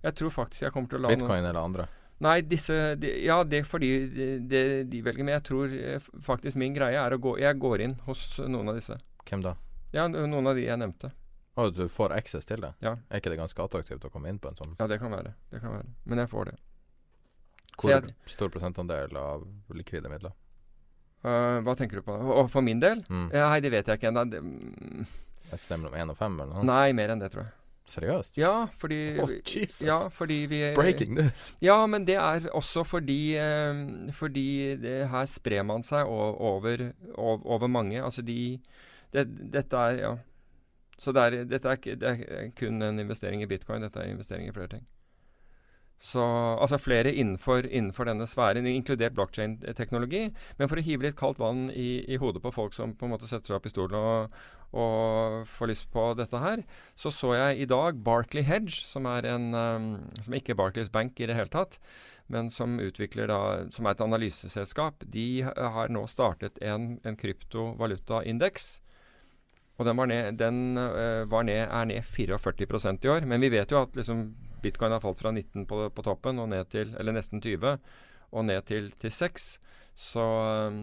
[0.07, 1.87] Jeg tror faktisk jeg kommer til å la Bitcoin noen, eller andre?
[2.25, 5.27] Nei, disse de, Ja, det er fordi de, de, velger.
[5.27, 8.73] Men jeg tror eh, faktisk min greie er å gå Jeg går inn hos noen
[8.73, 8.97] av disse.
[9.27, 9.57] Hvem da?
[9.95, 11.13] Ja, noen av de jeg nevnte.
[11.57, 12.73] Og du får access til det?
[12.85, 12.97] Ja.
[13.09, 14.75] Er ikke det ganske attraktivt å komme inn på en sånn?
[14.81, 15.33] Ja, det kan være.
[15.53, 15.89] Det kan være.
[16.05, 16.57] Men jeg får det.
[17.77, 19.45] Hvor jeg, stor prosentandel av
[19.77, 20.37] likvide midler?
[21.25, 22.15] Uh, hva tenker du på?
[22.15, 23.03] Og for min del?
[23.09, 23.29] Mm.
[23.35, 24.27] Ja, nei, det vet jeg ikke ennå.
[24.37, 25.07] Mm.
[25.51, 26.37] Et sted mellom én og fem?
[26.41, 26.67] eller noe?
[26.69, 27.55] Nei, mer enn det, tror jeg.
[27.87, 28.35] Seriøst?
[28.41, 29.85] Ja, fordi oh, Jesus.
[29.87, 31.53] Ja, fordi vi Breaking this!
[31.63, 37.47] Ja, men det er også fordi eh, Fordi det, her sprer man seg over, over,
[37.47, 38.03] over mange.
[38.03, 38.59] Altså de
[39.15, 40.17] det, Dette er Ja.
[40.99, 43.85] Så det er, dette er, det er kun en investering i bitcoin.
[43.85, 44.87] Dette er en investering i flere ting.
[45.99, 46.21] Så,
[46.61, 50.27] altså flere innenfor, innenfor denne sfæren, inkludert blockchain-teknologi.
[50.59, 53.15] Men for å hive litt kaldt vann i, i, hodet på folk som på en
[53.15, 54.37] måte setter seg opp i stolen og,
[54.77, 56.67] og, får lyst på dette her,
[57.01, 59.89] så så jeg i dag Barkley Hedge, som er en um,
[60.21, 61.81] som ikke er Barclays Bank i det hele tatt,
[62.29, 63.41] men som utvikler da,
[63.73, 65.07] som er et analyseselskap.
[65.09, 68.75] De har nå startet en, en kryptovalutaindeks
[69.77, 73.27] og den, var ned, den uh, var ned, er ned 44% i år.
[73.29, 74.31] Men vi vet jo at liksom,
[74.65, 77.77] bitcoin har falt fra 19 på, på, toppen og ned til, eller nesten 20,
[78.33, 79.51] og ned til, til 6.
[79.97, 80.25] Så,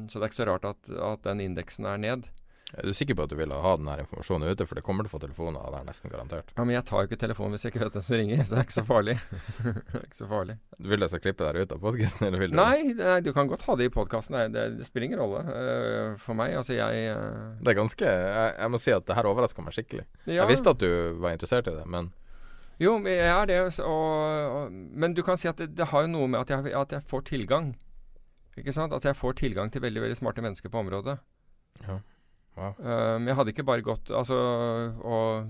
[0.10, 2.30] så, det er ikke så rart at, at den indeksen er ned.
[2.74, 5.12] Er du sikker på at du vil ha denne informasjonen ute, for det kommer til
[5.12, 6.50] å få telefoner av er nesten garantert?
[6.56, 8.56] Ja, men jeg tar jo ikke telefonen hvis jeg ikke vet hvem som ringer, så
[8.56, 9.16] det er ikke så farlig.
[9.68, 10.56] det er ikke så farlig.
[10.80, 13.30] Du vil jeg skal klippe deg ut av podkasten, eller vil du Nei, nei, du
[13.36, 14.40] kan godt ha det i podkasten.
[14.56, 16.56] Det, det, spiller ingen rolle uh, for meg.
[16.58, 17.54] Altså, jeg uh...
[17.62, 20.06] Det er ganske jeg, jeg, må si at det her overraska meg skikkelig.
[20.26, 20.42] Ja.
[20.42, 20.90] Jeg visste at du
[21.22, 22.10] var interessert i det, men
[22.82, 26.16] Jo, jeg er det, og, og, men du kan si at det, det har jo
[26.16, 27.76] noe med at jeg, at jeg får tilgang.
[28.58, 28.98] Ikke sant?
[28.98, 31.20] At jeg får tilgang til veldig, veldig smarte mennesker på området.
[31.86, 32.02] Ja.
[32.54, 32.76] Wow.
[32.78, 34.38] Um, jeg hadde ikke bare gått altså,
[35.02, 35.50] og,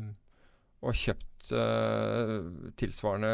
[0.84, 2.38] og kjøpt uh,
[2.80, 3.34] tilsvarende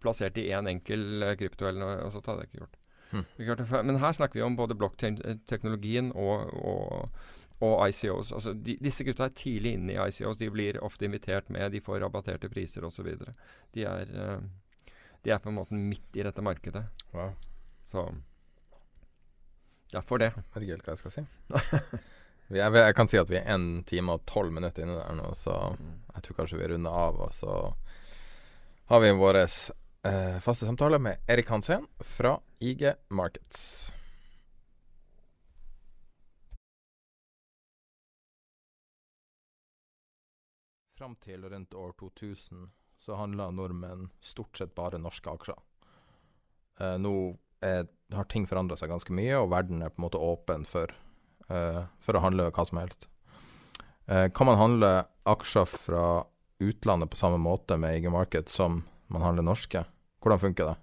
[0.00, 2.78] plassert i én enkel uh, krypto eller noe, og så hadde jeg ikke gjort.
[3.12, 3.26] Hmm.
[3.86, 7.10] Men her snakker vi om både blokkteknologien og, og,
[7.60, 8.32] og, ICOs.
[8.34, 10.40] Altså, de, disse gutta er tidlig inne i ICOs.
[10.40, 13.12] De blir ofte invitert med, de får rabatterte priser osv.
[13.76, 14.88] De, er, uh,
[15.24, 16.86] de er på en måte midt i dette markedet.
[17.12, 17.36] Wow.
[17.86, 18.08] Så
[19.92, 20.32] derfor det.
[20.56, 21.26] Helt hva jeg skal si.
[22.46, 25.32] Jeg, jeg, kan si at vi er én time og tolv minutter inne der nå,
[25.34, 25.56] så
[26.14, 27.18] jeg tror kanskje vi runder av.
[27.26, 27.54] Og så
[28.86, 33.90] har vi vår eh, faste samtale med Erik Hansen fra IG Markets.
[40.96, 45.58] Fram til rundt år 2000 så handla nordmenn stort sett bare norske aksjer.
[46.78, 47.12] Eh, nå
[47.58, 50.94] er, har ting forandra seg ganske mye, og verden er på en måte åpen for
[51.46, 53.06] for å handle hva som helst.
[54.10, 56.24] Uh, kan man handle aksjer fra
[56.58, 59.84] utlandet på samme måte med IG Market som man handler norske?
[60.22, 60.76] Hvordan funker det?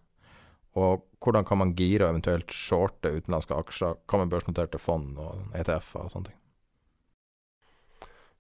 [0.76, 4.00] Og hvordan kan man gire og eventuelt shorte utenlandske aksjer?
[4.10, 6.40] Hva med børsnoterte fond og ETF-er og sånne ting?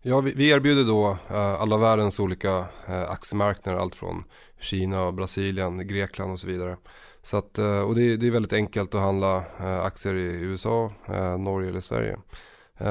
[0.03, 4.23] Ja, vi, vi erbjuder då uh, alla världens olika uh, aktiemarknader, allt från
[4.59, 6.77] Kina, Brasilien, Grekland och så vidare.
[7.23, 9.45] Så att, uh, och det, det, är väldigt enkelt att handla
[9.83, 10.91] aktier i USA,
[11.39, 12.17] Norge eller Sverige.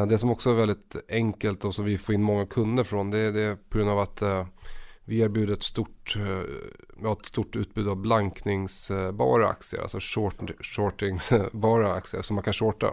[0.08, 3.30] det som också är väldigt enkelt och som vi får in många kunder från det,
[3.30, 4.22] det är på grund av att
[5.04, 6.16] vi erbjuder ett stort,
[7.02, 12.86] ja, ett stort utbud av blankningsbara aktier, alltså short, shortingsbara aktier som man kan shorta.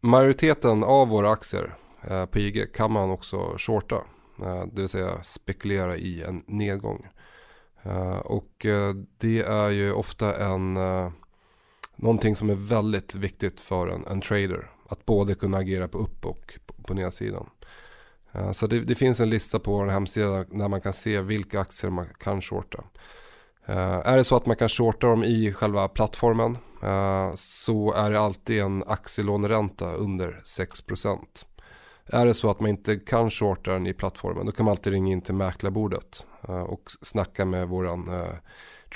[0.00, 1.74] Majoriteten av våra aktier
[2.10, 3.96] Eh, på IG kan man också shorta.
[4.42, 7.06] Eh, det vill säga spekulera i en nedgång.
[7.88, 8.66] Eh, och
[9.18, 10.78] det är ju ofta en,
[11.96, 14.70] någonting som är väldigt viktigt för en, en trader.
[14.88, 17.50] Att både kunna agera på upp och på nedsidan.
[18.52, 21.90] Så det, det, finns en lista på vår hemsida där man kan se vilka aktier
[21.90, 22.84] man kan shorta.
[24.04, 26.58] Är det så att man kan shorta dem i själva plattformen
[27.34, 31.18] så är det alltid en aktielåneränta under 6%.
[32.06, 34.92] Är det så att man inte kan shorta den i plattformen då kan man alltid
[34.92, 38.34] ringa in till mäklarbordet uh, och snacka med våran uh,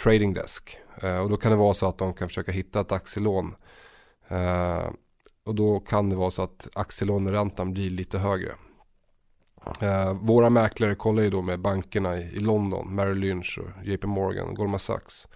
[0.02, 0.78] trading desk.
[1.04, 3.54] Uh, och då kan det vara så att de kan försöka hitta ett aktielån.
[5.44, 8.52] och då kan det vara så att aktielåneräntan blir lite högre.
[10.20, 14.80] våra mäklare kollar ju då med bankerna i, London, Merrill Lynch och JP Morgan, Goldman
[14.80, 15.28] Sachs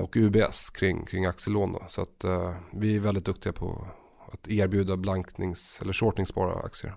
[0.00, 1.72] och UBS kring, kring aktielån.
[1.72, 1.84] Då.
[1.88, 2.24] Så att
[2.72, 3.86] vi är väldigt duktiga på
[4.32, 6.94] att erbjuda blanknings eller shortingsbara aktier.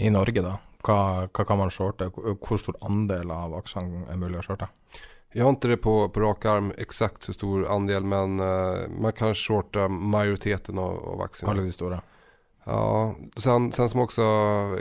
[0.00, 0.56] I Norge da,
[0.86, 0.98] hva,
[1.28, 2.08] hva kan man shorte?
[2.14, 4.70] Hvor stor andel av aksjene er mulig å shorte?
[5.30, 9.14] Jeg har ikke det på, på rak arm eksakt hvor stor andel men uh, man
[9.14, 11.52] kan shorte majoriteten av, av aksjene.
[11.52, 12.00] Alle de store?
[12.66, 12.80] Ja,
[13.38, 14.26] sen, sen som også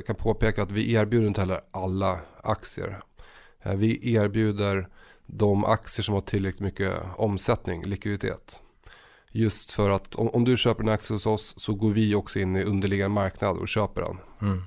[0.08, 2.98] kan påpeke at vi erbjuder ikke heller alle aktier.
[3.66, 4.88] Uh, vi erbjuder
[5.30, 8.64] de aktier som har tillräckligt mye omsetning, likviditet.
[9.32, 12.41] Just for at om, om, du kjøper en aktie hos oss så går vi også
[12.41, 14.24] in i underliggende marknad og kjøper den.
[14.41, 14.62] Mm.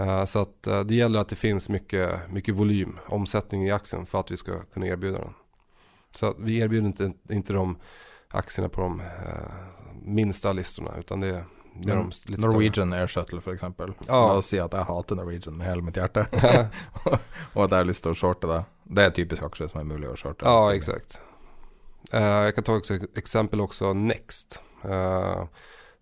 [0.00, 4.06] Uh, så att uh, det gäller att det finns mycket, mycket volym, omsättning i aktien
[4.06, 5.34] för att vi ska kunna erbjuda den.
[6.14, 7.76] Så vi erbjuder inte, inte de
[8.28, 9.06] aktierna på de uh,
[10.02, 11.44] minsta listorna utan det,
[11.74, 12.10] det är mm.
[12.24, 13.92] de lite Norwegian Air Shuttle för exempel.
[14.06, 14.26] Ja.
[14.26, 16.26] La oss si at jeg hater Norwegian med hele mitt hjerte.
[17.54, 18.64] og at jag har lust att shorta det.
[18.84, 20.44] Det är typisk aktier som är möjligt att shorta.
[20.44, 21.20] Ja, exakt.
[22.14, 24.60] Uh, jag kan ta ett exempel också, Next.
[24.84, 25.44] Uh,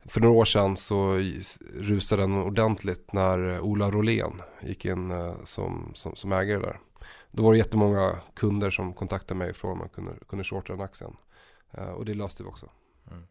[0.09, 1.19] för några år sedan så
[1.75, 6.81] rusade den ordentligt när Ola Rolén gick in uh, som, som, som, ägare där.
[7.31, 10.83] Då var det jättemånga kunder som kontaktade mig för om man kunde, kunde shorta den
[10.83, 11.17] aktien.
[11.97, 12.71] och det löste vi också.
[13.11, 13.23] Mm.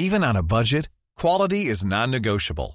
[0.00, 0.90] Even on a budget,
[1.20, 2.74] quality is non-negotiable.